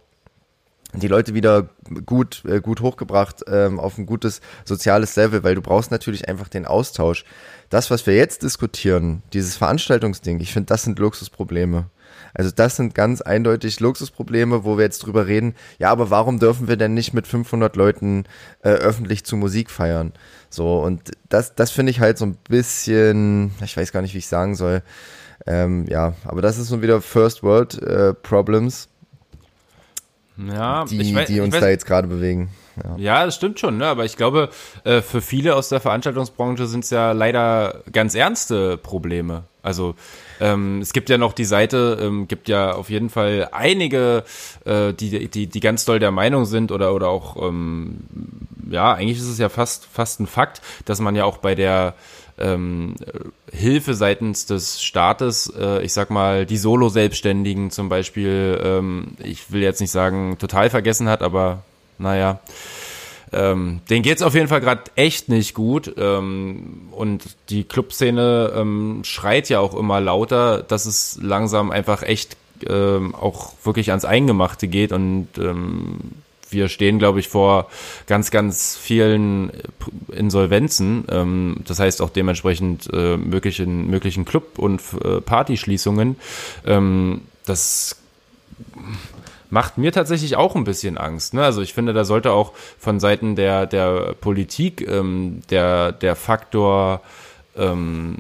die 0.94 1.08
Leute 1.08 1.34
wieder 1.34 1.70
gut, 2.06 2.44
äh, 2.46 2.60
gut 2.60 2.82
hochgebracht 2.82 3.44
ähm, 3.48 3.80
auf 3.80 3.98
ein 3.98 4.06
gutes 4.06 4.42
soziales 4.66 5.16
Level, 5.16 5.44
weil 5.44 5.56
du 5.56 5.62
brauchst 5.62 5.90
natürlich 5.90 6.28
einfach 6.28 6.50
den 6.50 6.66
Austausch 6.66 7.24
das, 7.72 7.90
was 7.90 8.06
wir 8.06 8.16
jetzt 8.16 8.44
diskutieren, 8.44 9.24
dieses 9.34 9.58
Veranstaltungsding, 9.58 10.40
ich 10.40 10.54
finde, 10.54 10.68
das 10.68 10.84
sind 10.84 11.00
Luxusprobleme. 11.00 11.86
Also 12.34 12.52
das 12.52 12.76
sind 12.76 12.94
ganz 12.94 13.22
eindeutig 13.22 13.80
Luxusprobleme, 13.80 14.64
wo 14.64 14.78
wir 14.78 14.84
jetzt 14.84 15.00
drüber 15.00 15.28
reden. 15.28 15.56
Ja, 15.80 15.90
aber 15.90 16.10
warum 16.10 16.40
dürfen 16.40 16.68
wir 16.68 16.78
denn 16.78 16.94
nicht 16.94 17.14
mit 17.14 17.28
500 17.28 17.76
Leuten 17.76 18.26
äh, 18.62 18.70
öffentlich 18.70 19.24
zu 19.24 19.38
Musik 19.38 19.72
feiern? 19.72 20.12
So 20.50 20.82
und 20.82 21.12
das, 21.30 21.56
das 21.56 21.72
finde 21.72 21.92
ich 21.92 22.00
halt 22.00 22.18
so 22.18 22.26
ein 22.26 22.38
bisschen, 22.48 23.52
ich 23.64 23.76
weiß 23.76 23.92
gar 23.92 24.02
nicht, 24.02 24.14
wie 24.14 24.20
ich 24.20 24.28
sagen 24.28 24.56
soll. 24.56 24.84
Ähm, 25.48 25.86
ja, 25.88 26.14
aber 26.26 26.42
das 26.42 26.58
ist 26.58 26.68
so 26.68 26.82
wieder 26.82 27.02
First 27.02 27.42
World 27.42 27.82
äh, 27.82 28.14
Problems, 28.14 28.90
ja, 30.38 30.86
die, 30.86 31.16
weiß, 31.16 31.28
die 31.28 31.40
uns 31.40 31.54
weiß, 31.54 31.62
da 31.62 31.70
jetzt 31.70 31.86
gerade 31.86 32.08
bewegen. 32.08 32.50
Ja. 32.98 33.26
das 33.26 33.36
stimmt 33.36 33.60
schon, 33.60 33.78
ne? 33.78 33.88
aber 33.88 34.06
ich 34.06 34.18
glaube, 34.18 34.50
äh, 34.84 35.02
für 35.02 35.22
viele 35.22 35.56
aus 35.56 35.70
der 35.70 35.80
Veranstaltungsbranche 35.80 36.66
sind 36.68 36.84
es 36.84 36.90
ja 36.90 37.12
leider 37.12 37.84
ganz 37.92 38.16
ernste 38.16 38.78
Probleme. 38.78 39.44
Also 39.64 39.96
ähm, 40.40 40.82
es 40.82 40.92
gibt 40.92 41.10
ja 41.10 41.18
noch 41.18 41.34
die 41.34 41.46
Seite, 41.46 42.00
ähm, 42.02 42.28
gibt 42.28 42.50
ja 42.50 42.74
auf 42.74 42.90
jeden 42.90 43.10
Fall 43.10 43.50
einige, 43.52 44.24
äh, 44.66 44.94
die, 44.94 45.28
die, 45.28 45.48
die 45.48 45.60
ganz 45.60 45.86
doll 45.86 46.00
der 46.00 46.12
Meinung 46.12 46.46
sind 46.46 46.72
oder, 46.72 46.96
oder 46.96 47.10
auch, 47.10 47.38
ähm, 47.38 48.00
ja, 48.70 48.94
eigentlich 48.94 49.20
ist 49.20 49.30
es 49.30 49.38
ja 49.38 49.50
fast, 49.50 49.86
fast 49.86 50.20
ein 50.20 50.28
Fakt, 50.28 50.62
dass 50.86 51.00
man 51.00 51.16
ja 51.16 51.26
auch 51.26 51.38
bei 51.38 51.54
der 51.54 51.94
ähm, 52.40 52.96
Hilfe 53.52 53.94
seitens 53.94 54.48
des 54.48 54.82
Staates, 54.82 55.54
äh, 55.56 55.84
ich 55.84 55.94
sag 55.94 56.10
mal, 56.10 56.46
die 56.46 56.58
Solo-Selbstständigen 56.58 57.70
zum 57.70 57.90
Beispiel, 57.90 58.60
ähm, 58.64 59.16
ich 59.24 59.52
will 59.52 59.62
jetzt 59.62 59.82
nicht 59.82 59.92
sagen, 59.92 60.38
total 60.40 60.70
vergessen 60.72 61.08
hat, 61.08 61.22
aber 61.22 61.64
naja. 62.02 62.40
Ähm, 63.34 63.80
den 63.90 64.02
geht's 64.04 64.22
auf 64.22 64.34
jeden 64.34 64.50
Fall 64.50 64.60
gerade 64.60 64.84
echt 64.96 65.30
nicht 65.30 65.54
gut. 65.54 65.94
Ähm, 65.98 66.90
und 66.92 67.24
die 67.50 67.64
Clubszene 67.64 68.52
ähm, 68.56 69.02
schreit 69.04 69.50
ja 69.50 69.60
auch 69.60 69.74
immer 69.74 70.02
lauter, 70.02 70.64
dass 70.64 70.86
es 70.86 71.18
langsam 71.22 71.72
einfach 71.72 72.04
echt 72.04 72.36
ähm, 72.68 73.16
auch 73.16 73.54
wirklich 73.64 73.92
ans 73.92 74.06
Eingemachte 74.06 74.68
geht. 74.68 74.92
Und 74.92 75.30
ähm, 75.38 76.00
wir 76.50 76.68
stehen, 76.68 77.00
glaube 77.00 77.22
ich, 77.22 77.30
vor 77.30 77.70
ganz, 78.08 78.32
ganz 78.32 78.76
vielen 78.76 79.52
Insolvenzen. 80.12 81.06
Ähm, 81.10 81.58
das 81.66 81.80
heißt 81.80 82.02
auch 82.02 82.10
dementsprechend 82.10 82.90
äh, 82.92 83.16
möglichen, 83.16 83.90
möglichen 83.90 84.26
Club- 84.26 84.60
und 84.60 84.82
äh, 85.04 85.22
Partyschließungen. 85.22 86.18
Ähm, 86.66 87.22
das 87.46 87.96
macht 89.52 89.78
mir 89.78 89.92
tatsächlich 89.92 90.36
auch 90.36 90.56
ein 90.56 90.64
bisschen 90.64 90.98
Angst. 90.98 91.34
Ne? 91.34 91.44
Also 91.44 91.62
ich 91.62 91.74
finde, 91.74 91.94
da 91.94 92.04
sollte 92.04 92.32
auch 92.32 92.54
von 92.80 93.00
Seiten 93.00 93.36
der, 93.36 93.68
der 93.68 94.16
Politik 94.20 94.88
ähm, 94.88 95.42
der, 95.50 95.92
der 95.92 96.16
Faktor 96.16 97.02
ähm, 97.56 98.16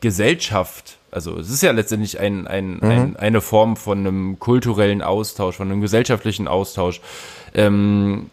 Gesellschaft 0.00 0.96
also 1.12 1.38
es 1.38 1.50
ist 1.50 1.62
ja 1.62 1.72
letztendlich 1.72 2.20
ein, 2.20 2.46
ein, 2.46 2.74
mhm. 2.74 2.82
ein, 2.82 3.16
eine 3.16 3.40
Form 3.40 3.76
von 3.76 3.98
einem 3.98 4.38
kulturellen 4.38 5.02
Austausch, 5.02 5.56
von 5.56 5.70
einem 5.70 5.80
gesellschaftlichen 5.80 6.48
Austausch. 6.48 7.00
Ähm, 7.54 8.30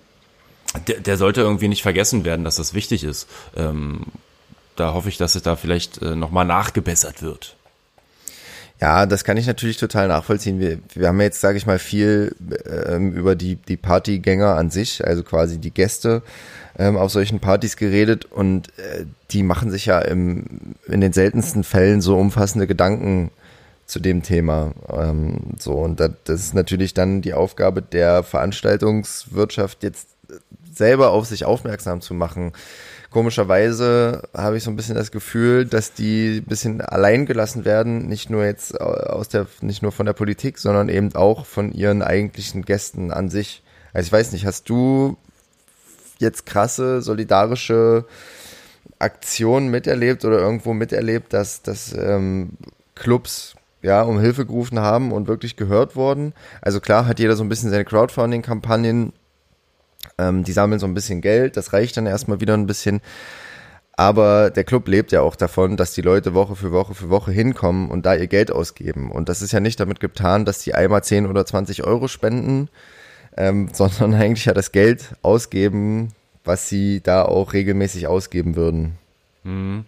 der, 0.87 0.99
der 0.99 1.17
sollte 1.17 1.41
irgendwie 1.41 1.69
nicht 1.69 1.81
vergessen 1.81 2.23
werden, 2.23 2.45
dass 2.45 2.57
das 2.57 2.73
wichtig 2.73 3.03
ist. 3.03 3.27
Ähm, 3.55 4.01
da 4.75 4.93
hoffe 4.93 5.09
ich, 5.09 5.17
dass 5.17 5.35
es 5.35 5.41
da 5.41 5.55
vielleicht 5.55 6.01
äh, 6.01 6.15
nochmal 6.15 6.45
nachgebessert 6.45 7.21
wird. 7.21 7.55
Ja, 8.79 9.07
das 9.07 9.23
kann 9.23 9.37
ich 9.37 9.47
natürlich 9.47 9.77
total 9.77 10.07
nachvollziehen. 10.07 10.59
Wir, 10.59 10.77
wir 10.93 11.07
haben 11.07 11.19
jetzt, 11.21 11.41
sage 11.41 11.57
ich 11.57 11.65
mal, 11.65 11.79
viel 11.79 12.35
ähm, 12.87 13.11
über 13.13 13.35
die, 13.35 13.55
die 13.55 13.77
Partygänger 13.77 14.55
an 14.55 14.69
sich, 14.69 15.05
also 15.05 15.23
quasi 15.23 15.57
die 15.57 15.71
Gäste 15.71 16.21
ähm, 16.77 16.95
auf 16.95 17.11
solchen 17.11 17.39
Partys 17.39 17.75
geredet 17.75 18.25
und 18.25 18.69
äh, 18.77 19.05
die 19.31 19.41
machen 19.41 19.71
sich 19.71 19.87
ja 19.87 19.99
im, 19.99 20.75
in 20.85 21.01
den 21.01 21.11
seltensten 21.11 21.63
Fällen 21.63 22.01
so 22.01 22.17
umfassende 22.17 22.67
Gedanken 22.67 23.31
zu 23.87 23.99
dem 23.99 24.21
Thema. 24.21 24.73
Ähm, 24.89 25.55
so, 25.57 25.73
und 25.73 25.99
das, 25.99 26.11
das 26.25 26.41
ist 26.41 26.53
natürlich 26.53 26.93
dann 26.93 27.21
die 27.21 27.33
Aufgabe 27.33 27.81
der 27.81 28.21
Veranstaltungswirtschaft, 28.21 29.81
jetzt 29.81 30.09
selber 30.71 31.11
auf 31.11 31.25
sich 31.25 31.45
aufmerksam 31.45 32.01
zu 32.01 32.13
machen 32.13 32.53
komischerweise 33.17 34.29
habe 34.31 34.57
ich 34.57 34.63
so 34.63 34.69
ein 34.69 34.75
bisschen 34.75 34.93
das 34.93 35.09
Gefühl, 35.09 35.65
dass 35.65 35.91
die 35.91 36.37
ein 36.37 36.43
bisschen 36.43 36.81
allein 36.81 37.25
gelassen 37.25 37.65
werden, 37.65 38.05
nicht 38.05 38.29
nur 38.29 38.45
jetzt 38.45 38.79
aus 38.79 39.27
der, 39.27 39.47
nicht 39.61 39.81
nur 39.81 39.91
von 39.91 40.05
der 40.05 40.13
Politik, 40.13 40.59
sondern 40.59 40.87
eben 40.87 41.15
auch 41.15 41.47
von 41.47 41.71
ihren 41.71 42.03
eigentlichen 42.03 42.61
Gästen 42.61 43.11
an 43.11 43.31
sich. 43.31 43.63
Also 43.91 44.05
ich 44.05 44.13
weiß 44.13 44.33
nicht, 44.33 44.45
hast 44.45 44.69
du 44.69 45.17
jetzt 46.19 46.45
krasse 46.45 47.01
solidarische 47.01 48.05
Aktionen 48.99 49.69
miterlebt 49.69 50.23
oder 50.23 50.37
irgendwo 50.37 50.75
miterlebt, 50.75 51.33
dass, 51.33 51.63
dass 51.63 51.93
ähm, 51.93 52.51
Clubs 52.93 53.55
ja 53.81 54.03
um 54.03 54.19
Hilfe 54.19 54.45
gerufen 54.45 54.79
haben 54.79 55.11
und 55.11 55.27
wirklich 55.27 55.55
gehört 55.55 55.95
wurden? 55.95 56.33
Also 56.61 56.79
klar 56.79 57.07
hat 57.07 57.17
jeder 57.17 57.35
so 57.35 57.43
ein 57.43 57.49
bisschen 57.49 57.71
seine 57.71 57.83
Crowdfunding-Kampagnen 57.83 59.11
ähm, 60.17 60.43
die 60.43 60.51
sammeln 60.51 60.79
so 60.79 60.87
ein 60.87 60.93
bisschen 60.93 61.21
Geld, 61.21 61.57
das 61.57 61.73
reicht 61.73 61.97
dann 61.97 62.05
erstmal 62.05 62.39
wieder 62.39 62.53
ein 62.53 62.67
bisschen. 62.67 63.01
Aber 63.99 64.51
der 64.51 64.63
Club 64.63 64.87
lebt 64.87 65.11
ja 65.11 65.21
auch 65.21 65.35
davon, 65.35 65.75
dass 65.75 65.93
die 65.93 66.03
Leute 66.03 66.35
Woche 66.35 66.55
für 66.55 66.71
Woche 66.71 66.93
für 66.93 67.09
Woche 67.09 67.31
hinkommen 67.31 67.89
und 67.89 68.05
da 68.05 68.13
ihr 68.13 68.27
Geld 68.27 68.51
ausgeben. 68.51 69.11
Und 69.11 69.27
das 69.27 69.41
ist 69.41 69.53
ja 69.53 69.59
nicht 69.59 69.79
damit 69.79 69.99
getan, 69.99 70.45
dass 70.45 70.59
die 70.59 70.75
einmal 70.75 71.03
10 71.03 71.25
oder 71.25 71.45
20 71.45 71.83
Euro 71.83 72.07
spenden, 72.07 72.69
ähm, 73.35 73.69
sondern 73.73 74.13
eigentlich 74.13 74.45
ja 74.45 74.53
das 74.53 74.71
Geld 74.71 75.15
ausgeben, 75.23 76.13
was 76.43 76.69
sie 76.69 77.01
da 77.01 77.23
auch 77.23 77.53
regelmäßig 77.53 78.05
ausgeben 78.05 78.55
würden. 78.55 78.97
Mhm. 79.43 79.85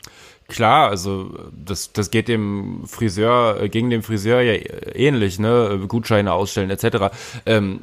Klar, 0.48 0.90
also 0.90 1.30
das, 1.54 1.94
das 1.94 2.10
geht 2.10 2.28
dem 2.28 2.86
Friseur, 2.88 3.62
äh, 3.62 3.70
gegen 3.70 3.92
den 3.92 4.02
Friseur 4.02 4.42
ja 4.42 4.60
ähnlich, 4.96 5.38
ne? 5.38 5.80
Gutscheine 5.88 6.34
ausstellen 6.34 6.72
etc. 6.72 7.14
Ähm, 7.46 7.82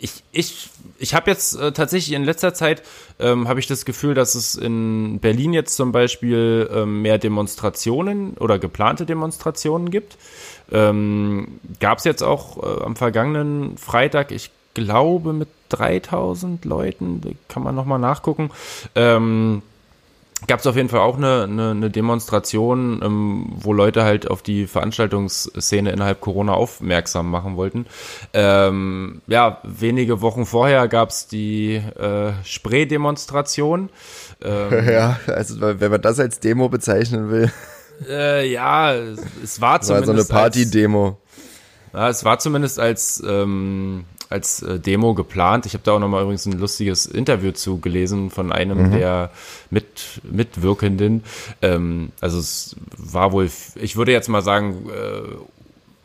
ich, 0.00 0.22
ich, 0.32 0.70
ich 0.98 1.14
habe 1.14 1.30
jetzt 1.30 1.54
äh, 1.54 1.72
tatsächlich 1.72 2.14
in 2.14 2.24
letzter 2.24 2.54
Zeit 2.54 2.82
ähm, 3.18 3.48
habe 3.48 3.60
ich 3.60 3.66
das 3.66 3.84
Gefühl, 3.84 4.14
dass 4.14 4.34
es 4.34 4.54
in 4.54 5.18
Berlin 5.20 5.52
jetzt 5.52 5.76
zum 5.76 5.92
Beispiel 5.92 6.68
ähm, 6.72 7.02
mehr 7.02 7.18
Demonstrationen 7.18 8.34
oder 8.38 8.58
geplante 8.58 9.06
Demonstrationen 9.06 9.90
gibt. 9.90 10.16
Ähm, 10.70 11.60
Gab 11.80 11.98
es 11.98 12.04
jetzt 12.04 12.22
auch 12.22 12.62
äh, 12.62 12.84
am 12.84 12.96
vergangenen 12.96 13.76
Freitag, 13.78 14.32
ich 14.32 14.50
glaube 14.74 15.32
mit 15.32 15.48
3000 15.70 16.64
Leuten, 16.64 17.36
kann 17.48 17.62
man 17.62 17.74
nochmal 17.74 17.98
nachgucken. 17.98 18.50
Ähm, 18.94 19.62
gab 20.46 20.60
es 20.60 20.66
auf 20.66 20.76
jeden 20.76 20.88
Fall 20.88 21.00
auch 21.00 21.16
eine, 21.16 21.44
eine, 21.44 21.70
eine 21.72 21.90
Demonstration, 21.90 23.00
ähm, 23.02 23.46
wo 23.56 23.72
Leute 23.72 24.04
halt 24.04 24.30
auf 24.30 24.42
die 24.42 24.66
Veranstaltungsszene 24.66 25.90
innerhalb 25.90 26.20
Corona 26.20 26.54
aufmerksam 26.54 27.30
machen 27.30 27.56
wollten. 27.56 27.86
Ähm, 28.32 29.22
ja, 29.26 29.60
wenige 29.64 30.20
Wochen 30.20 30.46
vorher 30.46 30.86
gab 30.88 31.10
es 31.10 31.26
die 31.26 31.76
äh, 31.76 32.32
Spree-Demonstration. 32.44 33.90
Ähm, 34.42 34.88
ja, 34.92 35.18
also 35.26 35.60
wenn 35.60 35.90
man 35.90 36.02
das 36.02 36.20
als 36.20 36.40
Demo 36.40 36.68
bezeichnen 36.68 37.30
will. 37.30 37.52
Äh, 38.08 38.50
ja, 38.50 38.94
es 38.94 39.60
war 39.60 39.80
zumindest. 39.80 40.08
War 40.08 40.24
so 40.24 40.32
eine 40.32 40.42
Party-Demo. 40.42 41.18
Ja, 41.92 42.08
es 42.10 42.24
war 42.24 42.38
zumindest 42.38 42.78
als 42.78 43.22
ähm, 43.26 44.04
als 44.30 44.62
äh, 44.62 44.78
Demo 44.78 45.14
geplant. 45.14 45.66
Ich 45.66 45.74
habe 45.74 45.84
da 45.84 45.92
auch 45.92 45.98
nochmal 45.98 46.22
übrigens 46.22 46.46
ein 46.46 46.58
lustiges 46.58 47.06
Interview 47.06 47.52
zu 47.52 47.78
gelesen 47.78 48.30
von 48.30 48.52
einem 48.52 48.88
mhm. 48.88 48.90
der 48.92 49.30
mit, 49.70 50.20
Mitwirkenden. 50.22 51.24
Ähm, 51.62 52.12
also 52.20 52.38
es 52.38 52.76
war 52.96 53.32
wohl, 53.32 53.50
ich 53.76 53.96
würde 53.96 54.12
jetzt 54.12 54.28
mal 54.28 54.42
sagen, 54.42 54.88
äh, 54.90 55.22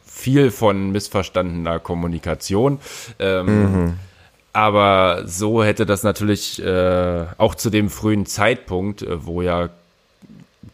viel 0.05 0.51
von 0.51 0.91
missverstandener 0.91 1.79
Kommunikation. 1.79 2.79
Ähm, 3.19 3.85
mhm. 3.85 3.93
Aber 4.53 5.23
so 5.25 5.63
hätte 5.63 5.85
das 5.85 6.03
natürlich 6.03 6.63
äh, 6.63 7.25
auch 7.37 7.55
zu 7.55 7.71
dem 7.71 7.89
frühen 7.89 8.27
Zeitpunkt, 8.27 9.01
äh, 9.01 9.25
wo 9.25 9.41
ja 9.41 9.69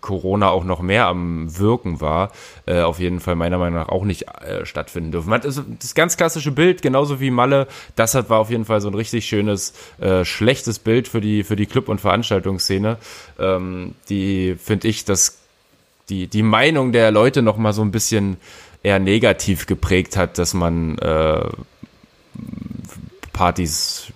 Corona 0.01 0.49
auch 0.49 0.63
noch 0.63 0.81
mehr 0.81 1.07
am 1.07 1.57
Wirken 1.57 2.01
war, 2.01 2.31
äh, 2.65 2.81
auf 2.81 2.99
jeden 2.99 3.19
Fall 3.19 3.35
meiner 3.35 3.57
Meinung 3.57 3.79
nach 3.79 3.89
auch 3.89 4.05
nicht 4.05 4.27
äh, 4.27 4.65
stattfinden 4.65 5.11
dürfen. 5.11 5.31
Hat 5.31 5.45
also 5.45 5.63
das 5.79 5.95
ganz 5.95 6.17
klassische 6.17 6.51
Bild, 6.51 6.81
genauso 6.81 7.19
wie 7.19 7.31
Malle, 7.31 7.67
das 7.95 8.15
hat, 8.15 8.29
war 8.29 8.39
auf 8.39 8.49
jeden 8.49 8.65
Fall 8.65 8.81
so 8.81 8.87
ein 8.87 8.93
richtig 8.93 9.25
schönes, 9.25 9.73
äh, 9.99 10.25
schlechtes 10.25 10.79
Bild 10.79 11.07
für 11.07 11.21
die, 11.21 11.43
für 11.43 11.55
die 11.55 11.65
Club- 11.65 11.89
und 11.89 12.01
Veranstaltungsszene. 12.01 12.97
Ähm, 13.39 13.95
die, 14.09 14.55
finde 14.55 14.87
ich, 14.87 15.05
dass 15.05 15.39
die, 16.09 16.27
die 16.27 16.43
Meinung 16.43 16.91
der 16.91 17.11
Leute 17.11 17.41
noch 17.41 17.57
mal 17.57 17.73
so 17.73 17.81
ein 17.81 17.91
bisschen 17.91 18.37
eher 18.83 18.99
negativ 18.99 19.65
geprägt 19.65 20.17
hat, 20.17 20.37
dass 20.37 20.53
man 20.53 20.97
äh, 20.99 21.43
Partys 23.33 24.11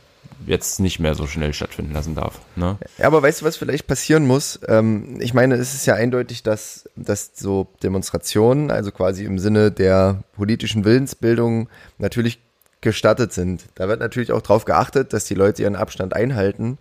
jetzt 0.45 0.79
nicht 0.79 0.99
mehr 0.99 1.15
so 1.15 1.27
schnell 1.27 1.53
stattfinden 1.53 1.93
lassen 1.93 2.15
darf. 2.15 2.39
Ne? 2.55 2.77
Ja, 2.97 3.07
aber 3.07 3.21
weißt 3.21 3.41
du, 3.41 3.45
was 3.45 3.57
vielleicht 3.57 3.87
passieren 3.87 4.25
muss? 4.25 4.59
Ähm, 4.67 5.19
ich 5.21 5.33
meine, 5.33 5.55
es 5.55 5.73
ist 5.73 5.85
ja 5.85 5.95
eindeutig, 5.95 6.43
dass, 6.43 6.89
dass 6.95 7.31
so 7.35 7.67
Demonstrationen, 7.81 8.71
also 8.71 8.91
quasi 8.91 9.25
im 9.25 9.39
Sinne 9.39 9.71
der 9.71 10.23
politischen 10.35 10.85
Willensbildung, 10.85 11.69
natürlich 11.97 12.39
gestattet 12.81 13.33
sind. 13.33 13.63
Da 13.75 13.87
wird 13.87 13.99
natürlich 13.99 14.31
auch 14.31 14.41
darauf 14.41 14.65
geachtet, 14.65 15.13
dass 15.13 15.25
die 15.25 15.35
Leute 15.35 15.63
ihren 15.63 15.75
Abstand 15.75 16.15
einhalten. 16.15 16.77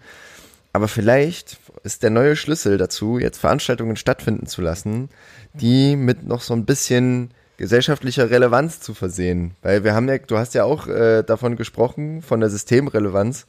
Aber 0.73 0.89
vielleicht 0.89 1.59
ist 1.85 2.03
der 2.03 2.11
neue 2.11 2.35
Schlüssel 2.35 2.79
dazu, 2.79 3.19
jetzt 3.19 3.39
Veranstaltungen 3.39 3.97
stattfinden 3.97 4.47
zu 4.47 4.63
lassen, 4.63 5.11
die 5.53 5.97
mit 5.97 6.27
noch 6.27 6.41
so 6.41 6.55
ein 6.55 6.65
bisschen 6.65 7.31
gesellschaftlicher 7.63 8.29
Relevanz 8.29 8.81
zu 8.81 8.93
versehen. 8.93 9.55
Weil 9.63 9.85
wir 9.85 9.95
haben 9.95 10.09
ja, 10.09 10.19
du 10.19 10.37
hast 10.37 10.53
ja 10.53 10.65
auch 10.65 10.89
äh, 10.89 11.23
davon 11.23 11.55
gesprochen, 11.55 12.21
von 12.21 12.41
der 12.41 12.51
Systemrelevanz. 12.51 13.47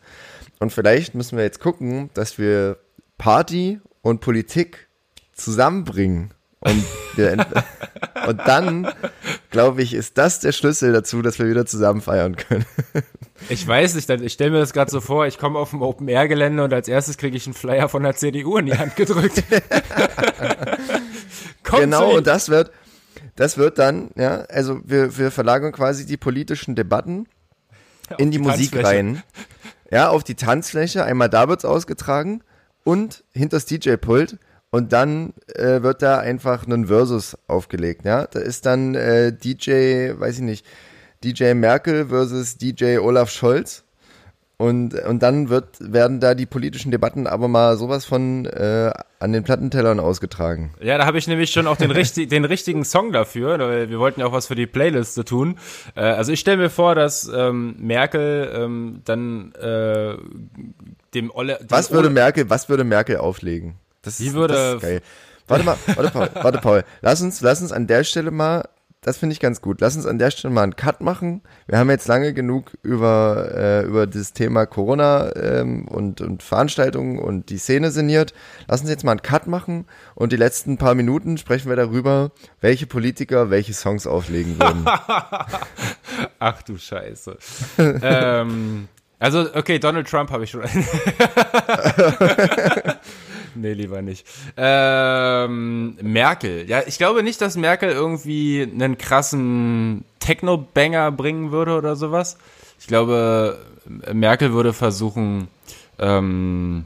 Und 0.60 0.72
vielleicht 0.72 1.16
müssen 1.16 1.36
wir 1.36 1.44
jetzt 1.44 1.60
gucken, 1.60 2.12
dass 2.14 2.38
wir 2.38 2.78
Party 3.18 3.80
und 4.04 4.22
Politik 4.22 4.88
zusammenbringen. 5.34 6.32
Und, 6.60 6.86
und 8.28 8.40
dann, 8.46 8.88
glaube 9.50 9.82
ich, 9.82 9.96
ist 9.96 10.20
das 10.20 10.40
der 10.42 10.52
Schlüssel 10.52 10.94
dazu, 10.94 11.24
dass 11.24 11.40
wir 11.40 11.50
wieder 11.50 11.66
zusammen 11.66 12.02
feiern 12.02 12.36
können. 12.36 12.66
Ich 13.50 13.68
weiß 13.68 13.96
nicht, 13.96 14.08
ich 14.08 14.34
stelle 14.34 14.52
mir 14.52 14.60
das 14.60 14.74
gerade 14.74 14.92
so 14.92 15.02
vor, 15.02 15.26
ich 15.26 15.40
komme 15.40 15.58
auf 15.58 15.72
dem 15.72 15.82
Open-Air-Gelände 15.82 16.64
und 16.64 16.72
als 16.72 16.88
erstes 16.88 17.18
kriege 17.18 17.36
ich 17.36 17.48
einen 17.48 17.56
Flyer 17.56 17.90
von 17.90 18.04
der 18.04 18.16
CDU 18.16 18.58
in 18.58 18.68
die 18.68 18.78
Hand 18.78 18.96
gedrückt. 18.96 19.44
genau, 21.64 22.18
und 22.18 22.28
das 22.28 22.50
wird, 22.50 22.72
das 23.36 23.58
wird 23.58 23.80
dann, 23.80 24.12
ja, 24.16 24.42
also 24.50 24.82
wir, 24.84 25.18
wir 25.18 25.32
verlagern 25.32 25.72
quasi 25.72 26.06
die 26.06 26.18
politischen 26.18 26.76
Debatten 26.76 27.28
in 28.18 28.32
die, 28.32 28.38
die 28.38 28.44
Musik 28.44 28.84
rein. 28.84 29.24
Ja, 29.92 30.10
auf 30.10 30.24
die 30.24 30.36
Tanzfläche. 30.36 31.04
Einmal 31.04 31.30
da 31.30 31.48
wird's 31.48 31.66
ausgetragen 31.66 32.44
und 32.84 33.24
hinters 33.32 33.66
DJ-Pult. 33.66 34.38
Und 34.72 34.92
dann 34.92 35.34
äh, 35.54 35.84
wird 35.84 36.02
da 36.02 36.18
einfach 36.18 36.66
ein 36.66 36.88
Versus 36.88 37.38
aufgelegt, 37.46 38.06
ja. 38.06 38.26
Da 38.26 38.40
ist 38.40 38.66
dann 38.66 38.96
äh, 38.96 39.32
DJ, 39.32 40.14
weiß 40.18 40.38
ich 40.38 40.42
nicht, 40.42 40.66
DJ 41.24 41.54
Merkel 41.54 42.08
versus 42.08 42.58
DJ 42.58 42.98
Olaf 42.98 43.30
Scholz. 43.30 43.84
Und, 44.58 44.94
und 44.94 45.24
dann 45.24 45.50
wird, 45.50 45.66
werden 45.80 46.20
da 46.20 46.36
die 46.36 46.46
politischen 46.46 46.92
Debatten 46.92 47.26
aber 47.28 47.48
mal 47.48 47.76
sowas 47.76 48.06
von 48.06 48.46
äh, 48.46 48.92
an 49.20 49.34
den 49.34 49.44
Plattentellern 49.44 50.00
ausgetragen. 50.00 50.74
Ja, 50.80 50.98
da 50.98 51.06
habe 51.06 51.18
ich 51.18 51.28
nämlich 51.28 51.52
schon 51.52 51.66
auch 51.66 51.76
den, 51.76 51.92
richtig, 51.92 52.30
den 52.30 52.46
richtigen 52.46 52.86
Song 52.86 53.12
dafür. 53.12 53.58
Weil 53.58 53.90
wir 53.90 54.00
wollten 54.00 54.20
ja 54.20 54.28
auch 54.28 54.32
was 54.32 54.48
für 54.48 54.56
die 54.56 54.68
Playliste 54.68 55.26
tun. 55.26 55.58
Äh, 55.96 56.02
also 56.02 56.32
ich 56.32 56.40
stelle 56.40 56.58
mir 56.58 56.70
vor, 56.70 56.94
dass 56.96 57.30
ähm, 57.34 57.76
Merkel 57.80 58.52
ähm, 58.56 59.02
dann 59.06 59.54
äh, 59.56 60.16
dem 61.14 61.32
Olle. 61.32 61.60
Was 61.68 61.92
würde 61.92 62.10
Merkel, 62.10 62.50
was 62.50 62.70
würde 62.70 62.84
Merkel 62.84 63.18
auflegen? 63.18 63.76
Das, 64.04 64.18
die 64.18 64.34
würde. 64.34 64.54
Das 64.54 64.76
ist 64.76 64.82
geil. 64.82 65.02
Warte 65.48 65.66
mal, 65.66 65.78
warte 65.96 66.12
Paul, 66.12 66.30
warte 66.42 66.58
Paul. 66.60 66.84
Lass 67.02 67.22
uns, 67.22 67.42
lass 67.42 67.62
uns 67.62 67.72
an 67.74 67.86
der 67.86 68.04
Stelle 68.06 68.32
mal 68.32 68.64
das 69.04 69.18
finde 69.18 69.34
ich 69.34 69.40
ganz 69.40 69.62
gut. 69.62 69.82
Lass 69.82 69.96
uns 69.96 70.06
an 70.06 70.18
der 70.18 70.32
Stelle 70.32 70.54
mal 70.54 70.64
einen 70.64 70.76
Cut 70.76 71.02
machen. 71.02 71.42
Wir 71.68 71.78
haben 71.78 71.90
jetzt 71.90 72.08
lange 72.08 72.34
genug 72.34 72.72
über, 72.82 73.50
äh, 73.54 73.84
über 73.84 74.08
das 74.08 74.34
Thema 74.34 74.66
Corona 74.66 75.36
ähm, 75.36 75.88
und, 75.88 76.22
und 76.22 76.42
Veranstaltungen 76.42 77.20
und 77.20 77.50
die 77.50 77.58
Szene 77.58 77.92
sinniert. 77.92 78.34
Lass 78.68 78.82
uns 78.82 78.90
jetzt 78.90 79.04
mal 79.04 79.12
einen 79.12 79.22
Cut 79.22 79.48
machen 79.48 79.86
und 80.16 80.32
die 80.32 80.38
letzten 80.38 80.78
paar 80.78 80.96
Minuten 80.96 81.38
sprechen 81.38 81.70
wir 81.70 81.76
darüber, 81.76 82.32
welche 82.62 82.88
Politiker 82.88 83.50
welche 83.50 83.74
Songs 83.74 84.08
auflegen 84.08 84.58
würden. 84.60 84.86
Ach 86.40 86.62
du 86.64 86.78
Scheiße. 86.78 87.38
ähm, 87.78 88.88
also, 89.24 89.48
okay, 89.56 89.80
Donald 89.80 90.06
Trump 90.10 90.32
habe 90.32 90.44
ich 90.44 90.50
schon. 90.50 90.64
nee, 93.56 93.74
lieber 93.74 94.02
nicht. 94.02 94.26
Ähm, 94.58 95.98
Merkel. 96.02 96.70
Ja, 96.70 96.82
ich 96.86 96.98
glaube 96.98 97.24
nicht, 97.24 97.42
dass 97.42 97.56
Merkel 97.56 97.92
irgendwie 97.92 98.62
einen 98.62 98.98
krassen 98.98 100.06
Techno-Banger 100.20 101.12
bringen 101.12 101.52
würde 101.52 101.78
oder 101.78 101.96
sowas. 101.96 102.38
Ich 102.80 102.88
glaube, 102.88 103.60
Merkel 104.12 104.54
würde 104.54 104.74
versuchen, 104.74 105.48
ähm, 106.00 106.86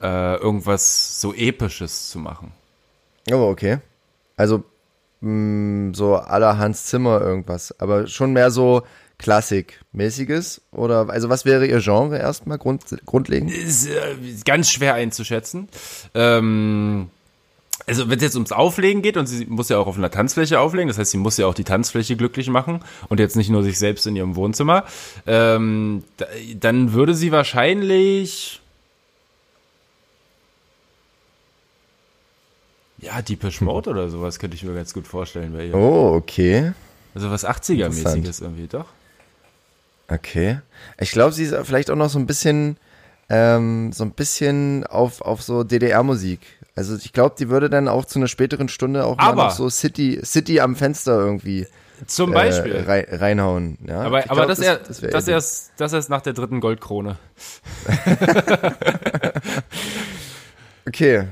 äh, 0.00 0.36
irgendwas 0.36 1.20
so 1.20 1.32
Episches 1.34 2.10
zu 2.10 2.18
machen. 2.18 2.52
Oh, 3.30 3.48
okay. 3.50 3.78
Also, 4.36 4.64
mh, 5.20 5.90
mm, 5.90 5.94
so 5.94 6.16
aller 6.16 6.58
Hans 6.58 6.86
Zimmer 6.86 7.20
irgendwas. 7.20 7.78
Aber 7.80 8.06
schon 8.06 8.32
mehr 8.32 8.50
so 8.50 8.82
Klassikmäßiges? 9.22 10.60
Oder 10.72 11.08
also 11.08 11.28
was 11.28 11.44
wäre 11.44 11.66
Ihr 11.66 11.80
Genre 11.80 12.18
erstmal 12.18 12.58
grund, 12.58 12.84
grundlegend? 13.06 13.50
Ist 13.52 13.86
äh, 13.86 14.16
ganz 14.44 14.70
schwer 14.70 14.94
einzuschätzen. 14.94 15.68
Ähm, 16.14 17.08
also 17.86 18.10
wenn 18.10 18.18
es 18.18 18.22
jetzt 18.22 18.34
ums 18.34 18.52
Auflegen 18.52 19.02
geht 19.02 19.16
und 19.16 19.26
sie 19.26 19.46
muss 19.46 19.68
ja 19.68 19.78
auch 19.78 19.86
auf 19.86 19.96
einer 19.96 20.10
Tanzfläche 20.10 20.60
auflegen, 20.60 20.88
das 20.88 20.98
heißt, 20.98 21.12
sie 21.12 21.18
muss 21.18 21.36
ja 21.36 21.46
auch 21.46 21.54
die 21.54 21.64
Tanzfläche 21.64 22.16
glücklich 22.16 22.48
machen 22.48 22.80
und 23.08 23.18
jetzt 23.18 23.36
nicht 23.36 23.48
nur 23.48 23.62
sich 23.62 23.78
selbst 23.78 24.06
in 24.06 24.14
ihrem 24.14 24.36
Wohnzimmer, 24.36 24.84
ähm, 25.26 26.04
da, 26.16 26.26
dann 26.60 26.92
würde 26.92 27.14
sie 27.14 27.32
wahrscheinlich 27.32 28.60
ja 32.98 33.20
Deepish 33.22 33.60
Mode 33.60 33.90
oder 33.90 34.10
sowas 34.10 34.38
könnte 34.38 34.56
ich 34.56 34.62
mir 34.62 34.74
ganz 34.74 34.94
gut 34.94 35.06
vorstellen 35.06 35.52
bei 35.52 35.66
ihr. 35.66 35.74
Oh, 35.74 36.14
okay. 36.14 36.72
Also 37.14 37.30
was 37.30 37.44
80er-mäßiges 37.46 38.42
irgendwie, 38.42 38.68
doch? 38.68 38.86
Okay. 40.08 40.60
Ich 40.98 41.12
glaube, 41.12 41.32
sie 41.32 41.44
ist 41.44 41.54
vielleicht 41.64 41.90
auch 41.90 41.96
noch 41.96 42.10
so 42.10 42.18
ein 42.18 42.26
bisschen, 42.26 42.76
ähm, 43.28 43.92
so 43.92 44.04
ein 44.04 44.12
bisschen 44.12 44.86
auf, 44.86 45.20
auf 45.22 45.42
so 45.42 45.64
DDR-Musik. 45.64 46.40
Also 46.74 46.96
ich 46.96 47.12
glaube, 47.12 47.34
die 47.38 47.48
würde 47.48 47.68
dann 47.68 47.88
auch 47.88 48.04
zu 48.04 48.18
einer 48.18 48.28
späteren 48.28 48.68
Stunde 48.68 49.04
auch 49.04 49.18
aber 49.18 49.34
mal 49.34 49.44
noch 49.48 49.50
so 49.54 49.68
City, 49.68 50.20
City 50.24 50.60
am 50.60 50.74
Fenster 50.76 51.18
irgendwie 51.18 51.66
zum 52.06 52.32
Beispiel 52.32 52.74
äh, 52.74 52.82
rein, 52.82 53.06
reinhauen. 53.10 53.78
Ja? 53.86 54.00
Aber, 54.00 54.18
aber 54.18 54.46
glaub, 54.46 54.48
das, 54.48 54.58
das, 54.58 55.00
das, 55.00 55.00
das, 55.00 55.28
erst, 55.28 55.72
das 55.76 55.92
erst 55.92 56.10
nach 56.10 56.22
der 56.22 56.32
dritten 56.32 56.60
Goldkrone. 56.60 57.16
okay. 60.86 61.28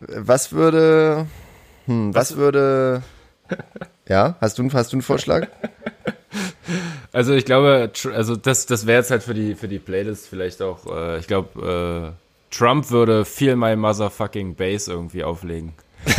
Was 0.00 0.52
würde, 0.52 1.26
hm, 1.86 2.14
was, 2.14 2.32
was 2.32 2.36
würde, 2.36 3.02
ja, 4.08 4.36
hast 4.40 4.58
du, 4.58 4.70
hast 4.72 4.92
du 4.92 4.96
einen 4.96 5.02
Vorschlag? 5.02 5.48
Also 7.16 7.32
ich 7.32 7.46
glaube, 7.46 7.90
also 8.12 8.36
das, 8.36 8.66
das 8.66 8.86
wäre 8.86 8.98
jetzt 8.98 9.10
halt 9.10 9.22
für 9.22 9.32
die, 9.32 9.54
für 9.54 9.68
die 9.68 9.78
Playlist 9.78 10.28
vielleicht 10.28 10.60
auch, 10.60 10.84
äh, 10.84 11.18
ich 11.18 11.26
glaube, 11.26 12.12
äh, 12.12 12.54
Trump 12.54 12.90
würde 12.90 13.24
Feel 13.24 13.56
My 13.56 13.74
Motherfucking 13.74 14.54
Bass 14.54 14.86
irgendwie 14.86 15.24
auflegen. 15.24 15.72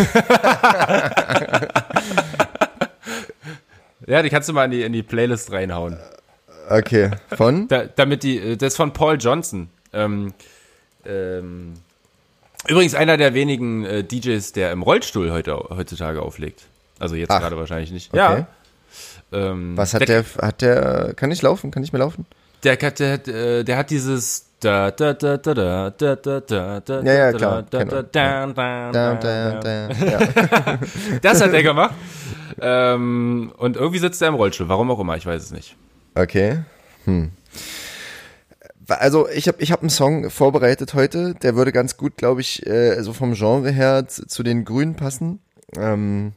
ja, 4.08 4.24
die 4.24 4.30
kannst 4.32 4.50
du 4.50 4.54
mal 4.54 4.66
in 4.66 4.72
die, 4.72 4.82
in 4.82 4.92
die 4.92 5.04
Playlist 5.04 5.52
reinhauen. 5.52 6.00
Okay, 6.68 7.12
von? 7.36 7.68
Da, 7.68 7.86
damit 7.86 8.24
die, 8.24 8.40
äh, 8.40 8.58
das 8.58 8.74
ist 8.74 8.78
von 8.78 8.92
Paul 8.92 9.18
Johnson. 9.20 9.70
Ähm, 9.94 10.34
ähm, 11.06 11.74
übrigens 12.68 12.96
einer 12.96 13.18
der 13.18 13.36
wenigen 13.36 13.86
äh, 13.86 14.04
DJs, 14.04 14.52
der 14.54 14.72
im 14.72 14.82
Rollstuhl 14.82 15.32
heute, 15.32 15.54
heutzutage 15.70 16.24
auflegt. 16.24 16.64
Also 16.98 17.14
jetzt 17.14 17.30
gerade 17.30 17.56
wahrscheinlich 17.56 17.92
nicht. 17.92 18.12
Okay. 18.12 18.18
Ja. 18.18 18.48
Ähm, 19.32 19.78
Was 19.78 19.94
hat 19.94 20.08
der, 20.08 20.24
der, 20.24 20.42
hat 20.42 20.62
der, 20.62 21.14
kann 21.16 21.32
ich 21.32 21.42
laufen? 21.42 21.72
Kann 21.72 21.84
ich 21.84 21.92
mir 21.94 22.00
laufen? 22.00 22.26
Der, 22.64 22.76
der, 22.76 22.92
der, 22.92 23.28
äh, 23.28 23.64
der 23.64 23.78
hat 23.78 23.90
dieses 23.90 24.48
da 24.60 24.90
da 24.90 25.14
da 25.14 25.38
da 25.38 25.54
da 25.54 25.90
da 25.92 26.16
da 26.16 26.40
da 26.40 26.80
da 26.80 27.02
ja, 27.02 27.14
ja, 27.14 27.32
klar, 27.32 27.64
da, 27.70 27.86
da, 27.86 28.02
da, 28.02 28.48
da, 28.48 28.92
da, 28.92 29.14
da, 29.14 29.60
da, 29.60 29.90
ja. 30.04 30.80
Das 31.22 31.42
hat 31.42 31.54
er 31.54 31.62
gemacht. 31.62 31.94
Ähm, 32.60 33.54
und 33.58 33.76
irgendwie 33.76 34.00
sitzt 34.00 34.22
er 34.22 34.30
im 34.30 34.34
Rollstuhl. 34.36 34.68
Warum 34.68 34.90
auch 34.90 35.00
immer, 35.00 35.16
ich 35.16 35.26
weiß 35.26 35.44
es 35.44 35.52
nicht. 35.52 35.76
Okay. 36.16 36.64
Hm. 37.06 37.32
Also 38.88 39.28
ich 39.30 39.48
habe 39.48 39.62
ich 39.62 39.72
hab 39.72 39.82
einen 39.82 39.90
Song 39.90 40.30
vorbereitet 40.30 40.94
heute, 40.94 41.36
der 41.36 41.56
würde 41.56 41.72
ganz 41.72 41.98
gut, 41.98 42.18
glaube 42.18 42.42
ich, 42.42 42.66
äh, 42.66 42.92
also 42.92 43.14
vom 43.14 43.34
Genre 43.34 43.70
her 43.70 44.08
zu, 44.08 44.26
zu 44.26 44.44
den 44.44 44.66
Grünen 44.66 44.96
passen. 44.96 45.40
Ähm, 45.78 46.34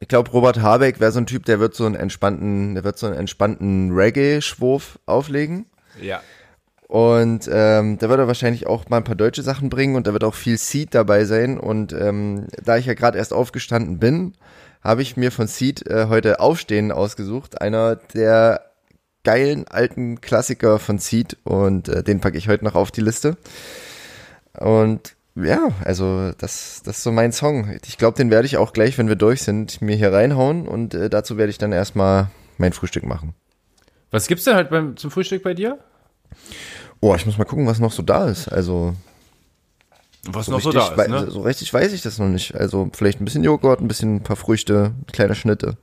ich 0.00 0.08
glaube, 0.08 0.30
Robert 0.30 0.60
Habeck 0.60 1.00
wäre 1.00 1.12
so 1.12 1.18
ein 1.18 1.26
Typ, 1.26 1.44
der 1.44 1.58
wird 1.60 1.74
so 1.74 1.84
einen 1.84 1.96
entspannten, 1.96 2.74
der 2.74 2.84
wird 2.84 2.98
so 2.98 3.06
einen 3.06 3.16
entspannten 3.16 3.92
Reggae-Schwurf 3.92 4.98
auflegen. 5.06 5.66
Ja. 6.00 6.20
Und 6.86 7.50
ähm, 7.52 7.98
da 7.98 8.08
wird 8.08 8.18
er 8.18 8.28
wahrscheinlich 8.28 8.66
auch 8.66 8.88
mal 8.88 8.98
ein 8.98 9.04
paar 9.04 9.14
deutsche 9.14 9.42
Sachen 9.42 9.68
bringen 9.68 9.96
und 9.96 10.06
da 10.06 10.12
wird 10.12 10.24
auch 10.24 10.34
viel 10.34 10.56
Seed 10.56 10.94
dabei 10.94 11.24
sein. 11.24 11.58
Und 11.58 11.92
ähm, 11.92 12.46
da 12.64 12.78
ich 12.78 12.86
ja 12.86 12.94
gerade 12.94 13.18
erst 13.18 13.34
aufgestanden 13.34 13.98
bin, 13.98 14.34
habe 14.82 15.02
ich 15.02 15.16
mir 15.16 15.32
von 15.32 15.48
Seed 15.48 15.86
äh, 15.86 16.06
heute 16.08 16.40
Aufstehen 16.40 16.92
ausgesucht. 16.92 17.60
Einer 17.60 17.96
der 17.96 18.62
geilen 19.24 19.66
alten 19.68 20.20
Klassiker 20.20 20.78
von 20.78 20.98
Seed 20.98 21.36
und 21.44 21.88
äh, 21.88 22.02
den 22.02 22.20
packe 22.20 22.38
ich 22.38 22.48
heute 22.48 22.64
noch 22.64 22.76
auf 22.76 22.90
die 22.90 23.02
Liste. 23.02 23.36
Und 24.58 25.17
ja, 25.42 25.68
also 25.84 26.32
das, 26.38 26.82
das 26.84 26.98
ist 26.98 27.02
so 27.02 27.12
mein 27.12 27.32
Song. 27.32 27.78
Ich 27.86 27.98
glaube, 27.98 28.16
den 28.16 28.30
werde 28.30 28.46
ich 28.46 28.56
auch 28.56 28.72
gleich, 28.72 28.98
wenn 28.98 29.08
wir 29.08 29.16
durch 29.16 29.42
sind, 29.42 29.80
mir 29.80 29.96
hier 29.96 30.12
reinhauen 30.12 30.66
und 30.66 30.94
äh, 30.94 31.08
dazu 31.10 31.36
werde 31.36 31.50
ich 31.50 31.58
dann 31.58 31.72
erstmal 31.72 32.28
mein 32.56 32.72
Frühstück 32.72 33.04
machen. 33.04 33.34
Was 34.10 34.26
gibt's 34.26 34.44
denn 34.44 34.54
halt 34.54 34.70
beim, 34.70 34.96
zum 34.96 35.10
Frühstück 35.10 35.42
bei 35.42 35.54
dir? 35.54 35.78
Oh, 37.00 37.14
ich 37.14 37.26
muss 37.26 37.38
mal 37.38 37.44
gucken, 37.44 37.66
was 37.66 37.78
noch 37.78 37.92
so 37.92 38.02
da 38.02 38.28
ist. 38.28 38.48
Also 38.48 38.94
was 40.24 40.46
so 40.46 40.52
noch 40.52 40.60
so 40.60 40.72
da 40.72 40.88
ist, 40.88 41.08
ne? 41.08 41.30
So 41.30 41.42
richtig 41.42 41.72
weiß 41.72 41.92
ich 41.92 42.02
das 42.02 42.18
noch 42.18 42.28
nicht. 42.28 42.54
Also 42.54 42.90
vielleicht 42.92 43.20
ein 43.20 43.24
bisschen 43.24 43.44
Joghurt, 43.44 43.80
ein 43.80 43.88
bisschen 43.88 44.16
ein 44.16 44.22
paar 44.22 44.36
Früchte, 44.36 44.92
kleine 45.12 45.34
Schnitte. 45.34 45.76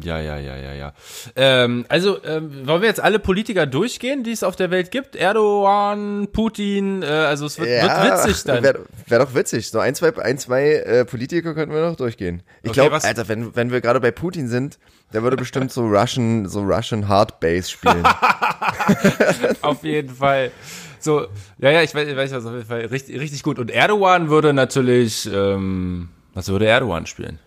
Ja, 0.00 0.18
ja, 0.18 0.38
ja, 0.38 0.56
ja, 0.56 0.72
ja. 0.72 0.92
Ähm, 1.36 1.84
also, 1.88 2.22
ähm, 2.24 2.66
wollen 2.66 2.80
wir 2.80 2.88
jetzt 2.88 3.00
alle 3.00 3.18
Politiker 3.18 3.66
durchgehen, 3.66 4.24
die 4.24 4.32
es 4.32 4.42
auf 4.42 4.56
der 4.56 4.70
Welt 4.70 4.90
gibt? 4.90 5.16
Erdogan, 5.16 6.28
Putin, 6.32 7.02
äh, 7.02 7.06
also 7.06 7.44
es 7.44 7.58
wird, 7.58 7.68
ja, 7.68 8.02
wird 8.02 8.26
witzig 8.26 8.44
dann. 8.44 8.62
Wäre 8.62 8.86
wär 9.06 9.18
doch 9.18 9.34
witzig. 9.34 9.68
So 9.68 9.80
ein, 9.80 9.94
zwei, 9.94 10.16
ein, 10.16 10.38
zwei 10.38 10.72
äh, 10.72 11.04
Politiker 11.04 11.52
könnten 11.52 11.74
wir 11.74 11.82
noch 11.82 11.96
durchgehen. 11.96 12.42
Ich 12.62 12.70
okay, 12.70 12.88
glaube, 12.88 13.04
Alter, 13.04 13.28
wenn, 13.28 13.54
wenn 13.54 13.70
wir 13.70 13.82
gerade 13.82 14.00
bei 14.00 14.10
Putin 14.10 14.48
sind, 14.48 14.78
der 15.12 15.22
würde 15.22 15.36
bestimmt 15.36 15.70
so 15.70 15.86
Russian, 15.86 16.48
so 16.48 16.62
Russian 16.62 17.06
Hard 17.08 17.38
Bass 17.40 17.70
spielen. 17.70 18.02
auf 19.60 19.84
jeden 19.84 20.14
Fall. 20.14 20.52
So, 21.00 21.26
ja, 21.58 21.70
ja, 21.70 21.82
ich 21.82 21.94
weiß, 21.94 22.08
ich 22.08 22.16
weiß 22.16 22.32
was 22.32 22.46
auf 22.46 22.54
jeden 22.54 22.66
Fall 22.66 22.86
richtig, 22.86 23.20
richtig 23.20 23.42
gut. 23.42 23.58
Und 23.58 23.70
Erdogan 23.70 24.30
würde 24.30 24.54
natürlich, 24.54 25.28
ähm, 25.30 26.08
was 26.32 26.48
würde 26.48 26.66
Erdogan 26.66 27.04
spielen? 27.04 27.38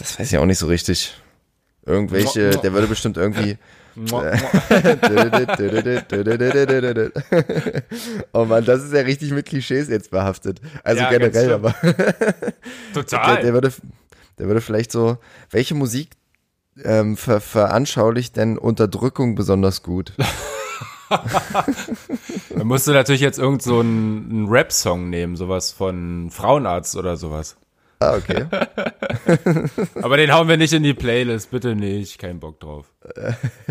Das 0.00 0.18
weiß 0.18 0.32
ich 0.32 0.38
auch 0.38 0.46
nicht 0.46 0.58
so 0.58 0.66
richtig. 0.66 1.14
Irgendwelche, 1.84 2.50
der 2.50 2.72
würde 2.72 2.86
bestimmt 2.86 3.16
irgendwie. 3.16 3.58
oh 8.32 8.44
man, 8.44 8.64
das 8.64 8.84
ist 8.84 8.94
ja 8.94 9.00
richtig 9.00 9.32
mit 9.32 9.46
Klischees 9.46 9.88
jetzt 9.88 10.10
behaftet. 10.10 10.60
Also 10.84 11.02
ja, 11.02 11.10
generell, 11.10 11.52
aber. 11.52 11.74
Total. 12.94 13.34
Der, 13.34 13.42
der, 13.42 13.52
würde, 13.52 13.72
der 14.38 14.46
würde 14.46 14.60
vielleicht 14.60 14.92
so, 14.92 15.18
welche 15.50 15.74
Musik 15.74 16.10
ähm, 16.84 17.16
ver, 17.16 17.40
veranschaulicht 17.40 18.36
denn 18.36 18.58
Unterdrückung 18.58 19.34
besonders 19.34 19.82
gut? 19.82 20.12
Dann 22.56 22.66
musst 22.66 22.86
du 22.86 22.92
natürlich 22.92 23.20
jetzt 23.20 23.40
irgend 23.40 23.62
so 23.62 23.80
einen 23.80 24.46
Rap-Song 24.48 25.10
nehmen, 25.10 25.34
sowas 25.36 25.72
von 25.72 26.30
Frauenarzt 26.30 26.96
oder 26.96 27.16
sowas. 27.16 27.56
Ah, 28.02 28.16
okay. 28.16 28.46
Aber 30.02 30.16
den 30.16 30.32
hauen 30.32 30.48
wir 30.48 30.56
nicht 30.56 30.72
in 30.72 30.82
die 30.82 30.94
Playlist, 30.94 31.50
bitte 31.50 31.74
nicht, 31.74 32.18
kein 32.18 32.40
Bock 32.40 32.58
drauf. 32.58 32.86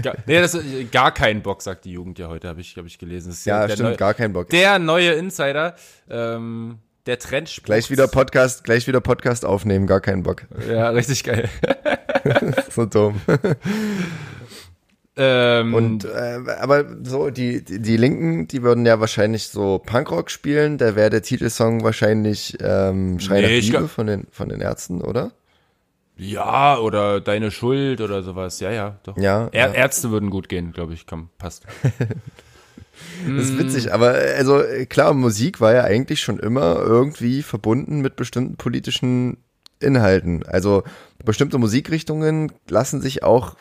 Gar, 0.04 0.18
nee, 0.28 0.40
das 0.40 0.54
ist, 0.54 0.92
gar 0.92 1.12
kein 1.12 1.42
Bock, 1.42 1.64
sagt 1.64 1.86
die 1.86 1.94
Jugend 1.94 2.20
ja 2.20 2.28
heute, 2.28 2.48
habe 2.48 2.62
ich, 2.62 2.78
hab 2.78 2.86
ich 2.86 3.00
gelesen. 3.00 3.36
ja, 3.46 3.68
stimmt, 3.68 3.90
neue, 3.90 3.98
gar 3.98 4.14
kein 4.14 4.32
Bock. 4.32 4.50
Der 4.50 4.78
neue 4.78 5.14
Insider, 5.14 5.76
ähm, 6.12 6.78
der 7.08 7.18
Trend. 7.18 7.62
Gleich 7.64 7.90
wieder 7.90 8.08
Podcast, 8.08 8.64
gleich 8.64 8.86
wieder 8.86 9.02
Podcast 9.02 9.46
aufnehmen, 9.46 9.88
gar 9.88 10.00
keinen 10.00 10.22
Bock. 10.22 10.44
Ja, 10.70 10.90
richtig 10.92 11.24
geil. 11.24 11.50
so 12.70 12.86
dumm. 12.86 13.20
Ähm, 15.22 15.74
und 15.74 16.06
äh, 16.06 16.40
aber 16.62 16.86
so 17.04 17.30
die, 17.30 17.62
die, 17.62 17.82
die 17.82 17.98
Linken, 17.98 18.48
die 18.48 18.64
würden 18.64 18.86
ja 18.86 19.02
wahrscheinlich 19.02 19.50
so 19.50 19.82
Punkrock 19.86 20.32
spielen. 20.32 20.78
Da 20.78 20.96
wäre 20.96 21.10
der 21.10 21.22
Titelsong 21.22 21.84
wahrscheinlich 21.84 22.58
ähm, 22.62 23.20
Schrei 23.20 23.42
nee, 23.42 23.60
Liebe 23.60 23.90
von 23.90 24.08
den 24.08 24.28
von 24.32 24.48
den 24.48 24.62
Ärzten, 24.62 25.02
oder? 25.02 25.32
Ja, 26.16 26.78
oder 26.78 27.20
Deine 27.20 27.52
Schuld 27.52 28.00
oder 28.00 28.24
sowas. 28.24 28.62
Ja, 28.62 28.72
ja, 28.72 28.98
doch. 29.04 29.18
Ja, 29.18 29.48
Ä 29.48 29.58
ja. 29.58 29.74
Ärzte 29.74 30.10
würden 30.10 30.30
gut 30.30 30.48
gehen, 30.48 30.72
glaube 30.72 30.94
ich. 30.94 31.06
Komm, 31.06 31.30
passt. 31.38 31.66
das 33.28 33.44
ist 33.44 33.60
witzig, 33.60 33.94
aber 33.94 34.12
also 34.38 34.64
klar, 34.88 35.14
Musik 35.14 35.60
war 35.60 35.74
ja 35.74 35.84
eigentlich 35.84 36.22
schon 36.22 36.40
immer 36.40 36.78
irgendwie 36.78 37.44
verbunden 37.44 38.00
mit 38.00 38.16
bestimmten 38.16 38.56
politischen 38.56 39.36
Inhalten. 39.82 40.46
Also 40.46 40.84
bestimmte 41.26 41.58
Musikrichtungen 41.58 42.54
lassen 42.70 43.02
sich 43.02 43.24
auch 43.24 43.56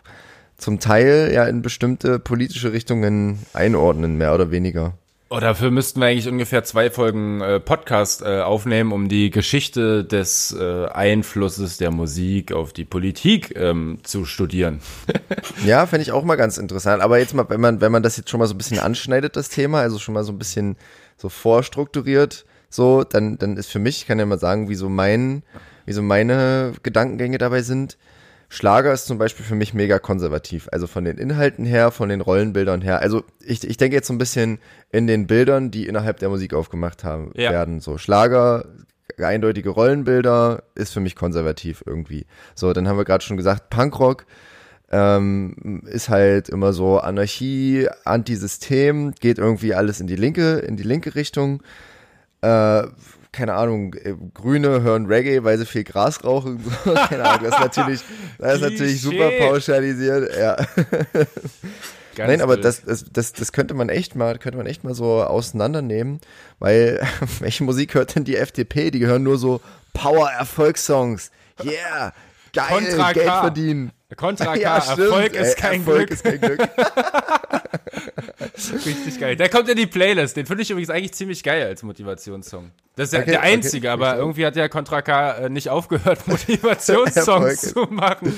zum 0.59 0.81
Teil 0.81 1.31
ja 1.33 1.45
in 1.45 1.63
bestimmte 1.63 2.19
politische 2.19 2.73
Richtungen 2.73 3.39
einordnen, 3.55 4.17
mehr 4.17 4.35
oder 4.35 4.51
weniger. 4.51 4.93
Oh, 5.31 5.41
dafür 5.41 5.71
müssten 5.71 6.01
wir 6.01 6.07
eigentlich 6.07 6.27
ungefähr 6.27 6.65
zwei 6.65 6.91
Folgen 6.91 7.43
äh, 7.43 7.61
Podcast 7.61 8.23
äh, 8.23 8.41
aufnehmen, 8.41 8.93
um 8.93 9.11
die 9.11 9.29
Geschichte 9.29 10.03
des 10.03 10.57
äh, 10.59 10.87
Einflusses 10.87 11.77
der 11.77 11.91
Musik 11.91 12.53
auf 12.53 12.73
die 12.73 12.87
Politik 12.87 13.55
ähm, 13.55 13.99
zu 14.05 14.25
studieren. 14.25 14.81
ja, 15.67 15.85
fände 15.85 16.03
ich 16.03 16.13
auch 16.13 16.25
mal 16.25 16.37
ganz 16.37 16.57
interessant. 16.57 17.03
Aber 17.03 17.19
jetzt 17.19 17.35
mal, 17.35 17.45
wenn 17.51 17.61
man, 17.61 17.83
wenn 17.83 17.93
man 17.93 18.03
das 18.03 18.17
jetzt 18.17 18.31
schon 18.31 18.41
mal 18.41 18.47
so 18.47 18.55
ein 18.55 18.59
bisschen 18.59 18.79
anschneidet, 18.79 19.37
das 19.37 19.51
Thema, 19.51 19.81
also 19.83 19.99
schon 19.99 20.15
mal 20.15 20.25
so 20.25 20.33
ein 20.33 20.39
bisschen 20.39 20.77
so 21.19 21.29
vorstrukturiert, 21.29 22.47
so, 22.71 23.05
dann, 23.05 23.37
dann 23.37 23.59
ist 23.59 23.69
für 23.71 23.81
mich, 23.81 23.99
ich 23.99 24.07
kann 24.07 24.19
ja 24.19 24.25
mal 24.25 24.39
sagen, 24.39 24.71
wie 24.71 24.77
so 24.77 24.89
mein, 24.89 25.43
wie 25.85 25.93
so 25.93 26.01
meine 26.01 26.73
Gedankengänge 26.83 27.37
dabei 27.37 27.61
sind. 27.61 27.99
Schlager 28.49 28.93
ist 28.93 29.07
zum 29.07 29.19
Beispiel 29.19 29.45
für 29.45 29.55
mich 29.55 29.75
mega 29.75 29.99
konservativ. 29.99 30.69
Also 30.73 30.87
von 30.87 31.05
den 31.05 31.19
Inhalten 31.19 31.67
her, 31.67 31.91
von 31.91 32.09
den 32.09 32.23
Rollenbildern 32.23 32.81
her. 32.81 33.01
Also 33.01 33.23
ich, 33.45 33.63
ich 33.69 33.77
denke 33.77 33.97
jetzt 33.97 34.09
so 34.09 34.15
ein 34.15 34.19
bisschen 34.19 34.59
in 34.91 35.07
den 35.07 35.27
Bildern, 35.27 35.71
die 35.71 35.87
innerhalb 35.87 36.19
der 36.19 36.31
Musik 36.31 36.55
aufgemacht 36.55 37.05
haben, 37.05 37.31
ja. 37.35 37.51
werden. 37.51 37.81
So 37.81 37.99
Schlager, 37.99 38.65
eindeutige 39.19 39.69
Rollenbilder, 39.71 40.63
ist 40.75 40.93
für 40.93 41.01
mich 41.01 41.15
konservativ 41.15 41.83
irgendwie. 41.85 42.27
So, 42.55 42.73
dann 42.73 42.89
haben 42.89 42.97
wir 42.97 43.05
gerade 43.05 43.23
schon 43.23 43.37
gesagt, 43.37 43.69
Punkrock 43.69 44.25
ähm, 44.91 45.83
ist 45.87 46.09
halt 46.09 46.49
immer 46.49 46.73
so 46.73 46.99
Anarchie, 46.99 47.89
Antisystem, 48.05 49.13
geht 49.13 49.39
irgendwie 49.39 49.75
alles 49.75 50.01
in 50.01 50.07
die 50.07 50.17
linke, 50.17 50.59
in 50.59 50.77
die 50.77 50.83
linke 50.83 51.15
Richtung. 51.15 51.63
Äh, 52.41 52.85
keine 53.39 53.55
Ahnung, 53.55 53.95
äh, 53.95 54.15
Grüne 54.35 54.83
hören 54.83 55.07
Reggae, 55.07 55.45
weil 55.45 55.59
sie 55.59 55.67
viel 55.67 55.85
Gras 55.85 56.25
rauchen. 56.25 56.61
keine 56.85 57.25
Ahnung, 57.25 57.45
das 57.45 57.55
ist 57.55 57.61
natürlich, 57.61 58.01
das 58.37 58.55
ist 58.57 58.63
natürlich 58.63 59.01
super 59.01 59.31
pauschalisiert. 59.39 60.37
Ja. 60.37 60.57
Ganz 62.17 62.31
Nein, 62.31 62.41
aber 62.41 62.57
das, 62.57 62.83
das, 62.83 63.05
das, 63.13 63.33
das 63.33 63.53
könnte 63.53 63.75
man 63.75 63.91
echt 63.91 64.17
mal, 64.17 64.39
könnte 64.39 64.59
man 64.59 64.67
echt 64.67 64.83
mal 64.83 64.93
so 64.93 65.23
auseinandernehmen, 65.23 66.21
weil 66.59 67.01
welche 67.39 67.63
Musik 67.63 67.95
hört 67.95 68.17
denn 68.17 68.25
die 68.25 68.37
FDP? 68.37 68.91
Die 68.91 69.07
hören 69.07 69.23
nur 69.23 69.39
so 69.39 69.61
Power-Erfolgssongs. 69.93 71.31
Yeah, 71.63 72.13
geil, 72.53 72.67
Contra 72.69 73.13
Geld 73.13 73.27
K. 73.27 73.41
verdienen. 73.41 73.93
Contra 74.17 74.55
K, 74.55 74.61
ja, 74.61 74.77
Erfolg 74.77 75.35
ist 75.35 75.57
kein 75.57 75.81
Erfolg 75.81 76.09
Glück. 76.09 76.11
Ist 76.11 76.25
kein 76.25 76.41
Glück. 76.41 76.61
Richtig 78.87 79.21
geil. 79.21 79.37
Der 79.37 79.49
kommt 79.49 79.69
in 79.69 79.77
die 79.77 79.87
Playlist. 79.87 80.37
Den 80.37 80.47
finde 80.47 80.63
ich 80.63 80.71
übrigens 80.71 80.91
eigentlich 80.91 81.13
ziemlich 81.13 81.43
geil 81.43 81.67
als 81.67 81.83
Motivationssong. 81.83 82.71
Das 82.97 83.09
ist 83.09 83.13
ja 83.13 83.21
okay, 83.21 83.31
der 83.31 83.43
einzige, 83.43 83.89
okay. 83.89 83.93
aber 83.93 84.17
irgendwie 84.17 84.45
hat 84.45 84.57
ja 84.57 84.69
Contra 84.69 85.03
K 85.03 85.33
äh, 85.33 85.49
nicht 85.49 85.69
aufgehört, 85.69 86.27
Motivationssongs 86.27 87.73
zu 87.73 87.87
machen. 87.91 88.35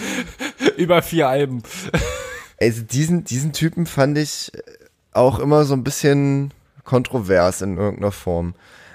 Über 0.76 1.02
vier 1.02 1.28
Alben. 1.28 1.62
Also 2.60 2.82
diesen, 2.82 3.24
diesen 3.24 3.52
Typen 3.52 3.86
fand 3.86 4.18
ich 4.18 4.52
auch 5.12 5.38
immer 5.38 5.64
so 5.64 5.74
ein 5.74 5.84
bisschen 5.84 6.52
kontrovers 6.84 7.62
in 7.62 7.78
irgendeiner 7.78 8.12
Form. 8.12 8.54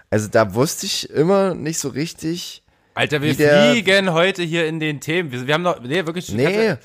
Also 0.09 0.27
da 0.27 0.53
wusste 0.53 0.85
ich 0.85 1.09
immer 1.09 1.55
nicht 1.55 1.79
so 1.79 1.89
richtig. 1.89 2.61
Alter, 2.95 3.21
wir 3.21 3.35
fliegen 3.35 4.13
heute 4.13 4.41
hier 4.41 4.67
in 4.67 4.79
den 4.79 4.99
Themen. 5.01 5.31
Wir, 5.31 5.45
wir 5.45 5.53
haben 5.53 5.61
noch, 5.61 5.79
nee, 5.81 6.05
wirklich. 6.05 6.31
Nee, 6.31 6.77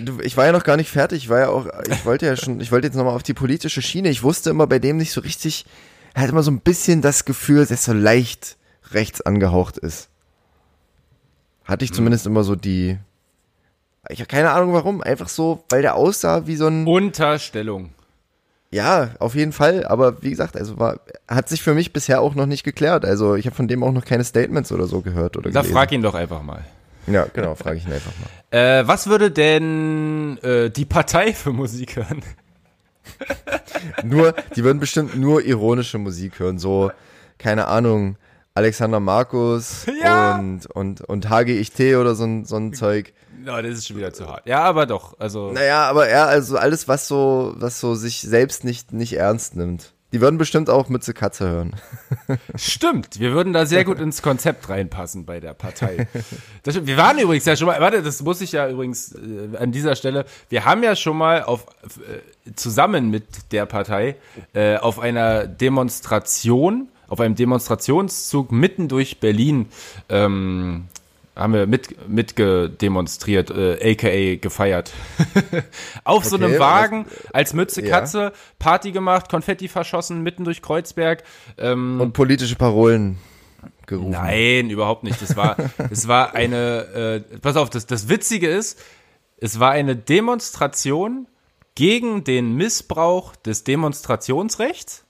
Du, 0.00 0.20
ich 0.20 0.36
war 0.36 0.46
ja 0.46 0.52
noch 0.52 0.64
gar 0.64 0.76
nicht 0.76 0.90
fertig. 0.90 1.24
Ich 1.24 1.28
war 1.28 1.40
ja 1.40 1.48
auch, 1.48 1.66
ich 1.90 2.04
wollte 2.04 2.26
ja 2.26 2.36
schon, 2.36 2.60
ich 2.60 2.70
wollte 2.70 2.86
jetzt 2.86 2.94
nochmal 2.94 3.14
auf 3.14 3.22
die 3.22 3.34
politische 3.34 3.82
Schiene. 3.82 4.10
Ich 4.10 4.22
wusste 4.22 4.50
immer 4.50 4.66
bei 4.66 4.78
dem 4.78 4.96
nicht 4.96 5.10
so 5.10 5.20
richtig, 5.20 5.66
er 6.14 6.22
hat 6.22 6.30
immer 6.30 6.42
so 6.42 6.50
ein 6.50 6.60
bisschen 6.60 7.02
das 7.02 7.24
Gefühl, 7.24 7.60
dass 7.60 7.70
er 7.70 7.76
so 7.76 7.92
leicht 7.92 8.56
rechts 8.92 9.20
angehaucht 9.22 9.78
ist. 9.78 10.08
Hatte 11.64 11.84
ich 11.84 11.90
hm. 11.90 11.96
zumindest 11.96 12.26
immer 12.26 12.44
so 12.44 12.54
die, 12.54 12.98
ich 14.08 14.20
habe 14.20 14.28
keine 14.28 14.50
Ahnung 14.52 14.72
warum, 14.72 15.02
einfach 15.02 15.28
so, 15.28 15.64
weil 15.68 15.82
der 15.82 15.96
aussah 15.96 16.46
wie 16.46 16.56
so 16.56 16.68
ein. 16.68 16.86
Unterstellung. 16.86 17.90
Ja, 18.76 19.12
auf 19.20 19.34
jeden 19.34 19.52
Fall. 19.52 19.86
Aber 19.86 20.22
wie 20.22 20.28
gesagt, 20.28 20.54
also 20.54 20.78
war, 20.78 21.00
hat 21.26 21.48
sich 21.48 21.62
für 21.62 21.72
mich 21.72 21.94
bisher 21.94 22.20
auch 22.20 22.34
noch 22.34 22.44
nicht 22.44 22.62
geklärt. 22.62 23.06
Also 23.06 23.34
ich 23.34 23.46
habe 23.46 23.56
von 23.56 23.68
dem 23.68 23.82
auch 23.82 23.92
noch 23.92 24.04
keine 24.04 24.22
Statements 24.22 24.70
oder 24.70 24.86
so 24.86 25.00
gehört 25.00 25.38
oder. 25.38 25.50
Da 25.50 25.60
gelesen. 25.60 25.74
frag 25.74 25.92
ihn 25.92 26.02
doch 26.02 26.14
einfach 26.14 26.42
mal. 26.42 26.62
Ja, 27.06 27.26
genau, 27.32 27.54
frage 27.54 27.78
ich 27.78 27.86
ihn 27.86 27.92
einfach 27.92 28.12
mal. 28.20 28.28
Äh, 28.52 28.86
was 28.86 29.08
würde 29.08 29.32
denn 29.32 30.38
äh, 30.38 30.70
die 30.70 30.84
Partei 30.84 31.32
für 31.32 31.52
Musik 31.52 31.96
hören? 31.96 32.22
nur, 34.04 34.34
die 34.54 34.62
würden 34.62 34.78
bestimmt 34.78 35.16
nur 35.16 35.44
ironische 35.44 35.98
Musik 35.98 36.38
hören, 36.38 36.58
so, 36.58 36.92
keine 37.38 37.66
Ahnung, 37.66 38.16
Alexander 38.54 39.00
Markus 39.00 39.86
ja. 40.02 40.38
und, 40.38 40.66
und, 40.66 41.00
und 41.00 41.28
HGIT 41.28 41.96
oder 41.96 42.14
so 42.14 42.44
so 42.44 42.56
ein 42.56 42.72
Zeug. 42.72 43.12
No, 43.46 43.62
das 43.62 43.78
ist 43.78 43.86
schon 43.86 43.96
wieder 43.96 44.12
zu 44.12 44.26
hart. 44.26 44.44
Ja, 44.44 44.64
aber 44.64 44.86
doch, 44.86 45.20
also. 45.20 45.52
Naja, 45.52 45.88
aber 45.88 46.10
ja, 46.10 46.24
also 46.24 46.56
alles, 46.56 46.88
was 46.88 47.06
so, 47.06 47.54
was 47.56 47.78
so 47.78 47.94
sich 47.94 48.20
selbst 48.22 48.64
nicht, 48.64 48.92
nicht 48.92 49.12
ernst 49.12 49.54
nimmt. 49.54 49.92
Die 50.12 50.20
würden 50.20 50.36
bestimmt 50.36 50.68
auch 50.68 50.88
Mütze 50.88 51.14
Katze 51.14 51.48
hören. 51.48 51.76
Stimmt, 52.56 53.20
wir 53.20 53.30
würden 53.32 53.52
da 53.52 53.64
sehr 53.64 53.84
gut 53.84 54.00
ins 54.00 54.20
Konzept 54.20 54.68
reinpassen 54.68 55.26
bei 55.26 55.38
der 55.38 55.54
Partei. 55.54 56.08
Das, 56.64 56.86
wir 56.86 56.96
waren 56.96 57.20
übrigens 57.20 57.44
ja 57.44 57.54
schon 57.54 57.68
mal, 57.68 57.80
warte, 57.80 58.02
das 58.02 58.20
muss 58.20 58.40
ich 58.40 58.50
ja 58.50 58.68
übrigens 58.68 59.12
äh, 59.14 59.56
an 59.56 59.70
dieser 59.70 59.94
Stelle, 59.94 60.24
wir 60.48 60.64
haben 60.64 60.82
ja 60.82 60.96
schon 60.96 61.16
mal 61.16 61.44
auf, 61.44 61.66
äh, 61.98 62.52
zusammen 62.56 63.10
mit 63.10 63.52
der 63.52 63.64
Partei 63.66 64.16
äh, 64.54 64.76
auf 64.76 64.98
einer 64.98 65.46
Demonstration, 65.46 66.88
auf 67.06 67.20
einem 67.20 67.36
Demonstrationszug 67.36 68.50
mitten 68.50 68.88
durch 68.88 69.20
Berlin 69.20 69.68
ähm, 70.08 70.88
haben 71.36 71.52
wir 71.52 71.66
mit 71.66 72.08
mitgedemonstriert, 72.08 73.50
äh, 73.50 73.92
aka 73.92 74.40
gefeiert. 74.40 74.92
Auf 76.04 76.18
okay, 76.18 76.28
so 76.28 76.36
einem 76.36 76.58
Wagen 76.58 77.06
als 77.32 77.52
Mütze 77.52 77.82
Katze 77.82 78.18
ja. 78.18 78.32
Party 78.58 78.92
gemacht, 78.92 79.28
Konfetti 79.28 79.68
verschossen 79.68 80.22
mitten 80.22 80.44
durch 80.44 80.62
Kreuzberg 80.62 81.22
ähm, 81.58 82.00
und 82.00 82.12
politische 82.12 82.56
Parolen 82.56 83.18
gerufen. 83.86 84.10
Nein, 84.10 84.70
überhaupt 84.70 85.04
nicht. 85.04 85.20
Das 85.20 85.36
war 85.36 85.56
es 85.90 86.08
war 86.08 86.34
eine 86.34 87.22
äh, 87.30 87.38
pass 87.38 87.56
auf, 87.56 87.70
das 87.70 87.86
das 87.86 88.08
witzige 88.08 88.48
ist, 88.48 88.80
es 89.36 89.60
war 89.60 89.72
eine 89.72 89.94
Demonstration 89.94 91.28
gegen 91.74 92.24
den 92.24 92.54
Missbrauch 92.56 93.36
des 93.36 93.62
Demonstrationsrechts 93.64 95.05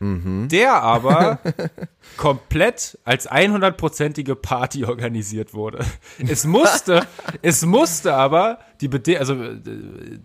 Mhm. 0.00 0.48
Der 0.48 0.82
aber 0.82 1.38
komplett 2.16 2.98
als 3.04 3.30
100%ige 3.30 4.36
Party 4.36 4.84
organisiert 4.84 5.54
wurde. 5.54 5.84
Es 6.26 6.44
musste, 6.44 7.06
es 7.42 7.64
musste 7.64 8.14
aber, 8.14 8.58
die, 8.80 8.88
Bedi 8.88 9.16
also, 9.16 9.36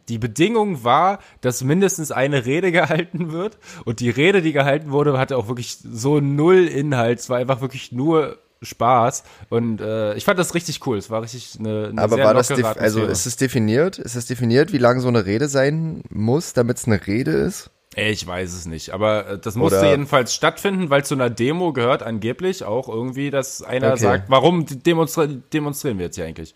die 0.07 0.17
Bedingung 0.17 0.83
war, 0.83 1.19
dass 1.41 1.63
mindestens 1.63 2.11
eine 2.11 2.45
Rede 2.45 2.71
gehalten 2.71 3.31
wird. 3.31 3.57
Und 3.85 3.99
die 3.99 4.09
Rede, 4.09 4.41
die 4.41 4.53
gehalten 4.53 4.91
wurde, 4.91 5.17
hatte 5.17 5.37
auch 5.37 5.47
wirklich 5.47 5.77
so 5.77 6.19
null 6.19 6.67
Inhalt. 6.67 7.19
Es 7.19 7.29
war 7.29 7.37
einfach 7.37 7.61
wirklich 7.61 7.91
nur 7.91 8.37
Spaß 8.61 9.23
und 9.49 9.79
äh, 9.79 10.15
ich 10.15 10.25
fand 10.25 10.37
das 10.37 10.53
richtig 10.53 10.85
cool. 10.85 10.97
Es 10.97 11.09
war 11.09 11.21
richtig 11.21 11.57
eine, 11.59 11.87
eine 11.87 12.01
Aber 12.01 12.15
sehr 12.15 12.25
war 12.25 12.33
das 12.33 12.51
also 12.51 13.05
ist 13.05 13.25
es 13.25 13.37
definiert? 13.37 13.97
Ist 13.97 14.15
es 14.15 14.25
definiert, 14.25 14.73
wie 14.73 14.77
lang 14.77 14.99
so 14.99 15.07
eine 15.07 15.25
Rede 15.25 15.47
sein 15.47 16.03
muss, 16.09 16.51
damit 16.53 16.77
es 16.77 16.85
eine 16.85 17.07
Rede 17.07 17.31
ist? 17.31 17.71
Ich 17.95 18.25
weiß 18.25 18.53
es 18.53 18.65
nicht, 18.65 18.91
aber 18.91 19.27
äh, 19.27 19.39
das 19.39 19.55
musste 19.55 19.79
Oder 19.79 19.89
jedenfalls 19.91 20.33
stattfinden, 20.35 20.89
weil 20.89 21.03
zu 21.03 21.15
einer 21.15 21.29
Demo 21.29 21.73
gehört 21.73 22.03
angeblich 22.03 22.63
auch 22.63 22.87
irgendwie, 22.87 23.31
dass 23.31 23.63
einer 23.63 23.93
okay. 23.93 24.01
sagt, 24.01 24.29
warum 24.29 24.65
demonstre 24.67 25.27
demonstrieren 25.27 25.97
wir 25.97 26.05
jetzt 26.05 26.15
hier 26.15 26.25
eigentlich? 26.25 26.53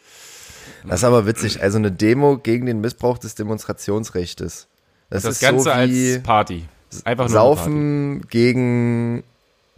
Das 0.86 1.00
ist 1.00 1.04
aber 1.04 1.26
witzig, 1.26 1.62
also 1.62 1.78
eine 1.78 1.92
Demo 1.92 2.38
gegen 2.38 2.66
den 2.66 2.82
Missbrauch 2.82 3.18
des 3.18 3.36
Demonstrationsrechtes. 3.36 4.68
Das, 5.10 5.24
das 5.24 5.36
ist 5.36 5.42
Ganze 5.42 5.64
so 5.64 5.72
als 5.72 6.24
Party. 6.24 6.66
Einfach 7.04 7.26
nur 7.26 7.34
Saufen 7.34 8.22
Party. 8.22 8.28
gegen 8.30 9.24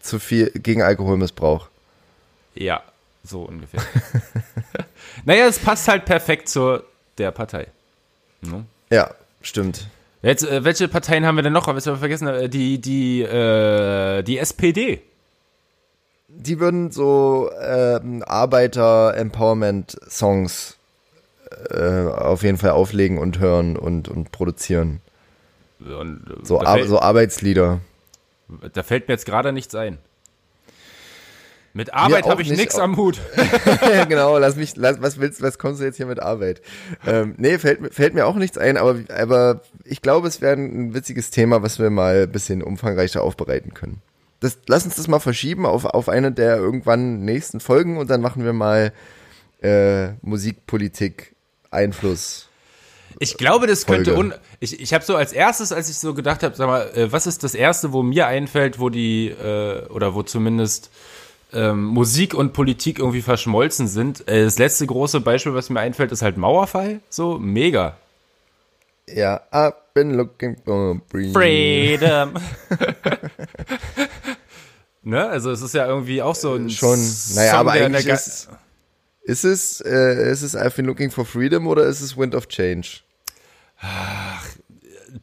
zu 0.02 0.20
viel, 0.20 0.52
gegen 0.52 0.82
Alkoholmissbrauch. 0.82 1.70
Ja, 2.54 2.84
So 3.24 3.42
ungefähr. 3.42 3.82
naja, 5.26 5.48
es 5.48 5.58
passt 5.58 5.88
halt 5.88 6.06
perfekt 6.06 6.48
zur 6.50 6.84
der 7.18 7.32
Partei. 7.32 7.68
Ne? 8.42 8.66
Ja, 8.92 9.12
stimmt. 9.42 9.88
Jetzt, 10.26 10.44
äh, 10.44 10.64
welche 10.64 10.88
Parteien 10.88 11.24
haben 11.24 11.36
wir 11.36 11.44
denn 11.44 11.54
noch? 11.54 11.68
Was 11.68 11.86
wir 11.86 11.98
vergessen? 11.98 12.28
Äh, 12.28 12.50
die, 12.50 12.82
die, 12.82 13.22
äh, 13.22 14.24
die 14.24 14.40
SPD. 14.40 15.04
Die 16.28 16.60
würden 16.60 16.90
so 16.90 17.52
äh, 17.52 18.00
Arbeiter-Empowerment-Songs 18.26 20.80
äh, 21.70 22.08
auf 22.08 22.42
jeden 22.42 22.58
Fall 22.58 22.72
auflegen 22.72 23.20
und 23.20 23.38
hören 23.38 23.78
und, 23.78 24.08
und 24.08 24.32
produzieren. 24.32 25.00
Und, 25.80 26.24
äh, 26.28 26.44
so, 26.44 26.60
Ar 26.60 26.84
so 26.86 27.00
Arbeitslieder. 27.00 27.82
Da 28.74 28.82
fällt 28.82 29.08
mir 29.08 29.14
jetzt 29.14 29.28
gerade 29.28 29.54
nichts 29.54 29.76
ein. 29.76 30.00
Mit 31.76 31.94
Arbeit 31.94 32.26
habe 32.26 32.42
ich 32.42 32.50
nichts 32.50 32.80
am 32.80 32.96
Hut. 32.96 33.20
genau, 34.08 34.38
lass 34.38 34.56
mich, 34.56 34.78
lass, 34.78 35.02
was 35.02 35.20
willst, 35.20 35.42
was 35.42 35.60
kommst 35.60 35.82
du 35.82 35.84
jetzt 35.84 35.98
hier 35.98 36.06
mit 36.06 36.22
Arbeit? 36.22 36.62
Ähm, 37.06 37.36
nee, 37.38 37.58
fällt, 37.58 37.94
fällt 37.94 38.14
mir 38.14 38.28
auch 38.28 38.38
nichts 38.38 38.58
ein, 38.58 38.78
aber, 38.78 39.00
aber 39.14 39.60
ich 39.84 40.02
glaube, 40.02 40.30
es 40.30 40.40
wäre 40.40 40.54
ein 40.54 40.94
witziges 40.94 41.32
Thema, 41.32 41.64
was 41.64 41.78
wir 41.78 41.90
mal 41.90 42.24
ein 42.24 42.32
bisschen 42.32 42.64
umfangreicher 42.64 43.22
aufbereiten 43.22 43.74
können. 43.74 44.02
Das, 44.40 44.58
lass 44.68 44.86
uns 44.86 44.96
das 44.96 45.10
mal 45.10 45.20
verschieben 45.20 45.66
auf, 45.66 45.84
auf 45.84 46.08
eine 46.08 46.32
der 46.32 46.56
irgendwann 46.56 47.26
nächsten 47.26 47.60
Folgen 47.60 47.98
und 47.98 48.10
dann 48.10 48.22
machen 48.22 48.46
wir 48.46 48.54
mal 48.54 48.94
äh, 49.62 50.14
Musikpolitik 50.22 51.36
Einfluss. 51.72 52.48
Ich 53.20 53.38
glaube, 53.38 53.68
das 53.68 53.86
könnte 53.86 54.16
un 54.16 54.34
ich 54.62 54.80
ich 54.80 54.94
habe 54.94 55.04
so 55.04 55.18
als 55.18 55.34
erstes, 55.34 55.74
als 55.74 55.90
ich 55.90 55.98
so 55.98 56.14
gedacht 56.14 56.42
habe, 56.42 56.56
sag 56.56 56.68
mal, 56.68 56.90
äh, 56.96 57.12
was 57.12 57.28
ist 57.28 57.44
das 57.44 57.54
erste, 57.54 57.92
wo 57.92 58.02
mir 58.02 58.28
einfällt, 58.28 58.80
wo 58.80 58.90
die 58.90 59.28
äh, 59.28 59.88
oder 59.90 60.16
wo 60.16 60.24
zumindest 60.24 60.90
ähm, 61.56 61.86
Musik 61.86 62.34
und 62.34 62.54
Politik 62.54 63.00
irgendwie 63.00 63.22
verschmolzen 63.22 63.88
sind. 63.88 64.28
Äh, 64.28 64.44
das 64.44 64.60
letzte 64.60 64.86
große 64.86 65.22
Beispiel, 65.22 65.54
was 65.54 65.70
mir 65.70 65.80
einfällt, 65.80 66.12
ist 66.12 66.22
halt 66.22 66.38
Mauerfall. 66.38 67.00
So 67.10 67.40
mega. 67.40 67.98
Ja, 69.08 69.42
I've 69.52 69.74
been 69.94 70.16
looking 70.16 70.58
for 70.64 71.00
freedom. 71.10 71.34
Freedom. 71.34 72.34
ne? 75.04 75.28
Also 75.28 75.52
es 75.52 75.62
ist 75.62 75.74
ja 75.74 75.88
irgendwie 75.88 76.22
auch 76.22 76.36
so 76.36 76.56
ein 76.56 76.70
schon. 76.70 77.00
Naja, 77.36 77.52
Song, 77.52 77.60
aber 77.60 77.72
eigentlich 77.72 78.08
ist, 78.08 78.50
ist 79.24 79.44
es 79.44 79.82
äh, 79.82 80.32
ist 80.32 80.42
es 80.42 80.56
I've 80.56 80.76
been 80.76 80.86
looking 80.86 81.12
for 81.12 81.26
freedom 81.26 81.68
oder 81.68 81.84
ist 81.84 82.02
es 82.02 82.18
Wind 82.18 82.36
of 82.36 82.48
Change? 82.48 83.02
Ach, 83.80 84.46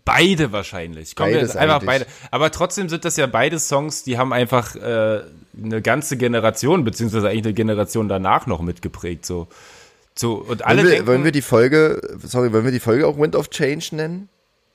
beide 0.04 0.52
wahrscheinlich. 0.52 1.16
Kommen 1.16 1.34
Beides 1.34 1.56
einfach 1.56 1.76
eigentlich. 1.76 1.86
beide. 1.86 2.06
Aber 2.30 2.50
trotzdem 2.50 2.88
sind 2.88 3.04
das 3.04 3.16
ja 3.16 3.26
beide 3.26 3.58
Songs, 3.58 4.04
die 4.04 4.18
haben 4.18 4.32
einfach 4.32 4.74
äh, 4.76 5.22
eine 5.62 5.82
ganze 5.82 6.16
Generation, 6.16 6.84
beziehungsweise 6.84 7.28
eigentlich 7.28 7.44
eine 7.46 7.54
Generation 7.54 8.08
danach 8.08 8.46
noch 8.46 8.60
mitgeprägt. 8.60 9.26
So. 9.26 9.48
So, 10.14 10.34
und 10.34 10.64
alle 10.64 10.78
wollen, 10.78 10.86
wir, 10.86 10.90
denken, 10.92 11.06
wollen 11.06 11.24
wir 11.24 11.32
die 11.32 11.42
Folge, 11.42 12.00
sorry, 12.22 12.52
wollen 12.52 12.64
wir 12.64 12.72
die 12.72 12.80
Folge 12.80 13.06
auch 13.06 13.18
Wind 13.18 13.34
of 13.34 13.48
Change 13.48 13.88
nennen? 13.92 14.28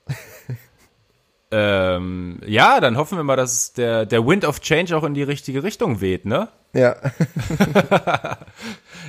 ähm, 1.52 2.40
ja, 2.44 2.80
dann 2.80 2.96
hoffen 2.96 3.18
wir 3.18 3.24
mal, 3.24 3.36
dass 3.36 3.72
der, 3.72 4.04
der 4.04 4.26
Wind 4.26 4.44
of 4.44 4.60
Change 4.60 4.96
auch 4.96 5.04
in 5.04 5.14
die 5.14 5.22
richtige 5.22 5.62
Richtung 5.62 6.00
weht, 6.00 6.24
ne? 6.24 6.48
Ja. 6.72 6.96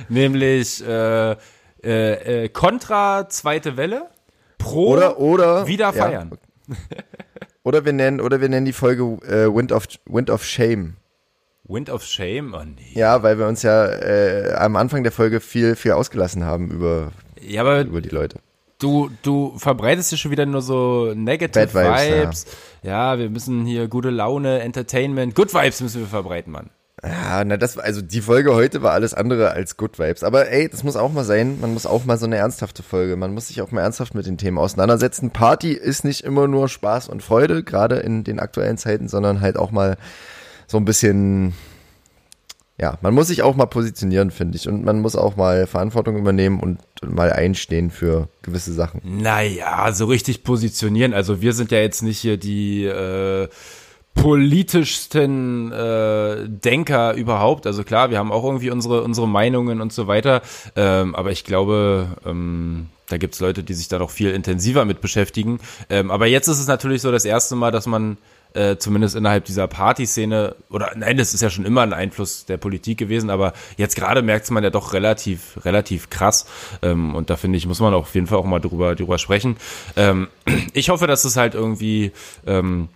Nämlich 0.08 0.86
äh, 0.86 1.32
äh, 1.32 2.44
äh, 2.44 2.48
Contra 2.50 3.28
zweite 3.28 3.76
Welle, 3.76 4.09
Pro 4.60 4.88
oder, 4.88 5.18
oder 5.18 5.66
wieder 5.66 5.92
feiern. 5.92 6.30
Ja. 6.68 6.76
oder 7.64 7.84
wir 7.84 7.92
nennen 7.92 8.20
oder 8.20 8.40
wir 8.40 8.48
nennen 8.48 8.66
die 8.66 8.72
Folge 8.72 9.02
äh, 9.26 9.54
Wind 9.54 9.72
of 9.72 9.86
Wind 10.06 10.30
of 10.30 10.44
Shame. 10.44 10.96
Wind 11.64 11.88
of 11.90 12.04
Shame? 12.04 12.54
Oh 12.54 12.64
nee. 12.64 12.92
Ja, 12.94 13.22
weil 13.22 13.38
wir 13.38 13.46
uns 13.46 13.62
ja 13.62 13.86
äh, 13.86 14.54
am 14.54 14.76
Anfang 14.76 15.02
der 15.02 15.12
Folge 15.12 15.40
viel, 15.40 15.76
viel 15.76 15.92
ausgelassen 15.92 16.44
haben 16.44 16.70
über, 16.70 17.12
ja, 17.40 17.60
aber 17.60 17.82
über 17.82 18.00
die 18.00 18.08
Leute. 18.08 18.38
Du, 18.78 19.10
du 19.22 19.58
verbreitest 19.58 20.10
ja 20.10 20.18
schon 20.18 20.30
wieder 20.30 20.46
nur 20.46 20.62
so 20.62 21.12
Negative 21.14 21.66
Bad 21.66 21.74
Vibes. 21.74 22.46
Vibes. 22.46 22.46
Ja. 22.82 23.14
ja. 23.14 23.18
wir 23.18 23.30
müssen 23.30 23.66
hier 23.66 23.88
gute 23.88 24.10
Laune, 24.10 24.60
Entertainment, 24.60 25.34
Good 25.34 25.52
Vibes 25.52 25.80
müssen 25.80 26.00
wir 26.00 26.08
verbreiten, 26.08 26.52
Mann. 26.52 26.70
Ja, 27.02 27.42
na 27.44 27.56
das, 27.56 27.78
also 27.78 28.02
die 28.02 28.20
Folge 28.20 28.54
heute 28.54 28.82
war 28.82 28.92
alles 28.92 29.14
andere 29.14 29.52
als 29.52 29.78
Good 29.78 29.98
Vibes. 29.98 30.22
Aber 30.22 30.50
ey, 30.50 30.68
das 30.68 30.84
muss 30.84 30.96
auch 30.96 31.10
mal 31.10 31.24
sein. 31.24 31.58
Man 31.60 31.72
muss 31.72 31.86
auch 31.86 32.04
mal 32.04 32.18
so 32.18 32.26
eine 32.26 32.36
ernsthafte 32.36 32.82
Folge. 32.82 33.16
Man 33.16 33.32
muss 33.32 33.48
sich 33.48 33.62
auch 33.62 33.70
mal 33.70 33.80
ernsthaft 33.80 34.14
mit 34.14 34.26
den 34.26 34.36
Themen 34.36 34.58
auseinandersetzen. 34.58 35.30
Party 35.30 35.72
ist 35.72 36.04
nicht 36.04 36.24
immer 36.24 36.46
nur 36.46 36.68
Spaß 36.68 37.08
und 37.08 37.22
Freude, 37.22 37.62
gerade 37.62 37.96
in 37.96 38.22
den 38.22 38.38
aktuellen 38.38 38.76
Zeiten, 38.76 39.08
sondern 39.08 39.40
halt 39.40 39.56
auch 39.56 39.70
mal 39.70 39.96
so 40.66 40.76
ein 40.76 40.84
bisschen, 40.84 41.54
ja, 42.78 42.98
man 43.00 43.14
muss 43.14 43.28
sich 43.28 43.42
auch 43.42 43.56
mal 43.56 43.66
positionieren, 43.66 44.30
finde 44.30 44.56
ich. 44.56 44.68
Und 44.68 44.84
man 44.84 45.00
muss 45.00 45.16
auch 45.16 45.36
mal 45.36 45.66
Verantwortung 45.66 46.18
übernehmen 46.18 46.60
und 46.60 46.80
mal 47.02 47.32
einstehen 47.32 47.90
für 47.90 48.28
gewisse 48.42 48.74
Sachen. 48.74 49.00
Naja, 49.04 49.90
so 49.92 50.04
richtig 50.04 50.44
positionieren. 50.44 51.14
Also 51.14 51.40
wir 51.40 51.54
sind 51.54 51.70
ja 51.70 51.78
jetzt 51.78 52.02
nicht 52.02 52.18
hier 52.18 52.36
die 52.36 52.84
äh, 52.84 53.48
politischsten 54.14 55.72
äh, 55.72 56.48
Denker 56.48 57.14
überhaupt. 57.14 57.66
Also 57.66 57.84
klar, 57.84 58.10
wir 58.10 58.18
haben 58.18 58.32
auch 58.32 58.44
irgendwie 58.44 58.70
unsere, 58.70 59.02
unsere 59.02 59.28
Meinungen 59.28 59.80
und 59.80 59.92
so 59.92 60.06
weiter. 60.06 60.42
Ähm, 60.76 61.14
aber 61.14 61.30
ich 61.30 61.44
glaube, 61.44 62.08
ähm, 62.26 62.88
da 63.08 63.16
gibt's 63.16 63.40
Leute, 63.40 63.62
die 63.62 63.74
sich 63.74 63.88
da 63.88 63.98
noch 63.98 64.10
viel 64.10 64.30
intensiver 64.30 64.84
mit 64.84 65.00
beschäftigen. 65.00 65.58
Ähm, 65.88 66.10
aber 66.10 66.26
jetzt 66.26 66.48
ist 66.48 66.58
es 66.58 66.66
natürlich 66.66 67.02
so 67.02 67.10
das 67.10 67.24
erste 67.24 67.56
Mal, 67.56 67.70
dass 67.70 67.86
man 67.86 68.18
äh, 68.54 68.76
zumindest 68.76 69.16
innerhalb 69.16 69.44
dieser 69.44 69.68
Partyszene, 69.68 70.56
oder 70.70 70.92
nein, 70.96 71.16
das 71.16 71.34
ist 71.34 71.40
ja 71.40 71.50
schon 71.50 71.64
immer 71.64 71.82
ein 71.82 71.92
Einfluss 71.92 72.46
der 72.46 72.56
Politik 72.56 72.98
gewesen, 72.98 73.30
aber 73.30 73.52
jetzt 73.76 73.94
gerade 73.96 74.22
merkt 74.22 74.50
man 74.50 74.64
ja 74.64 74.70
doch 74.70 74.92
relativ, 74.92 75.64
relativ 75.64 76.10
krass. 76.10 76.46
Ähm, 76.82 77.14
und 77.14 77.30
da 77.30 77.36
finde 77.36 77.58
ich, 77.58 77.66
muss 77.66 77.80
man 77.80 77.94
auf 77.94 78.14
jeden 78.14 78.26
Fall 78.26 78.38
auch 78.38 78.44
mal 78.44 78.60
drüber, 78.60 78.96
drüber 78.96 79.18
sprechen. 79.18 79.56
Ähm, 79.96 80.28
ich 80.72 80.90
hoffe, 80.90 81.06
dass 81.06 81.24
es 81.24 81.36
halt 81.36 81.54
irgendwie 81.54 82.12
ähm, 82.46 82.88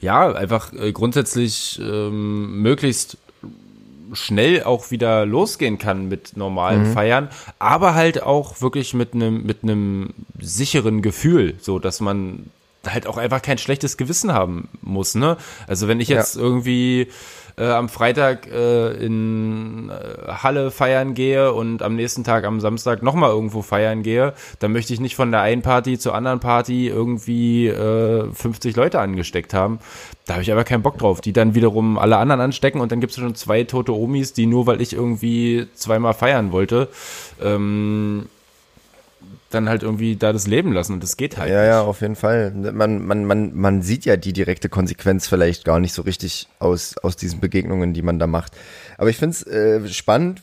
ja, 0.00 0.32
einfach 0.32 0.72
äh, 0.72 0.92
grundsätzlich 0.92 1.80
ähm, 1.82 2.62
möglichst 2.62 3.18
schnell 4.12 4.62
auch 4.62 4.90
wieder 4.90 5.26
losgehen 5.26 5.78
kann 5.78 6.08
mit 6.08 6.36
normalen 6.36 6.88
mhm. 6.88 6.92
Feiern, 6.92 7.28
aber 7.58 7.94
halt 7.94 8.22
auch 8.22 8.60
wirklich 8.60 8.94
mit 8.94 9.14
einem 9.14 9.44
mit 9.44 9.62
einem 9.62 10.10
sicheren 10.40 11.02
Gefühl, 11.02 11.56
so 11.60 11.78
dass 11.78 12.00
man 12.00 12.50
halt 12.86 13.06
auch 13.06 13.16
einfach 13.16 13.42
kein 13.42 13.58
schlechtes 13.58 13.96
Gewissen 13.96 14.32
haben 14.32 14.68
muss, 14.80 15.14
ne? 15.14 15.36
Also 15.66 15.88
wenn 15.88 16.00
ich 16.00 16.08
jetzt 16.08 16.36
ja. 16.36 16.42
irgendwie 16.42 17.08
äh, 17.58 17.70
am 17.70 17.88
Freitag 17.88 18.46
äh, 18.50 18.92
in 18.92 19.90
äh, 19.90 20.32
Halle 20.32 20.70
feiern 20.70 21.14
gehe 21.14 21.52
und 21.52 21.82
am 21.82 21.96
nächsten 21.96 22.22
Tag 22.22 22.44
am 22.44 22.60
Samstag 22.60 23.02
nochmal 23.02 23.30
irgendwo 23.30 23.62
feiern 23.62 24.02
gehe, 24.02 24.34
dann 24.58 24.72
möchte 24.72 24.92
ich 24.92 25.00
nicht 25.00 25.16
von 25.16 25.30
der 25.30 25.40
einen 25.40 25.62
Party 25.62 25.98
zur 25.98 26.14
anderen 26.14 26.40
Party 26.40 26.88
irgendwie 26.88 27.68
äh, 27.68 28.30
50 28.32 28.76
Leute 28.76 29.00
angesteckt 29.00 29.54
haben. 29.54 29.78
Da 30.26 30.34
habe 30.34 30.42
ich 30.42 30.52
aber 30.52 30.64
keinen 30.64 30.82
Bock 30.82 30.98
drauf, 30.98 31.20
die 31.20 31.32
dann 31.32 31.54
wiederum 31.54 31.98
alle 31.98 32.18
anderen 32.18 32.40
anstecken 32.40 32.80
und 32.80 32.92
dann 32.92 33.00
gibt 33.00 33.12
es 33.12 33.18
schon 33.18 33.34
zwei 33.34 33.64
tote 33.64 33.94
Omis, 33.94 34.32
die 34.32 34.46
nur 34.46 34.66
weil 34.66 34.80
ich 34.80 34.92
irgendwie 34.92 35.66
zweimal 35.74 36.14
feiern 36.14 36.52
wollte, 36.52 36.88
ähm, 37.42 38.26
dann 39.50 39.68
halt 39.68 39.82
irgendwie 39.82 40.16
da 40.16 40.32
das 40.32 40.46
Leben 40.46 40.72
lassen 40.72 40.94
und 40.94 41.02
das 41.02 41.16
geht 41.16 41.36
halt. 41.36 41.50
Ja, 41.50 41.60
nicht. 41.60 41.68
ja, 41.68 41.82
auf 41.82 42.00
jeden 42.00 42.16
Fall. 42.16 42.50
Man, 42.50 43.06
man, 43.06 43.24
man, 43.24 43.54
man 43.54 43.82
sieht 43.82 44.04
ja 44.04 44.16
die 44.16 44.32
direkte 44.32 44.68
Konsequenz 44.68 45.28
vielleicht 45.28 45.64
gar 45.64 45.78
nicht 45.78 45.92
so 45.92 46.02
richtig 46.02 46.48
aus, 46.58 46.96
aus 46.98 47.16
diesen 47.16 47.40
Begegnungen, 47.40 47.94
die 47.94 48.02
man 48.02 48.18
da 48.18 48.26
macht. 48.26 48.52
Aber 48.98 49.08
ich 49.08 49.16
finde 49.16 49.36
es 49.36 49.46
äh, 49.46 49.88
spannend, 49.88 50.42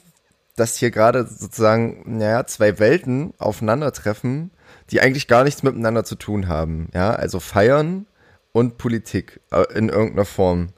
dass 0.55 0.77
hier 0.77 0.91
gerade 0.91 1.25
sozusagen, 1.25 2.17
naja, 2.17 2.45
zwei 2.45 2.79
Welten 2.79 3.33
aufeinandertreffen, 3.39 4.51
die 4.91 5.01
eigentlich 5.01 5.27
gar 5.27 5.43
nichts 5.43 5.63
miteinander 5.63 6.03
zu 6.03 6.15
tun 6.15 6.47
haben. 6.47 6.89
Ja, 6.93 7.11
also 7.11 7.39
feiern 7.39 8.05
und 8.51 8.77
Politik 8.77 9.41
äh, 9.51 9.65
in 9.75 9.89
irgendeiner 9.89 10.25
Form. 10.25 10.69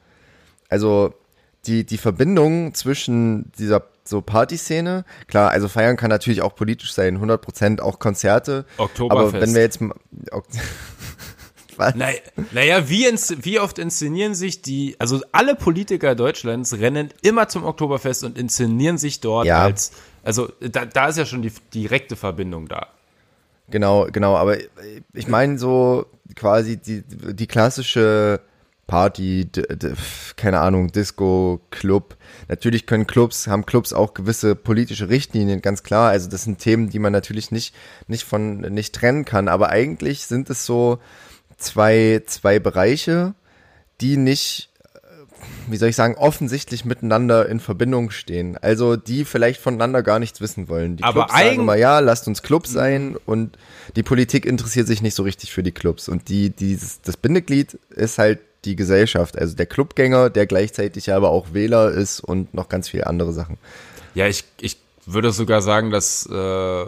Also 0.70 1.14
die, 1.68 1.86
die 1.86 1.98
Verbindung 1.98 2.74
zwischen 2.74 3.52
dieser 3.58 3.84
so 4.08 4.22
Partyszene. 4.22 5.06
Klar, 5.28 5.52
also 5.52 5.68
feiern 5.68 5.98
kann 5.98 6.10
natürlich 6.10 6.42
auch 6.42 6.56
politisch 6.56 6.94
sein, 6.94 7.16
100 7.16 7.42
Prozent, 7.42 7.82
auch 7.82 8.00
Konzerte. 8.00 8.66
Oktoberfest. 8.78 9.36
Aber 9.36 9.42
wenn 9.42 9.54
wir 9.54 9.62
jetzt 9.62 9.80
naja, 11.96 12.20
naja, 12.52 12.90
wie, 12.90 13.06
wie 13.42 13.60
oft 13.60 13.80
inszenieren 13.80 14.36
sich 14.36 14.62
die, 14.62 14.96
also 15.00 15.22
alle 15.32 15.56
Politiker 15.56 16.16
Deutschlands 16.16 16.80
rennen 16.80 17.10
immer 17.22 17.48
zum 17.48 17.66
Oktoberfest 17.66 18.24
und 18.24 18.38
inszenieren 18.38 18.98
sich 18.98 19.20
dort 19.20 19.46
ja. 19.46 19.64
als, 19.64 19.92
also 20.24 20.52
da, 20.60 20.86
da 20.86 21.08
ist 21.08 21.18
ja 21.18 21.26
schon 21.26 21.42
die 21.42 21.52
direkte 21.74 22.16
Verbindung 22.16 22.68
da. 22.68 22.88
Genau, 23.70 24.08
genau, 24.12 24.36
aber 24.36 24.58
ich 25.14 25.28
meine 25.28 25.58
so 25.58 26.06
quasi 26.36 26.78
die, 26.78 27.02
die 27.02 27.48
klassische 27.48 28.42
Party, 28.88 29.50
keine 30.36 30.60
Ahnung, 30.60 30.92
Disco, 30.92 31.60
Club. 31.72 32.18
Natürlich 32.48 32.86
können 32.86 33.08
Clubs, 33.08 33.48
haben 33.48 33.66
Clubs 33.66 33.94
auch 33.94 34.14
gewisse 34.14 34.56
politische 34.56 35.10
Richtlinien, 35.10 35.62
ganz 35.62 35.82
klar. 35.82 36.12
Also 36.12 36.30
das 36.30 36.44
sind 36.44 36.60
Themen, 36.60 36.90
die 36.90 37.00
man 37.00 37.12
natürlich 37.12 37.52
nicht, 37.52 37.74
nicht 38.08 38.26
von, 38.26 38.60
nicht 38.60 38.94
trennen 38.94 39.26
kann. 39.26 39.48
Aber 39.48 39.70
eigentlich 39.70 40.28
sind 40.28 40.52
es 40.52 40.66
so 40.66 41.00
zwei, 41.58 42.22
zwei 42.28 42.60
Bereiche, 42.60 43.34
die 44.02 44.18
nicht, 44.18 44.70
wie 45.68 45.78
soll 45.78 45.90
ich 45.90 45.96
sagen, 45.96 46.14
offensichtlich 46.14 46.86
miteinander 46.86 47.50
in 47.50 47.60
Verbindung 47.60 48.12
stehen. 48.12 48.56
Also 48.58 48.98
die 48.98 49.26
vielleicht 49.26 49.62
voneinander 49.62 50.04
gar 50.04 50.20
nichts 50.20 50.42
wissen 50.42 50.70
wollen. 50.70 50.98
Die 50.98 51.04
Aber 51.04 51.26
Clubs 51.26 51.34
sagen 51.34 51.60
immer, 51.62 51.76
ja, 51.76 52.00
lasst 52.02 52.28
uns 52.28 52.44
Club 52.44 52.68
sein 52.68 53.16
und 53.26 53.58
die 53.96 54.04
Politik 54.04 54.46
interessiert 54.46 54.86
sich 54.86 55.02
nicht 55.02 55.16
so 55.16 55.24
richtig 55.24 55.52
für 55.52 55.64
die 55.64 55.72
Clubs. 55.72 56.08
Und 56.08 56.30
die, 56.30 56.52
dieses, 56.52 57.02
das 57.02 57.18
Bindeglied 57.18 57.80
ist 57.90 58.20
halt 58.20 58.42
die 58.66 58.76
Gesellschaft, 58.76 59.38
also 59.38 59.56
der 59.56 59.66
Clubgänger, 59.66 60.30
der 60.30 60.46
gleichzeitig 60.48 61.12
aber 61.14 61.30
auch 61.30 61.54
Wähler 61.54 61.92
ist 61.92 62.20
und 62.20 62.54
noch 62.54 62.70
ganz 62.70 62.90
viele 62.90 63.08
andere 63.08 63.34
Sachen. 63.34 63.58
Ja, 64.14 64.28
ich, 64.28 64.46
ich 64.60 64.78
würde 65.06 65.32
sogar 65.32 65.62
sagen, 65.62 65.92
dass 65.92 66.26
äh, 66.26 66.86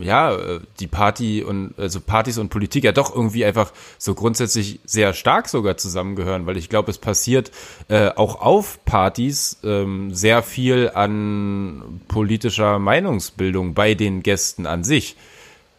ja, 0.00 0.36
die 0.78 0.86
Party 0.86 1.42
und 1.42 1.74
also 1.78 2.00
Partys 2.00 2.38
und 2.38 2.50
Politik 2.50 2.84
ja 2.84 2.92
doch 2.92 3.14
irgendwie 3.14 3.44
einfach 3.44 3.72
so 3.98 4.14
grundsätzlich 4.14 4.80
sehr 4.84 5.12
stark 5.12 5.48
sogar 5.48 5.76
zusammengehören, 5.76 6.46
weil 6.46 6.56
ich 6.56 6.68
glaube, 6.68 6.90
es 6.90 6.98
passiert 6.98 7.50
äh, 7.88 8.10
auch 8.10 8.40
auf 8.40 8.84
Partys 8.84 9.58
ähm, 9.64 10.14
sehr 10.14 10.42
viel 10.42 10.90
an 10.94 12.00
politischer 12.08 12.78
Meinungsbildung 12.78 13.74
bei 13.74 13.94
den 13.94 14.22
Gästen 14.22 14.66
an 14.66 14.84
sich. 14.84 15.16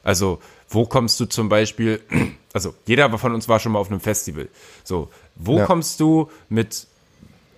Also, 0.03 0.39
wo 0.69 0.85
kommst 0.85 1.19
du 1.19 1.25
zum 1.25 1.49
Beispiel, 1.49 2.01
also 2.53 2.73
jeder 2.85 3.15
von 3.17 3.33
uns 3.33 3.47
war 3.47 3.59
schon 3.59 3.73
mal 3.73 3.79
auf 3.79 3.91
einem 3.91 3.99
Festival. 3.99 4.47
So, 4.83 5.09
wo 5.35 5.57
ja. 5.57 5.65
kommst 5.65 5.99
du 5.99 6.29
mit 6.49 6.87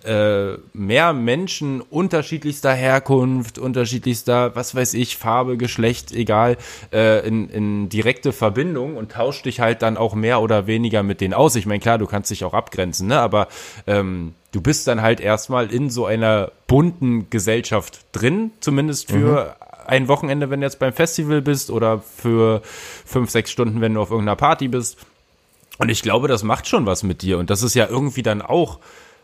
äh, 0.04 0.56
mehr 0.72 1.12
Menschen 1.12 1.80
unterschiedlichster 1.80 2.72
Herkunft, 2.72 3.58
unterschiedlichster, 3.58 4.54
was 4.56 4.74
weiß 4.74 4.94
ich, 4.94 5.16
Farbe, 5.16 5.56
Geschlecht, 5.56 6.12
egal, 6.12 6.56
äh, 6.92 7.26
in, 7.26 7.48
in 7.48 7.88
direkte 7.88 8.32
Verbindung 8.32 8.96
und 8.96 9.12
tauscht 9.12 9.46
dich 9.46 9.60
halt 9.60 9.82
dann 9.82 9.96
auch 9.96 10.14
mehr 10.14 10.40
oder 10.40 10.66
weniger 10.66 11.02
mit 11.02 11.20
denen 11.20 11.34
aus. 11.34 11.54
Ich 11.54 11.66
meine, 11.66 11.80
klar, 11.80 11.98
du 11.98 12.06
kannst 12.06 12.30
dich 12.30 12.44
auch 12.44 12.54
abgrenzen, 12.54 13.06
ne? 13.08 13.20
aber 13.20 13.48
ähm, 13.86 14.34
du 14.50 14.60
bist 14.60 14.88
dann 14.88 15.02
halt 15.02 15.20
erstmal 15.20 15.72
in 15.72 15.88
so 15.88 16.04
einer 16.04 16.50
bunten 16.66 17.30
Gesellschaft 17.30 18.04
drin, 18.10 18.50
zumindest 18.60 19.08
für 19.10 19.54
mhm 19.60 19.71
ein 19.86 20.08
Wochenende, 20.08 20.50
wenn 20.50 20.60
du 20.60 20.66
jetzt 20.66 20.78
beim 20.78 20.92
Festival 20.92 21.42
bist 21.42 21.70
oder 21.70 22.00
für 22.00 22.62
fünf, 23.04 23.30
sechs 23.30 23.50
Stunden, 23.50 23.80
wenn 23.80 23.94
du 23.94 24.00
auf 24.00 24.10
irgendeiner 24.10 24.36
Party 24.36 24.68
bist. 24.68 24.98
Und 25.78 25.88
ich 25.88 26.02
glaube, 26.02 26.28
das 26.28 26.42
macht 26.42 26.68
schon 26.68 26.86
was 26.86 27.02
mit 27.02 27.22
dir. 27.22 27.38
Und 27.38 27.50
das 27.50 27.62
ist 27.62 27.74
ja 27.74 27.88
irgendwie 27.88 28.22
dann 28.22 28.42
auch 28.42 28.78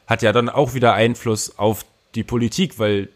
hat 0.09 0.23
ja 0.23 0.33
dann 0.33 0.49
auch 0.49 0.75
wieder 0.75 0.95
Einfluss 0.95 1.59
auf 1.59 1.85
die 2.15 2.25
Politik, 2.25 2.79
weil 2.79 3.11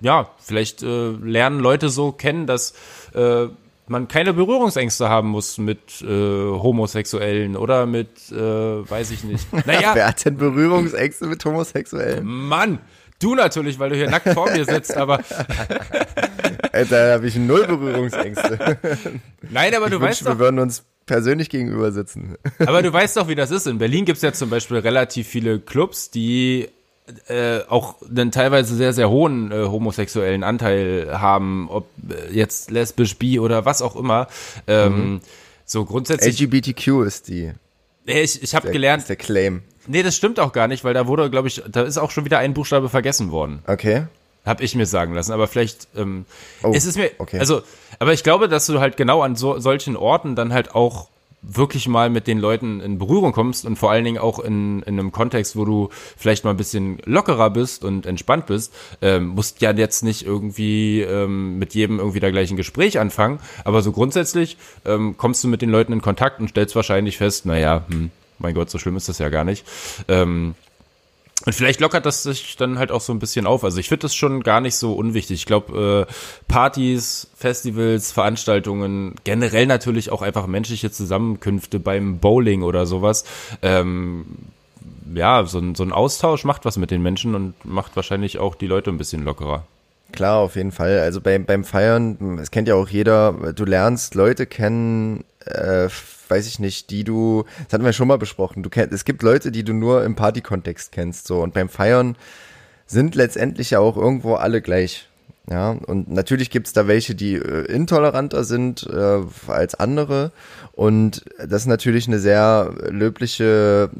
ja, 0.00 0.30
vielleicht 0.38 0.82
äh, 0.82 1.10
lernen 1.10 1.60
Leute 1.60 1.90
so 1.90 2.10
kennen, 2.10 2.46
dass 2.46 2.72
äh, 3.14 3.48
man 3.86 4.08
keine 4.08 4.32
Berührungsängste 4.32 5.10
haben 5.10 5.28
muss 5.28 5.58
mit 5.58 6.00
äh, 6.00 6.06
Homosexuellen 6.06 7.54
oder 7.54 7.84
mit, 7.84 8.32
äh, 8.32 8.34
weiß 8.34 9.10
ich 9.10 9.24
nicht. 9.24 9.46
Naja. 9.66 9.94
Wer 9.94 10.08
hat 10.08 10.24
denn 10.24 10.38
Berührungsängste 10.38 11.26
mit 11.26 11.44
Homosexuellen? 11.44 12.24
Mann, 12.24 12.78
du 13.20 13.34
natürlich, 13.34 13.78
weil 13.78 13.90
du 13.90 13.96
hier 13.96 14.10
nackt 14.10 14.28
vor 14.30 14.50
mir 14.50 14.64
sitzt, 14.64 14.96
aber. 14.96 15.18
da 16.90 17.12
habe 17.12 17.26
ich 17.26 17.36
null 17.36 17.66
Berührungsängste. 17.66 18.78
Nein, 19.48 19.74
aber 19.74 19.88
du 19.88 19.96
ich 19.96 20.02
weißt 20.02 20.20
wünsche, 20.20 20.24
doch. 20.24 20.38
Wir 20.38 20.38
würden 20.38 20.58
uns 20.58 20.84
persönlich 21.06 21.48
gegenüber 21.50 21.92
sitzen. 21.92 22.36
Aber 22.58 22.82
du 22.82 22.92
weißt 22.92 23.16
doch, 23.16 23.28
wie 23.28 23.34
das 23.34 23.50
ist. 23.50 23.66
In 23.66 23.78
Berlin 23.78 24.04
gibt 24.04 24.16
es 24.16 24.22
ja 24.22 24.32
zum 24.32 24.50
Beispiel 24.50 24.78
relativ 24.78 25.26
viele 25.26 25.58
Clubs, 25.58 26.10
die 26.10 26.68
äh, 27.26 27.60
auch 27.68 27.96
einen 28.02 28.30
teilweise 28.30 28.74
sehr, 28.76 28.92
sehr 28.92 29.10
hohen 29.10 29.50
äh, 29.50 29.64
homosexuellen 29.64 30.44
Anteil 30.44 31.08
haben, 31.20 31.68
ob 31.68 31.88
äh, 32.08 32.32
jetzt 32.32 32.70
lesbisch, 32.70 33.16
bi 33.16 33.40
oder 33.40 33.64
was 33.64 33.82
auch 33.82 33.96
immer. 33.96 34.28
Ähm, 34.66 34.92
mhm. 34.92 35.20
So 35.64 35.84
grundsätzlich. 35.84 36.40
LGBTQ 36.40 37.04
ist 37.06 37.28
die. 37.28 37.52
Ich, 38.04 38.42
ich 38.42 38.54
habe 38.54 38.70
gelernt. 38.70 39.02
Ist 39.02 39.08
der 39.08 39.16
Claim. 39.16 39.62
Nee, 39.90 40.04
das 40.04 40.14
stimmt 40.14 40.38
auch 40.38 40.52
gar 40.52 40.68
nicht, 40.68 40.84
weil 40.84 40.94
da 40.94 41.08
wurde, 41.08 41.28
glaube 41.30 41.48
ich, 41.48 41.62
da 41.68 41.82
ist 41.82 41.98
auch 41.98 42.12
schon 42.12 42.24
wieder 42.24 42.38
ein 42.38 42.54
Buchstabe 42.54 42.88
vergessen 42.88 43.32
worden. 43.32 43.58
Okay. 43.66 44.04
Hab 44.46 44.60
ich 44.60 44.76
mir 44.76 44.86
sagen 44.86 45.14
lassen, 45.14 45.32
aber 45.32 45.48
vielleicht 45.48 45.88
ähm, 45.96 46.26
oh, 46.62 46.70
ist 46.70 46.86
es 46.86 46.96
mir, 46.96 47.10
okay. 47.18 47.40
also, 47.40 47.62
aber 47.98 48.12
ich 48.12 48.22
glaube, 48.22 48.48
dass 48.48 48.66
du 48.66 48.78
halt 48.78 48.96
genau 48.96 49.22
an 49.22 49.34
so, 49.34 49.58
solchen 49.58 49.96
Orten 49.96 50.36
dann 50.36 50.52
halt 50.52 50.76
auch 50.76 51.08
wirklich 51.42 51.88
mal 51.88 52.08
mit 52.08 52.28
den 52.28 52.38
Leuten 52.38 52.80
in 52.80 52.98
Berührung 52.98 53.32
kommst 53.32 53.64
und 53.64 53.76
vor 53.76 53.90
allen 53.90 54.04
Dingen 54.04 54.18
auch 54.18 54.38
in, 54.38 54.82
in 54.82 54.98
einem 54.98 55.10
Kontext, 55.10 55.56
wo 55.56 55.64
du 55.64 55.88
vielleicht 56.16 56.44
mal 56.44 56.50
ein 56.50 56.56
bisschen 56.56 56.98
lockerer 57.04 57.50
bist 57.50 57.84
und 57.84 58.06
entspannt 58.06 58.46
bist, 58.46 58.72
ähm, 59.02 59.28
musst 59.28 59.60
ja 59.60 59.72
jetzt 59.72 60.04
nicht 60.04 60.24
irgendwie 60.24 61.00
ähm, 61.00 61.58
mit 61.58 61.74
jedem 61.74 61.98
irgendwie 61.98 62.20
da 62.20 62.30
gleich 62.30 62.50
ein 62.50 62.56
Gespräch 62.56 63.00
anfangen, 63.00 63.40
aber 63.64 63.82
so 63.82 63.90
grundsätzlich 63.90 64.56
ähm, 64.84 65.16
kommst 65.16 65.42
du 65.42 65.48
mit 65.48 65.62
den 65.62 65.70
Leuten 65.70 65.92
in 65.92 66.02
Kontakt 66.02 66.40
und 66.40 66.48
stellst 66.48 66.76
wahrscheinlich 66.76 67.16
fest, 67.16 67.44
naja, 67.46 67.84
hm, 67.88 68.10
mein 68.40 68.54
Gott, 68.54 68.70
so 68.70 68.78
schlimm 68.78 68.96
ist 68.96 69.08
das 69.08 69.18
ja 69.18 69.28
gar 69.28 69.44
nicht. 69.44 69.64
Ähm, 70.08 70.54
und 71.46 71.54
vielleicht 71.54 71.80
lockert 71.80 72.04
das 72.04 72.22
sich 72.22 72.56
dann 72.56 72.78
halt 72.78 72.90
auch 72.90 73.00
so 73.00 73.14
ein 73.14 73.18
bisschen 73.18 73.46
auf. 73.46 73.64
Also 73.64 73.78
ich 73.78 73.88
finde 73.88 74.02
das 74.02 74.14
schon 74.14 74.42
gar 74.42 74.60
nicht 74.60 74.76
so 74.76 74.92
unwichtig. 74.92 75.40
Ich 75.40 75.46
glaube, 75.46 76.06
äh, 76.08 76.12
Partys, 76.48 77.28
Festivals, 77.34 78.12
Veranstaltungen, 78.12 79.14
generell 79.24 79.66
natürlich 79.66 80.12
auch 80.12 80.20
einfach 80.20 80.46
menschliche 80.46 80.90
Zusammenkünfte 80.90 81.80
beim 81.80 82.18
Bowling 82.18 82.62
oder 82.62 82.84
sowas. 82.84 83.24
Ähm, 83.62 84.26
ja, 85.14 85.44
so 85.46 85.58
ein, 85.58 85.74
so 85.74 85.82
ein 85.82 85.92
Austausch 85.92 86.44
macht 86.44 86.66
was 86.66 86.76
mit 86.76 86.90
den 86.90 87.02
Menschen 87.02 87.34
und 87.34 87.54
macht 87.64 87.96
wahrscheinlich 87.96 88.38
auch 88.38 88.54
die 88.54 88.66
Leute 88.66 88.90
ein 88.90 88.98
bisschen 88.98 89.24
lockerer. 89.24 89.64
Klar, 90.12 90.38
auf 90.38 90.56
jeden 90.56 90.72
Fall. 90.72 90.98
Also 90.98 91.20
beim, 91.22 91.46
beim 91.46 91.64
Feiern, 91.64 92.38
es 92.38 92.50
kennt 92.50 92.68
ja 92.68 92.74
auch 92.74 92.88
jeder, 92.88 93.52
du 93.54 93.64
lernst 93.64 94.14
Leute 94.14 94.46
kennen, 94.46 95.24
äh, 95.46 95.88
weiß 96.28 96.46
ich 96.46 96.58
nicht, 96.58 96.90
die 96.90 97.04
du, 97.04 97.44
das 97.64 97.74
hatten 97.74 97.84
wir 97.84 97.92
schon 97.92 98.08
mal 98.08 98.18
besprochen, 98.18 98.62
du 98.62 98.70
kennst, 98.70 98.92
es 98.92 99.04
gibt 99.04 99.22
Leute, 99.22 99.50
die 99.50 99.64
du 99.64 99.72
nur 99.72 100.04
im 100.04 100.14
Partykontext 100.14 100.92
kennst, 100.92 101.26
so, 101.26 101.42
und 101.42 101.54
beim 101.54 101.68
Feiern 101.68 102.16
sind 102.86 103.14
letztendlich 103.14 103.70
ja 103.70 103.80
auch 103.80 103.96
irgendwo 103.96 104.34
alle 104.34 104.62
gleich. 104.62 105.06
Ja, 105.48 105.70
und 105.70 106.08
natürlich 106.08 106.50
gibt's 106.50 106.72
da 106.72 106.86
welche, 106.86 107.16
die 107.16 107.34
äh, 107.34 107.64
intoleranter 107.64 108.44
sind 108.44 108.86
äh, 108.86 109.20
als 109.48 109.74
andere. 109.74 110.30
Und 110.72 111.24
das 111.38 111.62
ist 111.62 111.66
natürlich 111.66 112.06
eine 112.06 112.20
sehr 112.20 112.72
löbliche 112.88 113.90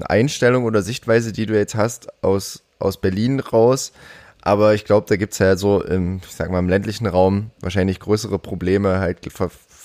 Einstellung 0.00 0.64
oder 0.64 0.82
Sichtweise, 0.82 1.32
die 1.32 1.46
du 1.46 1.56
jetzt 1.56 1.74
hast 1.74 2.22
aus, 2.22 2.62
aus 2.78 3.00
Berlin 3.00 3.40
raus. 3.40 3.92
Aber 4.40 4.74
ich 4.74 4.84
glaube, 4.84 5.06
da 5.08 5.16
gibt's 5.16 5.38
ja 5.38 5.56
so 5.56 5.82
im, 5.82 6.20
ich 6.24 6.34
sag 6.34 6.50
mal, 6.50 6.60
im 6.60 6.68
ländlichen 6.68 7.06
Raum 7.06 7.50
wahrscheinlich 7.60 7.98
größere 7.98 8.38
Probleme 8.38 8.98
halt 9.00 9.22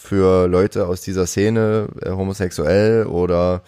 für 0.09 0.47
Leute 0.47 0.87
aus 0.87 1.01
dieser 1.01 1.27
Szene, 1.27 1.87
äh, 2.01 2.09
homosexuell 2.09 3.05
oder 3.05 3.61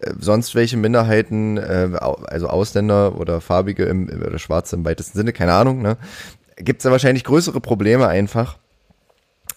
äh, 0.00 0.10
sonst 0.18 0.56
welche 0.56 0.76
Minderheiten, 0.76 1.58
äh, 1.58 1.90
also 2.26 2.48
Ausländer 2.48 3.16
oder 3.20 3.40
Farbige 3.40 3.84
im, 3.84 4.08
oder 4.08 4.40
Schwarze 4.40 4.74
im 4.74 4.84
weitesten 4.84 5.16
Sinne, 5.16 5.32
keine 5.32 5.52
Ahnung, 5.52 5.82
ne? 5.82 5.96
Gibt 6.56 6.80
es 6.80 6.84
da 6.84 6.90
wahrscheinlich 6.90 7.22
größere 7.22 7.60
Probleme 7.60 8.08
einfach, 8.08 8.56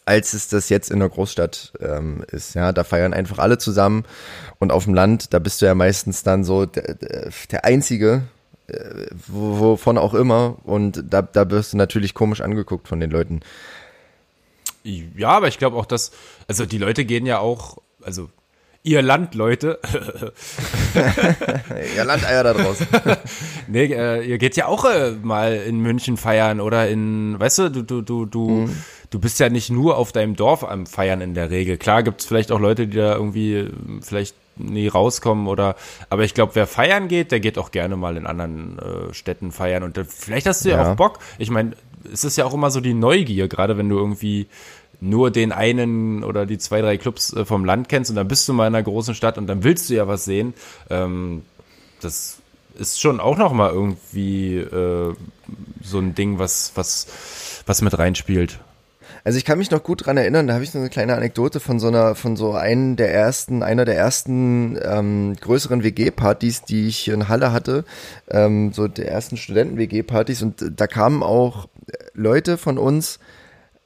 als 0.05 0.33
es 0.33 0.49
das 0.49 0.69
jetzt 0.69 0.91
in 0.91 0.99
der 0.99 1.09
Großstadt 1.09 1.73
ähm, 1.79 2.23
ist. 2.31 2.53
Ja, 2.53 2.73
da 2.73 2.83
feiern 2.83 3.13
einfach 3.13 3.39
alle 3.39 3.57
zusammen 3.57 4.03
und 4.59 4.71
auf 4.71 4.83
dem 4.83 4.93
Land, 4.93 5.33
da 5.33 5.39
bist 5.39 5.61
du 5.61 5.65
ja 5.65 5.73
meistens 5.73 6.23
dann 6.23 6.43
so 6.43 6.65
der, 6.65 6.95
der 7.51 7.65
Einzige, 7.65 8.23
äh, 8.67 9.07
wovon 9.27 9.97
auch 9.97 10.13
immer 10.13 10.57
und 10.63 11.03
da, 11.09 11.23
da 11.23 11.49
wirst 11.49 11.73
du 11.73 11.77
natürlich 11.77 12.13
komisch 12.13 12.41
angeguckt 12.41 12.87
von 12.87 12.99
den 12.99 13.09
Leuten. 13.09 13.39
Ja, 14.83 15.29
aber 15.29 15.47
ich 15.47 15.57
glaube 15.57 15.77
auch, 15.77 15.85
dass, 15.85 16.11
also 16.47 16.65
die 16.65 16.77
Leute 16.77 17.05
gehen 17.05 17.25
ja 17.25 17.39
auch, 17.39 17.77
also 18.01 18.29
ihr 18.83 19.01
Land, 19.01 19.35
Leute. 19.35 19.79
ihr 21.95 22.05
Landeier 22.05 22.43
da 22.43 22.53
draußen. 22.53 22.87
nee, 23.67 23.85
äh, 23.85 24.23
ihr 24.25 24.37
geht 24.37 24.55
ja 24.55 24.67
auch 24.67 24.85
äh, 24.85 25.11
mal 25.21 25.53
in 25.53 25.79
München 25.79 26.17
feiern 26.17 26.61
oder 26.61 26.87
in, 26.87 27.39
weißt 27.39 27.59
du, 27.59 27.69
du, 27.69 27.81
du, 27.83 28.01
du, 28.01 28.25
du, 28.25 28.49
mhm. 28.49 28.77
du 29.09 29.19
bist 29.19 29.39
ja 29.39 29.49
nicht 29.49 29.69
nur 29.69 29.97
auf 29.97 30.11
deinem 30.11 30.35
Dorf 30.35 30.63
am 30.63 30.85
Feiern 30.85 31.21
in 31.21 31.33
der 31.33 31.49
Regel. 31.49 31.77
Klar 31.77 32.03
gibt's 32.03 32.25
vielleicht 32.25 32.51
auch 32.51 32.59
Leute, 32.59 32.87
die 32.87 32.97
da 32.97 33.15
irgendwie 33.15 33.55
äh, 33.55 33.71
vielleicht 34.01 34.35
nie 34.59 34.87
rauskommen 34.87 35.47
oder 35.47 35.75
aber 36.09 36.23
ich 36.23 36.33
glaube, 36.33 36.55
wer 36.55 36.67
feiern 36.67 37.07
geht, 37.07 37.31
der 37.31 37.39
geht 37.39 37.57
auch 37.57 37.71
gerne 37.71 37.95
mal 37.95 38.17
in 38.17 38.27
anderen 38.27 38.77
äh, 38.79 39.13
Städten 39.13 39.53
feiern 39.53 39.83
und 39.83 39.97
äh, 39.97 40.03
vielleicht 40.03 40.47
hast 40.47 40.65
du 40.65 40.69
ja, 40.69 40.81
ja 40.81 40.91
auch 40.91 40.95
Bock. 40.95 41.19
Ich 41.37 41.49
meine, 41.49 41.73
es 42.11 42.23
ist 42.23 42.37
ja 42.37 42.45
auch 42.45 42.53
immer 42.53 42.71
so 42.71 42.81
die 42.81 42.93
Neugier, 42.93 43.47
gerade 43.47 43.77
wenn 43.77 43.89
du 43.89 43.97
irgendwie 43.97 44.47
nur 45.01 45.31
den 45.31 45.51
einen 45.51 46.23
oder 46.23 46.45
die 46.45 46.57
zwei, 46.57 46.81
drei 46.81 46.97
Clubs 46.97 47.33
äh, 47.33 47.45
vom 47.45 47.65
Land 47.65 47.89
kennst 47.89 48.09
und 48.09 48.15
dann 48.15 48.27
bist 48.27 48.47
du 48.47 48.53
mal 48.53 48.67
in 48.67 48.75
einer 48.75 48.83
großen 48.83 49.15
Stadt 49.15 49.37
und 49.37 49.47
dann 49.47 49.63
willst 49.63 49.89
du 49.89 49.95
ja 49.95 50.07
was 50.07 50.25
sehen. 50.25 50.53
Ähm, 50.89 51.43
das 52.01 52.39
ist 52.75 52.99
schon 52.99 53.19
auch 53.19 53.37
noch 53.37 53.53
mal 53.53 53.71
irgendwie 53.71 54.57
äh, 54.57 55.13
so 55.81 55.99
ein 55.99 56.15
Ding, 56.15 56.39
was, 56.39 56.71
was, 56.75 57.07
was 57.65 57.81
mit 57.81 57.97
reinspielt. 57.97 58.59
Also 59.23 59.37
ich 59.37 59.45
kann 59.45 59.57
mich 59.57 59.71
noch 59.71 59.83
gut 59.83 60.05
dran 60.05 60.17
erinnern, 60.17 60.47
da 60.47 60.53
habe 60.53 60.63
ich 60.63 60.71
so 60.71 60.79
eine 60.79 60.89
kleine 60.89 61.15
Anekdote 61.15 61.59
von 61.59 61.79
so 61.79 61.87
einer, 61.87 62.15
von 62.15 62.35
so 62.35 62.53
einem 62.53 62.95
der 62.95 63.13
ersten, 63.13 63.63
einer 63.63 63.85
der 63.85 63.97
ersten 63.97 64.79
ähm, 64.81 65.35
größeren 65.39 65.83
WG-Partys, 65.83 66.63
die 66.63 66.87
ich 66.87 66.97
hier 66.97 67.13
in 67.13 67.27
Halle 67.27 67.51
hatte, 67.51 67.83
ähm, 68.29 68.71
so 68.73 68.87
der 68.87 69.11
ersten 69.11 69.37
Studenten-WG-Partys 69.37 70.41
und 70.41 70.63
da 70.75 70.87
kamen 70.87 71.23
auch 71.23 71.67
Leute 72.13 72.57
von 72.57 72.77
uns, 72.77 73.19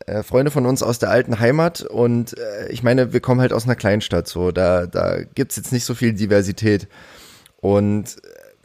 äh, 0.05 0.23
Freunde 0.23 0.51
von 0.51 0.65
uns 0.65 0.84
aus 0.84 0.99
der 0.99 1.09
alten 1.09 1.39
Heimat. 1.39 1.81
Und 1.81 2.38
äh, 2.38 2.69
ich 2.69 2.84
meine, 2.84 3.13
wir 3.13 3.19
kommen 3.19 3.41
halt 3.41 3.53
aus 3.53 3.65
einer 3.65 3.75
Kleinstadt 3.75 4.27
so, 4.27 4.51
da, 4.51 4.86
da 4.86 5.23
gibt's 5.23 5.55
jetzt 5.55 5.71
nicht 5.71 5.86
so 5.86 5.95
viel 5.95 6.13
Diversität. 6.13 6.88
Und 7.61 8.17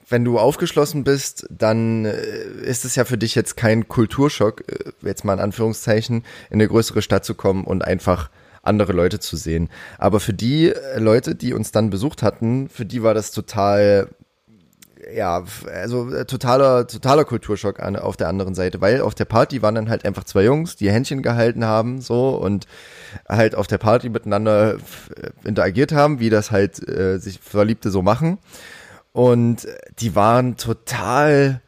wenn 0.08 0.24
du 0.24 0.38
aufgeschlossen 0.38 1.04
bist, 1.04 1.46
dann 1.50 2.04
äh, 2.04 2.16
ist 2.62 2.84
es 2.84 2.96
ja 2.96 3.04
für 3.04 3.18
dich 3.18 3.34
jetzt 3.34 3.56
kein 3.56 3.88
Kulturschock, 3.88 4.62
äh, 4.68 4.92
jetzt 5.02 5.24
mal 5.24 5.34
in 5.34 5.40
Anführungszeichen, 5.40 6.24
in 6.50 6.54
eine 6.54 6.68
größere 6.68 7.02
Stadt 7.02 7.24
zu 7.24 7.34
kommen 7.34 7.64
und 7.64 7.84
einfach 7.84 8.30
andere 8.62 8.92
Leute 8.92 9.20
zu 9.20 9.36
sehen. 9.36 9.68
Aber 9.98 10.20
für 10.20 10.34
die 10.34 10.70
äh, 10.70 10.98
Leute, 10.98 11.34
die 11.34 11.52
uns 11.52 11.72
dann 11.72 11.90
besucht 11.90 12.22
hatten, 12.22 12.68
für 12.68 12.84
die 12.84 13.02
war 13.02 13.14
das 13.14 13.30
total 13.30 14.08
ja, 15.14 15.44
also 15.72 16.24
totaler, 16.24 16.86
totaler 16.86 17.24
Kulturschock 17.24 17.80
an, 17.80 17.96
auf 17.96 18.16
der 18.16 18.28
anderen 18.28 18.54
Seite, 18.54 18.80
weil 18.80 19.00
auf 19.00 19.14
der 19.14 19.24
Party 19.24 19.62
waren 19.62 19.74
dann 19.74 19.88
halt 19.88 20.04
einfach 20.04 20.24
zwei 20.24 20.44
Jungs, 20.44 20.76
die 20.76 20.90
Händchen 20.90 21.22
gehalten 21.22 21.64
haben, 21.64 22.00
so 22.02 22.30
und 22.30 22.66
halt 23.26 23.54
auf 23.54 23.66
der 23.66 23.78
Party 23.78 24.10
miteinander 24.10 24.76
interagiert 25.44 25.92
haben, 25.92 26.20
wie 26.20 26.30
das 26.30 26.50
halt 26.50 26.86
äh, 26.86 27.18
sich 27.18 27.40
Verliebte 27.40 27.90
so 27.90 28.02
machen. 28.02 28.38
Und 29.12 29.66
die 29.98 30.14
waren 30.14 30.56
total, 30.56 31.60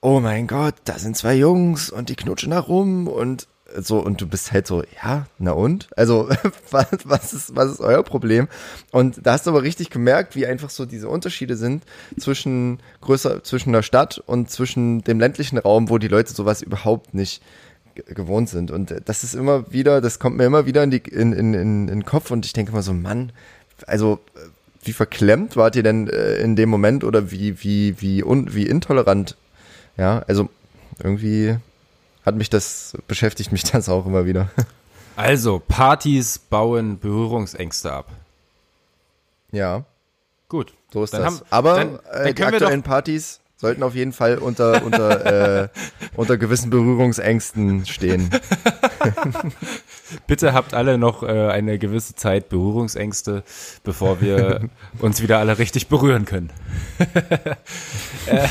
oh 0.00 0.20
mein 0.20 0.46
Gott, 0.46 0.74
da 0.84 0.98
sind 0.98 1.16
zwei 1.16 1.34
Jungs 1.34 1.90
und 1.90 2.08
die 2.08 2.16
knutschen 2.16 2.50
da 2.50 2.60
rum 2.60 3.08
und 3.08 3.46
so 3.76 3.98
und 3.98 4.20
du 4.20 4.26
bist 4.26 4.52
halt 4.52 4.66
so, 4.66 4.82
ja, 5.02 5.26
na 5.38 5.52
und? 5.52 5.88
Also 5.96 6.28
was, 6.70 6.86
was, 7.04 7.32
ist, 7.32 7.56
was 7.56 7.72
ist 7.72 7.80
euer 7.80 8.02
Problem? 8.02 8.48
Und 8.92 9.26
da 9.26 9.32
hast 9.32 9.46
du 9.46 9.50
aber 9.50 9.62
richtig 9.62 9.90
gemerkt, 9.90 10.36
wie 10.36 10.46
einfach 10.46 10.70
so 10.70 10.86
diese 10.86 11.08
Unterschiede 11.08 11.56
sind 11.56 11.84
zwischen 12.18 12.80
größer, 13.00 13.44
zwischen 13.44 13.72
der 13.72 13.82
Stadt 13.82 14.22
und 14.26 14.50
zwischen 14.50 15.02
dem 15.04 15.20
ländlichen 15.20 15.58
Raum, 15.58 15.90
wo 15.90 15.98
die 15.98 16.08
Leute 16.08 16.32
sowas 16.32 16.62
überhaupt 16.62 17.14
nicht 17.14 17.42
gewohnt 18.06 18.48
sind. 18.48 18.70
Und 18.70 18.94
das 19.04 19.24
ist 19.24 19.34
immer 19.34 19.70
wieder, 19.72 20.00
das 20.00 20.18
kommt 20.18 20.36
mir 20.36 20.44
immer 20.44 20.66
wieder 20.66 20.82
in, 20.82 20.90
die, 20.90 20.98
in, 20.98 21.32
in, 21.32 21.54
in, 21.54 21.86
den 21.88 22.04
Kopf 22.04 22.30
und 22.30 22.46
ich 22.46 22.52
denke 22.52 22.72
mal 22.72 22.82
so, 22.82 22.92
Mann, 22.94 23.32
also 23.86 24.20
wie 24.82 24.92
verklemmt 24.92 25.56
wart 25.56 25.76
ihr 25.76 25.82
denn 25.82 26.08
äh, 26.08 26.36
in 26.36 26.56
dem 26.56 26.68
Moment 26.68 27.04
oder 27.04 27.30
wie, 27.30 27.62
wie, 27.62 28.00
wie, 28.00 28.22
un, 28.22 28.54
wie 28.54 28.66
intolerant? 28.66 29.36
Ja, 29.96 30.24
also 30.28 30.48
irgendwie 31.02 31.56
hat 32.24 32.36
mich 32.36 32.50
das, 32.50 32.96
beschäftigt 33.06 33.52
mich 33.52 33.64
das 33.72 33.88
auch 33.88 34.06
immer 34.06 34.26
wieder. 34.26 34.50
Also, 35.16 35.58
Partys 35.58 36.38
bauen 36.38 36.98
Berührungsängste 37.00 37.92
ab. 37.92 38.08
Ja. 39.50 39.84
Gut. 40.48 40.74
So 40.92 41.04
ist 41.04 41.12
dann 41.12 41.22
das. 41.22 41.40
Haben, 41.40 41.46
Aber 41.50 41.76
dann, 41.76 41.98
dann 42.12 42.26
äh, 42.26 42.34
die 42.34 42.44
aktuellen 42.44 42.82
Partys 42.82 43.40
sollten 43.56 43.82
auf 43.82 43.94
jeden 43.94 44.12
Fall 44.12 44.38
unter, 44.38 44.82
unter, 44.84 45.64
äh, 45.64 45.68
unter 46.16 46.38
gewissen 46.38 46.70
Berührungsängsten 46.70 47.84
stehen. 47.86 48.30
Bitte 50.26 50.52
habt 50.52 50.74
alle 50.74 50.98
noch 50.98 51.22
äh, 51.22 51.48
eine 51.48 51.78
gewisse 51.78 52.14
Zeit 52.14 52.48
Berührungsängste, 52.48 53.42
bevor 53.84 54.20
wir 54.20 54.68
uns 55.00 55.22
wieder 55.22 55.38
alle 55.38 55.58
richtig 55.58 55.88
berühren 55.88 56.24
können. 56.24 56.50
äh, 58.26 58.48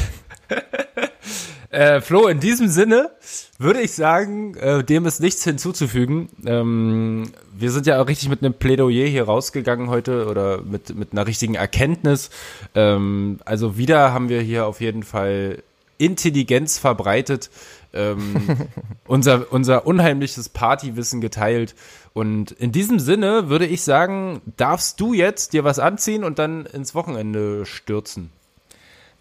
äh, 1.70 2.02
Flo, 2.02 2.28
in 2.28 2.40
diesem 2.40 2.70
Sinne 2.70 3.12
würde 3.60 3.82
ich 3.82 3.92
sagen, 3.92 4.56
äh, 4.56 4.84
dem 4.84 5.06
ist 5.06 5.20
nichts 5.20 5.44
hinzuzufügen. 5.44 6.30
Ähm, 6.46 7.32
wir 7.54 7.72
sind 7.72 7.86
ja 7.86 8.02
auch 8.02 8.08
richtig 8.08 8.30
mit 8.30 8.42
einem 8.42 8.54
Plädoyer 8.54 9.08
hier 9.08 9.24
rausgegangen 9.24 9.90
heute 9.90 10.28
oder 10.28 10.62
mit, 10.62 10.96
mit 10.96 11.12
einer 11.12 11.28
richtigen 11.28 11.56
Erkenntnis. 11.56 12.30
Ähm, 12.74 13.40
also 13.46 13.78
wieder 13.78 14.14
haben 14.14 14.30
wir 14.30 14.42
hier 14.42 14.66
auf 14.66 14.80
jeden 14.80 15.04
Fall 15.04 15.62
Intelligenz 15.98 16.78
verbreitet, 16.78 17.50
ähm, 17.98 18.68
unser, 19.08 19.52
unser 19.52 19.86
unheimliches 19.86 20.50
Partywissen 20.50 21.22
geteilt. 21.22 21.76
Und 22.14 22.52
in 22.52 22.72
diesem 22.72 23.00
Sinne 23.00 23.50
würde 23.50 23.66
ich 23.66 23.84
sagen, 23.84 24.42
darfst 24.58 25.00
du 25.00 25.14
jetzt 25.14 25.54
dir 25.54 25.64
was 25.64 25.80
anziehen 25.80 26.24
und 26.24 26.40
dann 26.40 26.66
ins 26.66 26.96
Wochenende 26.96 27.66
stürzen. 27.66 28.32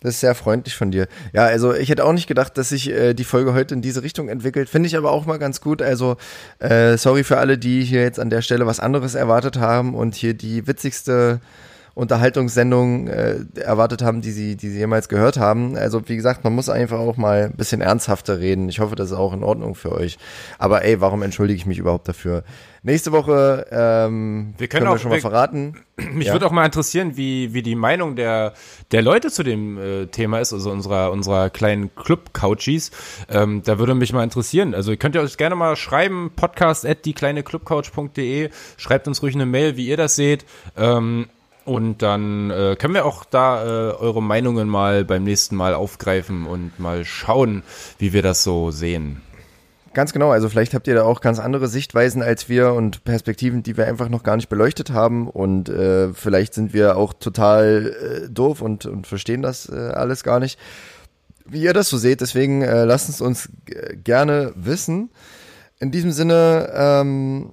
Das 0.00 0.14
ist 0.14 0.20
sehr 0.20 0.34
freundlich 0.34 0.76
von 0.76 0.90
dir. 0.90 1.08
Ja, 1.32 1.44
also 1.44 1.74
ich 1.74 1.88
hätte 1.88 2.04
auch 2.04 2.12
nicht 2.12 2.26
gedacht, 2.26 2.58
dass 2.58 2.68
sich 2.68 2.90
äh, 2.90 3.14
die 3.14 3.24
Folge 3.24 3.54
heute 3.54 3.74
in 3.74 3.82
diese 3.82 4.02
Richtung 4.02 4.28
entwickelt. 4.28 4.68
Finde 4.68 4.86
ich 4.86 4.96
aber 4.96 5.10
auch 5.10 5.24
mal 5.26 5.38
ganz 5.38 5.60
gut. 5.60 5.80
Also 5.80 6.16
äh, 6.58 6.96
sorry 6.98 7.24
für 7.24 7.38
alle, 7.38 7.56
die 7.58 7.82
hier 7.82 8.02
jetzt 8.02 8.20
an 8.20 8.30
der 8.30 8.42
Stelle 8.42 8.66
was 8.66 8.78
anderes 8.78 9.14
erwartet 9.14 9.58
haben 9.58 9.94
und 9.94 10.14
hier 10.14 10.34
die 10.34 10.66
witzigste 10.66 11.40
Unterhaltungssendung 11.96 13.08
äh, 13.08 13.38
erwartet 13.54 14.02
haben, 14.02 14.20
die 14.20 14.30
sie, 14.30 14.54
die 14.54 14.68
sie 14.68 14.76
jemals 14.76 15.08
gehört 15.08 15.38
haben. 15.38 15.78
Also 15.78 16.06
wie 16.10 16.16
gesagt, 16.16 16.44
man 16.44 16.54
muss 16.54 16.68
einfach 16.68 16.98
auch 16.98 17.16
mal 17.16 17.44
ein 17.44 17.56
bisschen 17.56 17.80
ernsthafter 17.80 18.38
reden. 18.38 18.68
Ich 18.68 18.80
hoffe, 18.80 18.96
das 18.96 19.12
ist 19.12 19.16
auch 19.16 19.32
in 19.32 19.42
Ordnung 19.42 19.74
für 19.74 19.92
euch. 19.92 20.18
Aber 20.58 20.84
ey, 20.84 21.00
warum 21.00 21.22
entschuldige 21.22 21.56
ich 21.56 21.64
mich 21.64 21.78
überhaupt 21.78 22.06
dafür? 22.06 22.44
Nächste 22.82 23.12
Woche 23.12 23.66
ähm, 23.70 24.52
wir 24.58 24.68
können, 24.68 24.80
können 24.80 24.88
auch, 24.88 24.96
wir 24.96 24.98
schon 24.98 25.10
mal 25.10 25.20
verraten. 25.20 25.80
Mich 26.12 26.26
ja. 26.26 26.34
würde 26.34 26.46
auch 26.46 26.50
mal 26.50 26.66
interessieren, 26.66 27.16
wie, 27.16 27.54
wie 27.54 27.62
die 27.62 27.74
Meinung 27.74 28.14
der, 28.14 28.52
der 28.92 29.00
Leute 29.00 29.30
zu 29.30 29.42
dem 29.42 29.78
äh, 29.78 30.06
Thema 30.06 30.40
ist, 30.40 30.52
also 30.52 30.70
unserer, 30.70 31.10
unserer 31.10 31.48
kleinen 31.48 31.94
Club-Couchies. 31.94 32.90
Ähm, 33.30 33.62
da 33.64 33.78
würde 33.78 33.94
mich 33.94 34.12
mal 34.12 34.22
interessieren. 34.22 34.74
Also 34.74 34.90
ihr 34.90 34.98
könnt 34.98 35.14
ihr 35.14 35.22
euch 35.22 35.38
gerne 35.38 35.56
mal 35.56 35.74
schreiben, 35.76 36.30
podcast 36.36 36.84
at 36.84 37.06
die 37.06 37.14
kleine 37.14 37.42
Clubcouch.de. 37.42 38.50
Schreibt 38.76 39.08
uns 39.08 39.22
ruhig 39.22 39.34
eine 39.34 39.46
Mail, 39.46 39.78
wie 39.78 39.86
ihr 39.86 39.96
das 39.96 40.14
seht. 40.14 40.44
Ähm, 40.76 41.26
und 41.66 42.00
dann 42.00 42.50
äh, 42.50 42.76
können 42.78 42.94
wir 42.94 43.04
auch 43.04 43.24
da 43.24 43.64
äh, 43.64 43.92
eure 43.94 44.22
Meinungen 44.22 44.68
mal 44.68 45.04
beim 45.04 45.24
nächsten 45.24 45.56
Mal 45.56 45.74
aufgreifen 45.74 46.46
und 46.46 46.78
mal 46.78 47.04
schauen, 47.04 47.62
wie 47.98 48.12
wir 48.12 48.22
das 48.22 48.42
so 48.42 48.70
sehen. 48.70 49.20
Ganz 49.92 50.12
genau, 50.12 50.30
also 50.30 50.48
vielleicht 50.48 50.74
habt 50.74 50.86
ihr 50.88 50.94
da 50.94 51.04
auch 51.04 51.20
ganz 51.20 51.38
andere 51.38 51.68
Sichtweisen 51.68 52.22
als 52.22 52.48
wir 52.48 52.74
und 52.74 53.04
Perspektiven, 53.04 53.62
die 53.62 53.76
wir 53.76 53.86
einfach 53.86 54.08
noch 54.08 54.22
gar 54.22 54.36
nicht 54.36 54.48
beleuchtet 54.48 54.90
haben 54.90 55.28
und 55.28 55.68
äh, 55.68 56.12
vielleicht 56.12 56.54
sind 56.54 56.72
wir 56.72 56.96
auch 56.96 57.14
total 57.14 58.26
äh, 58.26 58.30
doof 58.30 58.60
und, 58.60 58.86
und 58.86 59.06
verstehen 59.06 59.42
das 59.42 59.68
äh, 59.68 59.74
alles 59.74 60.22
gar 60.22 60.38
nicht, 60.38 60.58
wie 61.46 61.62
ihr 61.62 61.72
das 61.72 61.88
so 61.88 61.96
seht. 61.96 62.20
Deswegen 62.20 62.62
äh, 62.62 62.84
lasst 62.84 63.08
es 63.08 63.20
uns 63.20 63.48
gerne 64.04 64.52
wissen. 64.54 65.10
In 65.80 65.90
diesem 65.90 66.12
Sinne, 66.12 66.70
ähm, 66.74 67.52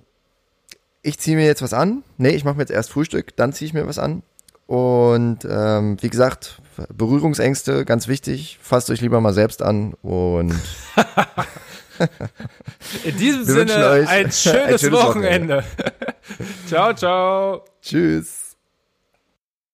ich 1.04 1.20
ziehe 1.20 1.36
mir 1.38 1.45
jetzt 1.45 1.62
was 1.62 1.74
an. 1.74 2.04
Nee, 2.18 2.30
ich 2.30 2.43
mache 2.43 2.56
mir 2.56 2.62
jetzt 2.62 2.72
erst 2.72 2.89
Frühstück, 2.89 3.36
dann 3.36 3.54
ziehe 3.54 3.68
ich 3.68 3.74
mir 3.74 3.86
was 3.86 3.99
an. 3.99 4.24
Und 4.66 5.39
ähm, 5.47 5.97
wie 6.01 6.10
gesagt, 6.10 6.62
Berührungsängste, 6.91 7.86
ganz 7.86 8.08
wichtig. 8.08 8.58
Fasst 8.62 8.89
euch 8.89 9.01
lieber 9.01 9.22
mal 9.22 9.34
selbst 9.34 9.62
an 9.62 9.93
und 10.01 10.54
in 13.04 13.18
diesem 13.18 13.43
Sinne 13.43 14.08
ein 14.08 14.32
schönes, 14.32 14.45
ein 14.47 14.80
schönes 14.80 14.91
Wochenende. 14.91 15.58
Wochenende. 15.58 15.64
ciao, 16.68 16.93
ciao. 16.93 17.66
Tschüss. 17.82 18.42